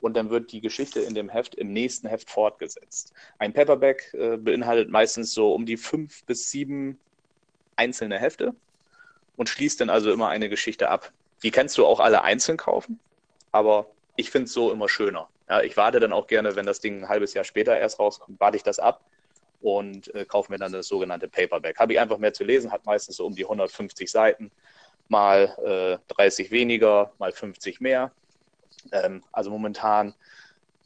Und 0.00 0.14
dann 0.16 0.30
wird 0.30 0.52
die 0.52 0.60
Geschichte 0.60 1.00
in 1.00 1.14
dem 1.14 1.28
Heft 1.28 1.54
im 1.54 1.72
nächsten 1.72 2.06
Heft 2.06 2.30
fortgesetzt. 2.30 3.12
Ein 3.38 3.52
Paperback 3.52 4.12
äh, 4.14 4.36
beinhaltet 4.36 4.90
meistens 4.90 5.32
so 5.32 5.54
um 5.54 5.64
die 5.66 5.76
fünf 5.76 6.24
bis 6.24 6.50
sieben 6.50 6.98
einzelne 7.76 8.18
Hefte 8.18 8.54
und 9.36 9.48
schließt 9.48 9.80
dann 9.80 9.90
also 9.90 10.12
immer 10.12 10.28
eine 10.28 10.48
Geschichte 10.48 10.88
ab. 10.88 11.12
Die 11.42 11.50
kannst 11.50 11.76
du 11.78 11.86
auch 11.86 12.00
alle 12.00 12.22
einzeln 12.22 12.56
kaufen, 12.56 12.98
aber 13.52 13.86
ich 14.16 14.30
finde 14.30 14.46
es 14.46 14.52
so 14.52 14.72
immer 14.72 14.88
schöner. 14.88 15.28
Ja, 15.48 15.62
ich 15.62 15.76
warte 15.76 16.00
dann 16.00 16.12
auch 16.12 16.26
gerne, 16.26 16.56
wenn 16.56 16.66
das 16.66 16.80
Ding 16.80 17.02
ein 17.02 17.08
halbes 17.08 17.34
Jahr 17.34 17.44
später 17.44 17.76
erst 17.78 17.98
rauskommt, 18.00 18.40
warte 18.40 18.56
ich 18.56 18.62
das 18.62 18.78
ab 18.78 19.02
und 19.60 20.12
äh, 20.14 20.24
kaufe 20.24 20.50
mir 20.50 20.58
dann 20.58 20.72
das 20.72 20.88
sogenannte 20.88 21.28
Paperback. 21.28 21.78
Habe 21.78 21.92
ich 21.92 22.00
einfach 22.00 22.18
mehr 22.18 22.32
zu 22.32 22.44
lesen, 22.44 22.72
hat 22.72 22.84
meistens 22.84 23.16
so 23.16 23.26
um 23.26 23.34
die 23.34 23.44
150 23.44 24.10
Seiten 24.10 24.50
mal 25.08 26.00
äh, 26.08 26.14
30 26.14 26.50
weniger, 26.50 27.12
mal 27.18 27.32
50 27.32 27.80
mehr. 27.80 28.10
Ähm, 28.92 29.22
also 29.32 29.50
momentan 29.50 30.14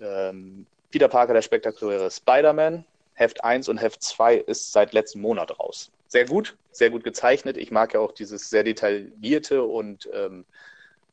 ähm, 0.00 0.66
Peter 0.90 1.08
Parker, 1.08 1.34
der 1.34 1.42
spektakuläre 1.42 2.10
Spider-Man, 2.10 2.84
Heft 3.20 3.44
1 3.44 3.68
und 3.68 3.76
Heft 3.76 4.02
2 4.02 4.36
ist 4.36 4.72
seit 4.72 4.94
letztem 4.94 5.20
Monat 5.20 5.60
raus. 5.60 5.92
Sehr 6.08 6.24
gut, 6.24 6.56
sehr 6.72 6.88
gut 6.88 7.04
gezeichnet. 7.04 7.58
Ich 7.58 7.70
mag 7.70 7.92
ja 7.92 8.00
auch 8.00 8.12
dieses 8.12 8.48
sehr 8.48 8.64
detaillierte 8.64 9.62
und 9.62 10.08
ähm, 10.14 10.46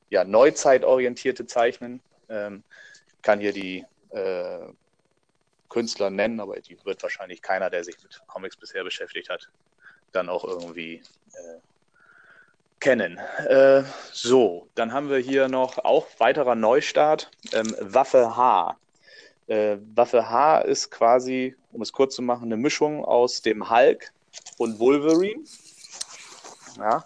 ja, 0.09 0.23
neuzeitorientierte 0.23 1.45
Zeichnen. 1.47 2.01
Ähm, 2.29 2.63
kann 3.21 3.41
hier 3.41 3.51
die 3.51 3.85
äh, 4.11 4.67
Künstler 5.67 6.09
nennen, 6.09 6.39
aber 6.39 6.55
die 6.61 6.77
wird 6.85 7.03
wahrscheinlich 7.03 7.41
keiner, 7.41 7.69
der 7.69 7.83
sich 7.83 8.01
mit 8.01 8.21
Comics 8.25 8.55
bisher 8.55 8.85
beschäftigt 8.85 9.29
hat, 9.29 9.49
dann 10.13 10.29
auch 10.29 10.45
irgendwie 10.45 11.01
äh, 11.33 11.59
kennen. 12.79 13.17
Äh, 13.49 13.83
so, 14.13 14.69
dann 14.75 14.93
haben 14.93 15.09
wir 15.09 15.17
hier 15.17 15.49
noch 15.49 15.77
auch 15.79 16.07
weiterer 16.19 16.55
Neustart, 16.55 17.29
ähm, 17.51 17.75
Waffe 17.81 18.37
H. 18.37 18.77
Äh, 19.47 19.77
Waffe 19.95 20.29
H 20.29 20.59
ist 20.59 20.91
quasi, 20.91 21.55
um 21.71 21.81
es 21.81 21.91
kurz 21.91 22.15
zu 22.15 22.21
machen, 22.21 22.45
eine 22.45 22.57
Mischung 22.57 23.03
aus 23.03 23.41
dem 23.41 23.69
Hulk 23.69 24.11
und 24.57 24.79
Wolverine. 24.79 25.43
Ja. 26.77 27.05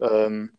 Ähm, 0.00 0.50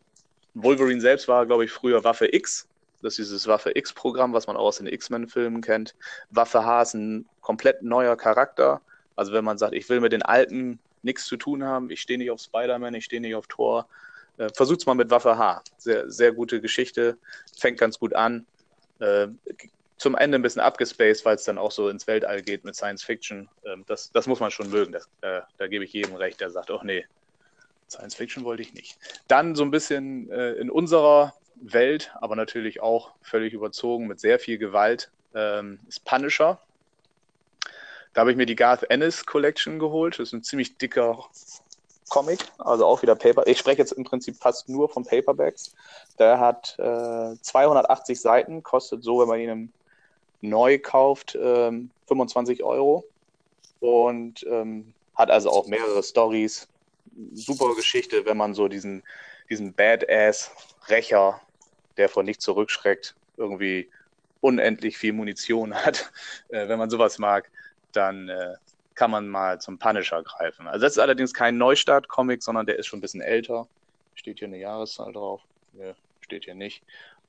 Wolverine 0.53 1.01
selbst 1.01 1.27
war, 1.27 1.45
glaube 1.45 1.65
ich, 1.65 1.71
früher 1.71 2.03
Waffe 2.03 2.33
X. 2.33 2.67
Das 3.01 3.13
ist 3.19 3.29
dieses 3.29 3.47
Waffe 3.47 3.71
X-Programm, 3.75 4.33
was 4.33 4.47
man 4.47 4.57
auch 4.57 4.65
aus 4.65 4.77
den 4.77 4.87
X-Men-Filmen 4.87 5.61
kennt. 5.61 5.95
Waffe 6.31 6.65
H 6.65 6.81
ist 6.81 6.93
ein 6.95 7.25
komplett 7.41 7.83
neuer 7.83 8.17
Charakter. 8.17 8.81
Also 9.15 9.33
wenn 9.33 9.45
man 9.45 9.57
sagt, 9.57 9.73
ich 9.75 9.87
will 9.89 9.99
mit 9.99 10.11
den 10.11 10.23
alten 10.23 10.79
nichts 11.03 11.25
zu 11.25 11.37
tun 11.37 11.63
haben, 11.63 11.89
ich 11.89 12.01
stehe 12.01 12.17
nicht 12.17 12.31
auf 12.31 12.41
Spider-Man, 12.41 12.95
ich 12.95 13.05
stehe 13.05 13.21
nicht 13.21 13.35
auf 13.35 13.47
Thor, 13.47 13.87
äh, 14.37 14.49
versucht's 14.53 14.85
mal 14.85 14.95
mit 14.95 15.09
Waffe 15.09 15.37
H. 15.37 15.63
Sehr, 15.77 16.09
sehr 16.09 16.31
gute 16.31 16.59
Geschichte, 16.59 17.17
fängt 17.57 17.79
ganz 17.79 17.99
gut 17.99 18.13
an. 18.15 18.45
Äh, 18.99 19.27
zum 19.97 20.15
Ende 20.15 20.37
ein 20.37 20.41
bisschen 20.41 20.61
abgespaced, 20.61 21.25
weil 21.25 21.35
es 21.35 21.43
dann 21.43 21.57
auch 21.57 21.71
so 21.71 21.89
ins 21.89 22.07
Weltall 22.07 22.41
geht 22.41 22.63
mit 22.63 22.75
Science 22.75 23.03
Fiction. 23.03 23.49
Ähm, 23.65 23.83
das, 23.87 24.11
das 24.11 24.27
muss 24.27 24.39
man 24.39 24.51
schon 24.51 24.69
mögen. 24.69 24.91
Das, 24.91 25.09
äh, 25.21 25.41
da 25.57 25.67
gebe 25.67 25.83
ich 25.83 25.93
jedem 25.93 26.15
recht, 26.15 26.39
der 26.39 26.51
sagt, 26.51 26.69
oh 26.69 26.81
nee, 26.83 27.05
Science 27.89 28.15
Fiction 28.15 28.43
wollte 28.43 28.61
ich 28.61 28.73
nicht. 28.73 28.97
Dann 29.27 29.55
so 29.55 29.63
ein 29.63 29.71
bisschen 29.71 30.29
äh, 30.31 30.53
in 30.53 30.69
unserer 30.69 31.33
Welt, 31.55 32.11
aber 32.15 32.35
natürlich 32.35 32.81
auch 32.81 33.11
völlig 33.21 33.53
überzogen 33.53 34.07
mit 34.07 34.19
sehr 34.19 34.39
viel 34.39 34.57
Gewalt, 34.57 35.09
ähm, 35.33 35.79
ist 35.87 36.05
Punisher. 36.05 36.59
Da 38.13 38.21
habe 38.21 38.31
ich 38.31 38.37
mir 38.37 38.45
die 38.45 38.55
Garth 38.55 38.83
Ennis 38.89 39.25
Collection 39.25 39.79
geholt. 39.79 40.15
Das 40.15 40.29
ist 40.29 40.33
ein 40.33 40.43
ziemlich 40.43 40.77
dicker 40.77 41.23
Comic, 42.09 42.39
also 42.57 42.85
auch 42.85 43.01
wieder 43.01 43.15
Paper. 43.15 43.45
Ich 43.47 43.59
spreche 43.59 43.79
jetzt 43.79 43.91
im 43.91 44.03
Prinzip 44.03 44.37
fast 44.37 44.69
nur 44.69 44.89
von 44.89 45.03
Paperbacks. 45.03 45.75
Der 46.17 46.39
hat 46.39 46.75
äh, 46.79 47.35
280 47.41 48.19
Seiten, 48.19 48.63
kostet 48.63 49.03
so, 49.03 49.19
wenn 49.19 49.27
man 49.27 49.39
ihn 49.39 49.73
neu 50.41 50.79
kauft, 50.79 51.37
ähm, 51.41 51.89
25 52.07 52.63
Euro 52.63 53.05
und 53.79 54.45
ähm, 54.49 54.93
hat 55.15 55.31
also 55.31 55.49
auch 55.49 55.67
mehrere 55.67 56.03
Stories. 56.03 56.67
Super 57.33 57.75
Geschichte, 57.75 58.25
wenn 58.25 58.37
man 58.37 58.53
so 58.53 58.67
diesen, 58.67 59.03
diesen 59.49 59.73
Badass-Rächer, 59.73 61.41
der 61.97 62.09
vor 62.09 62.23
nichts 62.23 62.45
zurückschreckt, 62.45 63.15
irgendwie 63.37 63.89
unendlich 64.41 64.97
viel 64.97 65.13
Munition 65.13 65.73
hat. 65.85 66.11
Äh, 66.49 66.67
wenn 66.67 66.79
man 66.79 66.89
sowas 66.89 67.17
mag, 67.17 67.49
dann 67.91 68.29
äh, 68.29 68.55
kann 68.95 69.11
man 69.11 69.27
mal 69.27 69.59
zum 69.59 69.77
Punisher 69.77 70.23
greifen. 70.23 70.67
Also 70.67 70.85
das 70.85 70.93
ist 70.93 70.99
allerdings 70.99 71.33
kein 71.33 71.57
Neustart-Comic, 71.57 72.43
sondern 72.43 72.65
der 72.65 72.77
ist 72.77 72.87
schon 72.87 72.99
ein 72.99 73.01
bisschen 73.01 73.21
älter. 73.21 73.67
Steht 74.15 74.39
hier 74.39 74.47
eine 74.47 74.57
Jahreszahl 74.57 75.13
drauf? 75.13 75.41
Nee, 75.73 75.93
steht 76.21 76.45
hier 76.45 76.55
nicht. 76.55 76.83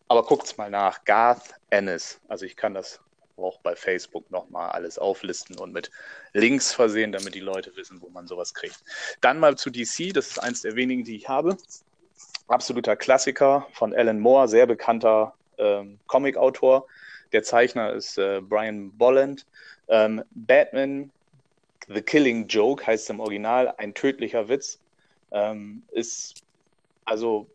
Aber 0.09 0.25
guckt's 0.25 0.57
mal 0.57 0.71
nach. 0.71 1.05
Garth 1.05 1.55
Ennis. 1.71 2.21
Also 2.29 2.47
ich 2.47 2.57
kann 2.57 2.75
das 2.75 3.01
auch 3.37 3.61
bei 3.61 3.77
Facebook 3.77 4.31
nochmal 4.31 4.71
alles 4.71 4.99
auflisten 4.99 5.59
und 5.59 5.73
mit 5.73 5.91
Links 6.33 6.75
versehen, 6.75 7.13
damit 7.13 7.35
die 7.35 7.41
Leute 7.41 7.77
wissen, 7.77 8.01
wo 8.03 8.09
man 8.09 8.27
sowas 8.27 8.53
kriegt. 8.55 8.83
Dann 9.21 9.39
mal 9.39 9.57
zu 9.57 9.71
DC, 9.71 10.13
das 10.13 10.29
ist 10.29 10.39
eins 10.39 10.63
der 10.63 10.75
wenigen, 10.75 11.05
die 11.05 11.17
ich 11.17 11.29
habe. 11.29 11.57
Absoluter 12.49 12.97
Klassiker 12.97 13.67
von 13.73 13.95
Alan 13.95 14.19
Moore, 14.19 14.49
sehr 14.49 14.67
bekannter 14.67 15.35
ähm, 15.59 15.99
Comic-Autor. 16.07 16.87
Der 17.33 17.43
Zeichner 17.43 17.93
ist 17.93 18.19
äh, 18.19 18.41
Brian 18.41 18.91
Bolland. 18.97 19.47
Ähm, 19.89 20.25
Batman 20.31 21.11
The 21.87 22.03
Killing 22.03 22.49
Joke 22.49 22.87
heißt 22.87 23.09
im 23.11 23.21
Original, 23.21 23.75
ein 23.79 23.95
tödlicher 23.95 24.49
Witz. 24.49 24.79
Ähm, 25.31 25.83
ist 25.93 26.43
also 27.05 27.47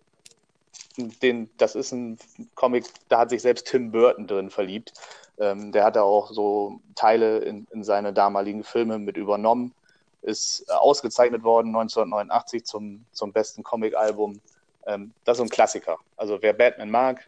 den, 0.98 1.50
das 1.58 1.76
ist 1.76 1.92
ein 1.92 2.18
Comic, 2.56 2.86
da 3.10 3.20
hat 3.20 3.30
sich 3.30 3.42
selbst 3.42 3.68
Tim 3.68 3.92
Burton 3.92 4.28
drin 4.28 4.50
verliebt. 4.50 4.94
Ähm, 5.40 5.72
der 5.72 5.84
hat 5.84 5.96
da 5.96 6.04
auch 6.04 6.32
so 6.32 6.80
Teile 6.96 7.40
in, 7.40 7.68
in 7.72 7.84
seine 7.84 8.14
damaligen 8.14 8.64
Filme 8.64 9.00
mit 9.00 9.18
übernommen. 9.18 9.74
Ist 10.22 10.66
äh, 10.70 10.74
ausgezeichnet 10.74 11.44
worden 11.44 11.70
1989 11.70 12.66
zum, 12.66 13.06
zum 13.12 13.34
besten 13.34 13.64
Comic-Album. 13.64 14.40
Ähm, 14.86 15.14
das 15.24 15.38
ist 15.38 15.44
ein 15.44 15.50
Klassiker. 15.50 15.98
Also 16.18 16.38
wer 16.42 16.54
Batman 16.54 16.92
mag, 16.92 17.28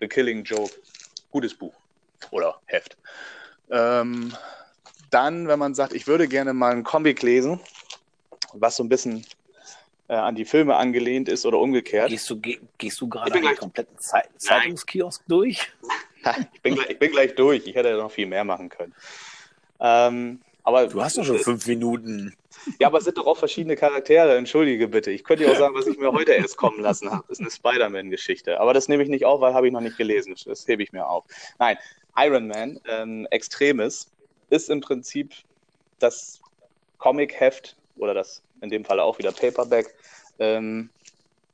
The 0.00 0.08
Killing 0.08 0.42
Joke, 0.42 0.72
gutes 1.30 1.54
Buch 1.54 1.74
oder 2.30 2.58
Heft. 2.66 2.96
Ähm, 3.70 4.34
dann, 5.10 5.46
wenn 5.46 5.58
man 5.58 5.74
sagt, 5.74 5.92
ich 5.92 6.06
würde 6.06 6.26
gerne 6.26 6.52
mal 6.52 6.72
einen 6.72 6.84
Comic 6.84 7.22
lesen, 7.22 7.60
was 8.54 8.76
so 8.76 8.82
ein 8.82 8.88
bisschen 8.88 9.24
äh, 10.08 10.14
an 10.14 10.34
die 10.34 10.44
Filme 10.44 10.76
angelehnt 10.76 11.28
ist 11.28 11.46
oder 11.46 11.58
umgekehrt. 11.58 12.08
Gehst 12.10 12.28
du, 12.30 12.38
geh, 12.40 12.58
gehst 12.78 13.00
du 13.00 13.08
gerade 13.08 13.28
Ich 13.28 13.32
bin 13.32 13.40
einen 13.42 13.48
gleich- 13.50 13.58
kompletten 13.60 13.98
Zei 13.98 14.22
Zeitungskiosk 14.36 15.22
durch? 15.28 15.72
ich, 16.54 16.60
bin 16.62 16.74
gleich, 16.74 16.90
ich 16.90 16.98
bin 16.98 17.10
gleich 17.12 17.34
durch. 17.34 17.66
Ich 17.66 17.74
hätte 17.74 17.88
ja 17.90 17.96
noch 17.96 18.10
viel 18.10 18.26
mehr 18.26 18.44
machen 18.44 18.68
können. 18.68 18.94
Ähm, 19.80 20.40
aber 20.64 20.86
Du 20.86 21.02
hast 21.02 21.18
doch 21.18 21.24
schon 21.24 21.38
fünf 21.38 21.66
Minuten. 21.66 22.36
Ja, 22.78 22.86
aber 22.86 22.98
es 22.98 23.04
sind 23.04 23.18
doch 23.18 23.26
auch 23.26 23.36
verschiedene 23.36 23.74
Charaktere, 23.74 24.36
entschuldige 24.36 24.86
bitte. 24.86 25.10
Ich 25.10 25.24
könnte 25.24 25.44
dir 25.44 25.50
auch 25.52 25.56
sagen, 25.58 25.74
was 25.74 25.88
ich 25.88 25.98
mir 25.98 26.12
heute 26.12 26.32
erst 26.32 26.56
kommen 26.56 26.80
lassen 26.80 27.10
habe. 27.10 27.24
Das 27.28 27.38
ist 27.38 27.40
eine 27.40 27.50
Spider-Man-Geschichte. 27.50 28.60
Aber 28.60 28.72
das 28.72 28.86
nehme 28.88 29.02
ich 29.02 29.08
nicht 29.08 29.24
auf, 29.24 29.40
weil 29.40 29.54
habe 29.54 29.66
ich 29.66 29.72
noch 29.72 29.80
nicht 29.80 29.96
gelesen. 29.96 30.36
Das 30.44 30.68
hebe 30.68 30.82
ich 30.84 30.92
mir 30.92 31.04
auf. 31.08 31.24
Nein, 31.58 31.76
Iron 32.16 32.46
Man, 32.46 32.78
ähm, 32.86 33.26
Extremis, 33.32 34.12
ist 34.50 34.70
im 34.70 34.80
Prinzip 34.80 35.32
das 35.98 36.40
Comic-Heft 36.98 37.74
oder 38.02 38.14
das 38.14 38.42
in 38.60 38.68
dem 38.68 38.84
Fall 38.84 39.00
auch 39.00 39.18
wieder 39.18 39.32
Paperback 39.32 39.94
ähm, 40.38 40.90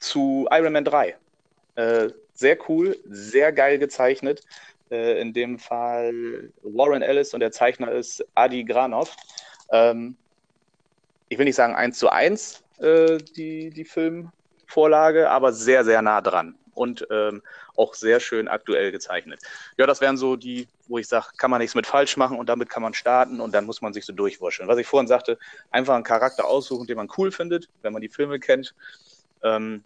zu 0.01 0.49
Iron 0.51 0.73
Man 0.73 0.85
3. 0.85 1.17
Äh, 1.77 2.09
sehr 2.35 2.59
cool, 2.69 2.97
sehr 3.07 3.53
geil 3.53 3.79
gezeichnet. 3.79 4.43
Äh, 4.91 5.21
in 5.21 5.33
dem 5.33 5.59
Fall 5.59 6.51
Warren 6.63 7.03
Ellis 7.03 7.35
und 7.35 7.41
der 7.41 7.53
Zeichner 7.53 7.93
ist 7.93 8.25
Adi 8.35 8.65
Granov. 8.65 9.15
Ähm, 9.71 10.17
ich 11.29 11.39
will 11.39 11.45
nicht 11.45 11.57
sagen 11.57 11.75
eins 11.75 11.99
zu 11.99 12.09
eins 12.09 12.63
äh, 12.79 13.19
die, 13.19 13.71
die 13.71 13.85
Filmvorlage, 13.85 15.31
aber 15.31 15.53
sehr, 15.53 15.85
sehr 15.85 16.01
nah 16.01 16.21
dran 16.21 16.55
und 16.75 17.07
ähm, 17.11 17.43
auch 17.77 17.95
sehr 17.95 18.21
schön 18.21 18.49
aktuell 18.49 18.93
gezeichnet. 18.93 19.41
Ja, 19.77 19.87
das 19.87 20.01
wären 20.01 20.17
so 20.17 20.37
die, 20.37 20.69
wo 20.89 20.99
ich 20.99 21.07
sage, 21.07 21.26
kann 21.36 21.51
man 21.51 21.61
nichts 21.61 21.74
mit 21.74 21.86
falsch 21.86 22.16
machen 22.16 22.39
und 22.39 22.49
damit 22.49 22.68
kann 22.68 22.82
man 22.82 22.95
starten 22.95 23.41
und 23.41 23.55
dann 23.55 23.66
muss 23.66 23.82
man 23.82 23.93
sich 23.93 24.05
so 24.05 24.12
durchwurscheln. 24.12 24.68
Was 24.68 24.78
ich 24.78 24.86
vorhin 24.86 25.07
sagte, 25.07 25.39
einfach 25.70 25.95
einen 25.95 26.05
Charakter 26.05 26.47
aussuchen, 26.47 26.86
den 26.86 26.97
man 26.97 27.09
cool 27.16 27.30
findet, 27.30 27.68
wenn 27.82 27.93
man 27.93 28.03
die 28.03 28.09
Filme 28.09 28.41
kennt. 28.41 28.74
Ähm, 29.43 29.84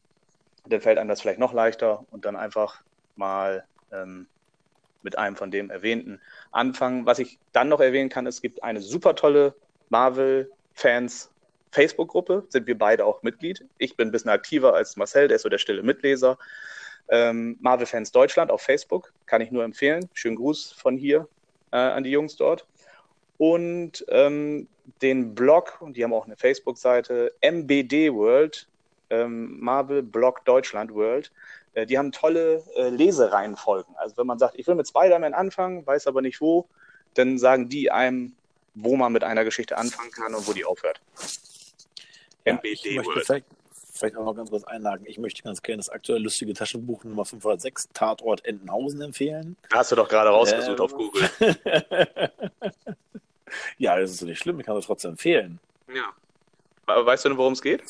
dann 0.67 0.81
fällt 0.81 0.99
einem 0.99 1.09
das 1.09 1.21
vielleicht 1.21 1.41
noch 1.41 1.53
leichter 1.53 2.05
und 2.11 2.25
dann 2.25 2.37
einfach 2.37 2.83
mal 3.17 3.65
ähm, 3.91 4.27
mit 5.03 5.19
einem 5.19 5.37
von 5.37 5.51
dem 5.51 5.71
Erwähnten 5.71 6.21
anfangen. 6.53 7.05
Was 7.05 7.19
ich 7.19 7.39
dann 7.53 7.69
noch 7.69 7.81
erwähnen 7.81 8.09
kann, 8.09 8.27
es 8.27 8.41
gibt 8.41 8.63
eine 8.63 8.81
super 8.81 9.17
tolle 9.17 9.55
Marvel-Fans 9.89 11.31
Facebook-Gruppe, 11.73 12.45
sind 12.49 12.67
wir 12.67 12.79
beide 12.79 13.05
auch 13.05 13.23
Mitglied. 13.23 13.65
Ich 13.79 13.97
bin 13.97 14.09
ein 14.09 14.13
bisschen 14.13 14.31
aktiver 14.31 14.75
als 14.75 14.97
Marcel, 14.97 15.29
der 15.29 15.37
ist 15.37 15.43
so 15.43 15.49
der 15.49 15.59
stille 15.59 15.83
Mitleser. 15.83 16.39
Ähm, 17.09 17.57
Marvel 17.61 17.87
Fans 17.87 18.13
Deutschland 18.13 18.51
auf 18.51 18.63
Facebook, 18.63 19.13
kann 19.27 19.41
ich 19.41 19.51
nur 19.51 19.65
empfehlen. 19.65 20.09
Schönen 20.15 20.37
Gruß 20.37 20.73
von 20.73 20.97
hier 20.97 21.29
äh, 21.73 21.77
an 21.77 22.05
die 22.05 22.11
Jungs 22.11 22.37
dort. 22.37 22.67
Und 23.39 24.05
ähm, 24.09 24.69
den 25.01 25.35
Blog, 25.35 25.79
und 25.81 25.97
die 25.97 26.05
haben 26.05 26.13
auch 26.13 26.27
eine 26.27 26.37
Facebook-Seite, 26.37 27.35
MBD 27.41 28.13
World, 28.13 28.69
ähm, 29.11 29.59
Marvel 29.61 30.03
Blog 30.03 30.45
Deutschland 30.45 30.95
World. 30.95 31.33
Äh, 31.75 31.87
die 31.87 31.99
haben 31.99 32.13
tolle 32.13 32.63
äh, 32.77 32.89
Lesereihenfolgen. 32.89 33.95
Also 33.97 34.17
wenn 34.17 34.27
man 34.27 34.39
sagt, 34.39 34.59
ich 34.59 34.67
will 34.67 34.75
mit 34.75 34.89
Spider-Man 34.89 35.35
anfangen, 35.35 35.87
weiß 35.87 36.07
aber 36.07 36.23
nicht 36.23 36.41
wo, 36.41 36.69
dann 37.15 37.39
sagen 37.39 37.69
die 37.69 37.91
einem, 37.91 38.35
wo 38.75 38.97
man 38.97 39.13
mit 39.13 39.25
einer 39.25 39.45
Geschichte 39.45 39.77
anfangen 39.77 40.11
kann 40.11 40.35
und 40.35 40.47
wo 40.47 40.53
die 40.53 40.65
aufhört. 40.65 41.01
Ja, 42.45 42.55
MBD 42.55 43.05
World. 43.05 43.45
Vielleicht, 44.03 44.17
auch 44.17 44.25
noch 44.25 44.35
ganz 44.35 44.51
kurz 44.51 44.65
einhaken. 44.65 45.07
Ich 45.07 45.19
möchte 45.19 45.43
ganz 45.43 45.63
gerne 45.63 45.79
das 45.79 45.89
aktuelle 45.89 46.25
lustige 46.25 46.53
Taschenbuch 46.55 47.05
Nummer 47.05 47.25
506, 47.25 47.89
Tatort 47.93 48.45
Entenhausen, 48.45 49.01
empfehlen. 49.01 49.57
Hast 49.73 49.93
du 49.93 49.97
doch 49.97 50.09
gerade 50.09 50.31
rausgesucht 50.31 50.79
Ähm. 50.79 50.85
auf 50.85 50.95
Google. 50.95 51.29
ja, 53.79 53.99
das 53.99 54.11
ist 54.11 54.19
so 54.19 54.27
nicht 54.27 54.41
schlimm, 54.41 54.59
ich 54.61 54.67
kann 54.67 54.75
das 54.75 54.87
trotzdem 54.87 55.13
empfehlen. 55.13 55.61
Ja. 55.93 56.13
Aber 56.87 57.07
weißt 57.07 57.25
du 57.25 57.31
denn, 57.31 57.39
worum 57.39 57.53
es 57.53 57.63
geht? 57.63 57.83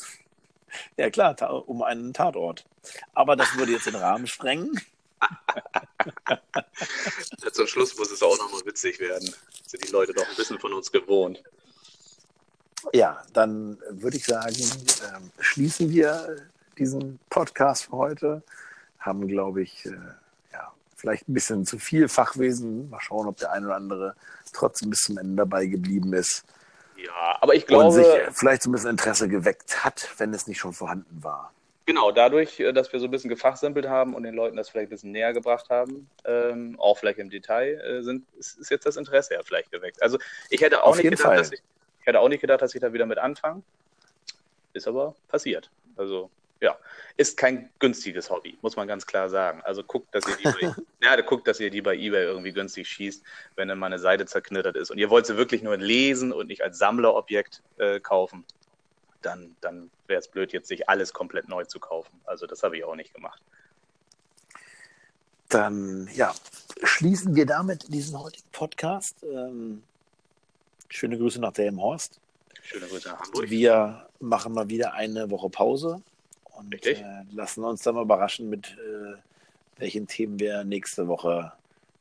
Ja 0.97 1.09
klar, 1.09 1.35
um 1.67 1.83
einen 1.83 2.13
Tatort. 2.13 2.65
Aber 3.13 3.35
das 3.35 3.57
würde 3.57 3.71
jetzt 3.71 3.85
den 3.85 3.95
Rahmen 3.95 4.27
sprengen. 4.27 4.71
Zum 7.53 7.67
Schluss 7.67 7.97
muss 7.97 8.11
es 8.11 8.21
auch 8.21 8.37
nochmal 8.37 8.65
witzig 8.65 8.99
werden. 8.99 9.33
Sind 9.65 9.87
die 9.87 9.91
Leute 9.91 10.13
doch 10.13 10.27
ein 10.27 10.35
bisschen 10.35 10.59
von 10.59 10.73
uns 10.73 10.91
gewohnt. 10.91 11.41
Ja, 12.91 13.21
dann 13.33 13.77
würde 13.89 14.17
ich 14.17 14.25
sagen, 14.25 14.55
ähm, 14.55 15.31
schließen 15.39 15.89
wir 15.89 16.35
diesen 16.77 17.19
Podcast 17.29 17.85
für 17.85 17.91
heute. 17.93 18.43
Haben, 18.99 19.27
glaube 19.27 19.61
ich, 19.61 19.85
äh, 19.85 19.91
ja, 20.51 20.71
vielleicht 20.95 21.27
ein 21.29 21.33
bisschen 21.33 21.65
zu 21.65 21.79
viel 21.79 22.07
Fachwesen. 22.09 22.89
Mal 22.89 22.99
schauen, 23.01 23.27
ob 23.27 23.37
der 23.37 23.51
ein 23.51 23.65
oder 23.65 23.75
andere 23.75 24.15
trotzdem 24.53 24.89
bis 24.89 25.03
zum 25.03 25.17
Ende 25.17 25.35
dabei 25.37 25.65
geblieben 25.65 26.13
ist 26.13 26.43
Ja, 26.95 27.37
aber 27.41 27.55
ich 27.55 27.63
und 27.63 27.67
glaube, 27.69 27.91
sich 27.91 28.07
vielleicht 28.31 28.63
so 28.63 28.69
ein 28.69 28.73
bisschen 28.73 28.89
Interesse 28.91 29.27
geweckt 29.27 29.83
hat, 29.83 30.09
wenn 30.17 30.33
es 30.33 30.47
nicht 30.47 30.59
schon 30.59 30.73
vorhanden 30.73 31.23
war. 31.23 31.51
genau, 31.85 32.11
dadurch, 32.11 32.59
äh, 32.59 32.71
dass 32.73 32.91
wir 32.93 32.99
so 32.99 33.05
ein 33.07 33.11
bisschen 33.11 33.29
gefachsimpelt 33.29 33.87
haben 33.87 34.13
und 34.15 34.23
den 34.23 34.35
Leuten 34.35 34.55
das 34.57 34.69
vielleicht 34.69 34.87
ein 34.87 34.95
bisschen 34.95 35.11
näher 35.11 35.33
gebracht 35.33 35.69
haben, 35.69 36.09
ähm, 36.25 36.75
auch 36.79 36.97
vielleicht 36.97 37.19
im 37.19 37.29
Detail, 37.29 37.79
äh, 37.81 38.03
sind, 38.03 38.25
ist, 38.37 38.57
ist 38.59 38.69
jetzt 38.69 38.85
das 38.85 38.95
Interesse 38.97 39.33
ja 39.33 39.41
vielleicht 39.43 39.71
geweckt. 39.71 40.01
Also 40.01 40.17
ich 40.49 40.61
hätte 40.61 40.83
auch 40.83 40.89
Auf 40.91 40.95
nicht 40.97 41.05
jeden 41.05 41.15
gedacht, 41.15 41.27
Fall. 41.29 41.37
dass 41.37 41.51
ich, 41.51 41.61
ich 42.03 42.07
hätte 42.07 42.19
auch 42.19 42.27
nicht 42.27 42.41
gedacht, 42.41 42.61
dass 42.61 42.75
ich 42.75 42.81
da 42.81 42.91
wieder 42.91 43.05
mit 43.05 43.17
anfange. 43.17 43.63
Ist 44.73 44.89
aber 44.89 45.15
passiert. 45.29 45.71
Also 45.95 46.29
ja, 46.59 46.77
ist 47.15 47.37
kein 47.37 47.69
günstiges 47.79 48.29
Hobby, 48.29 48.57
muss 48.61 48.75
man 48.75 48.89
ganz 48.89 49.05
klar 49.05 49.29
sagen. 49.29 49.61
Also 49.63 49.85
guckt, 49.85 50.13
dass 50.13 50.25
ihr 50.27 50.35
die 50.35 50.43
bei, 50.43 50.75
ja, 51.01 51.21
guckt, 51.21 51.47
dass 51.47 51.61
ihr 51.61 51.69
die 51.69 51.81
bei 51.81 51.95
eBay 51.95 52.25
irgendwie 52.25 52.51
günstig 52.51 52.89
schießt, 52.89 53.23
wenn 53.55 53.69
dann 53.69 53.79
mal 53.79 53.85
eine 53.85 53.99
Seite 53.99 54.25
zerknittert 54.25 54.75
ist 54.75 54.91
und 54.91 54.97
ihr 54.97 55.09
wollt 55.09 55.25
sie 55.25 55.37
wirklich 55.37 55.63
nur 55.63 55.77
lesen 55.77 56.33
und 56.33 56.47
nicht 56.47 56.61
als 56.61 56.77
Sammlerobjekt 56.77 57.61
äh, 57.77 58.01
kaufen, 58.01 58.43
dann, 59.21 59.55
dann 59.61 59.89
wäre 60.07 60.19
es 60.19 60.27
blöd, 60.27 60.51
jetzt 60.51 60.67
sich 60.67 60.89
alles 60.89 61.13
komplett 61.13 61.47
neu 61.47 61.63
zu 61.63 61.79
kaufen. 61.79 62.19
Also 62.25 62.47
das 62.47 62.63
habe 62.63 62.75
ich 62.75 62.83
auch 62.83 62.95
nicht 62.95 63.13
gemacht. 63.13 63.41
Dann 65.47 66.09
ja, 66.13 66.33
schließen 66.83 67.33
wir 67.35 67.45
damit 67.45 67.93
diesen 67.93 68.19
heutigen 68.19 68.49
Podcast. 68.51 69.23
Ähm, 69.23 69.83
schöne 70.93 71.17
Grüße 71.17 71.39
nach 71.41 71.51
Delmenhorst. 71.51 72.19
Schöne 72.61 72.87
Grüße 72.87 73.09
nach 73.09 73.21
Hamburg. 73.21 73.49
Wir 73.49 74.07
machen 74.19 74.53
mal 74.53 74.69
wieder 74.69 74.93
eine 74.93 75.29
Woche 75.29 75.49
Pause 75.49 76.01
und 76.57 76.85
äh, 76.85 77.03
lassen 77.31 77.63
uns 77.63 77.81
dann 77.81 77.95
mal 77.95 78.03
überraschen, 78.03 78.49
mit 78.49 78.77
äh, 78.77 79.17
welchen 79.77 80.07
Themen 80.07 80.39
wir 80.39 80.63
nächste 80.63 81.07
Woche 81.07 81.51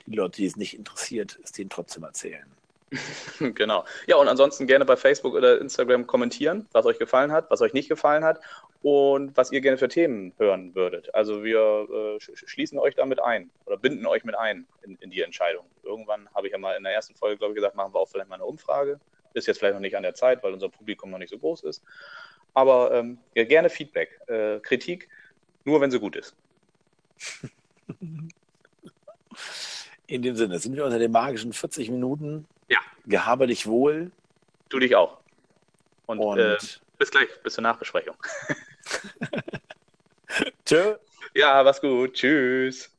die 0.07 0.16
Leute, 0.16 0.36
die 0.36 0.47
es 0.47 0.57
nicht 0.57 0.74
interessiert, 0.74 1.38
es 1.43 1.53
denen 1.53 1.70
trotzdem 1.70 2.03
erzählen. 2.03 2.47
Genau. 3.55 3.84
Ja, 4.07 4.16
und 4.16 4.28
ansonsten 4.28 4.66
gerne 4.66 4.84
bei 4.84 4.97
Facebook 4.97 5.34
oder 5.34 5.61
Instagram 5.61 6.07
kommentieren, 6.07 6.66
was 6.72 6.86
euch 6.86 6.99
gefallen 6.99 7.32
hat, 7.32 7.51
was 7.51 7.61
euch 7.61 7.72
nicht 7.72 7.88
gefallen 7.88 8.24
hat 8.24 8.40
und 8.82 9.36
was 9.36 9.53
ihr 9.53 9.61
gerne 9.61 9.78
für 9.78 9.88
Themen 9.88 10.32
hören 10.38 10.74
würdet. 10.74 11.14
Also 11.14 11.45
wir 11.45 11.88
äh, 11.90 12.20
sch 12.20 12.32
schließen 12.47 12.78
euch 12.78 12.95
damit 12.95 13.20
ein 13.20 13.51
oder 13.66 13.76
binden 13.76 14.07
euch 14.07 14.24
mit 14.24 14.36
ein 14.36 14.66
in, 14.82 14.97
in 14.97 15.11
die 15.11 15.22
Entscheidung. 15.22 15.64
Irgendwann 15.82 16.28
habe 16.34 16.47
ich 16.47 16.53
ja 16.53 16.59
mal 16.59 16.76
in 16.76 16.82
der 16.82 16.93
ersten 16.93 17.14
Folge, 17.14 17.38
glaube 17.38 17.53
ich, 17.53 17.57
gesagt, 17.57 17.76
machen 17.76 17.95
wir 17.95 18.01
auch 18.01 18.09
vielleicht 18.09 18.28
mal 18.28 18.36
eine 18.36 18.45
Umfrage. 18.45 19.01
Ist 19.34 19.47
jetzt 19.47 19.59
vielleicht 19.59 19.74
noch 19.74 19.80
nicht 19.80 19.97
an 19.97 20.03
der 20.03 20.14
Zeit, 20.14 20.43
weil 20.43 20.53
unser 20.53 20.68
Publikum 20.68 21.11
noch 21.11 21.18
nicht 21.18 21.30
so 21.30 21.38
groß 21.38 21.62
ist. 21.62 21.82
Aber 22.55 22.93
ähm, 22.93 23.18
ja, 23.34 23.45
gerne 23.45 23.70
Feedback, 23.70 24.20
äh, 24.26 24.59
Kritik, 24.61 25.09
nur 25.64 25.80
wenn 25.80 25.90
sie 25.90 25.99
gut 25.99 26.16
ist. 26.16 26.36
In 30.07 30.20
dem 30.20 30.36
Sinne, 30.36 30.59
sind 30.59 30.76
wir 30.76 30.84
unter 30.84 30.99
den 30.99 31.11
magischen 31.11 31.55
40 31.55 31.90
Minuten. 31.90 32.47
Ja. 32.73 32.79
Gehabe 33.07 33.47
dich 33.47 33.66
wohl 33.66 34.11
Du 34.73 34.79
dich 34.79 34.97
auch. 34.97 35.18
Und, 36.07 36.18
und 36.18 36.39
äh, 36.39 36.57
bis 36.97 37.11
gleich, 37.11 37.29
bis 37.43 37.55
zur 37.55 37.62
Nachbesprechung. 37.62 38.16
tschö. 40.64 40.97
Ja, 41.35 41.62
was 41.62 41.81
gut. 41.81 42.14
Tschüss. 42.14 42.91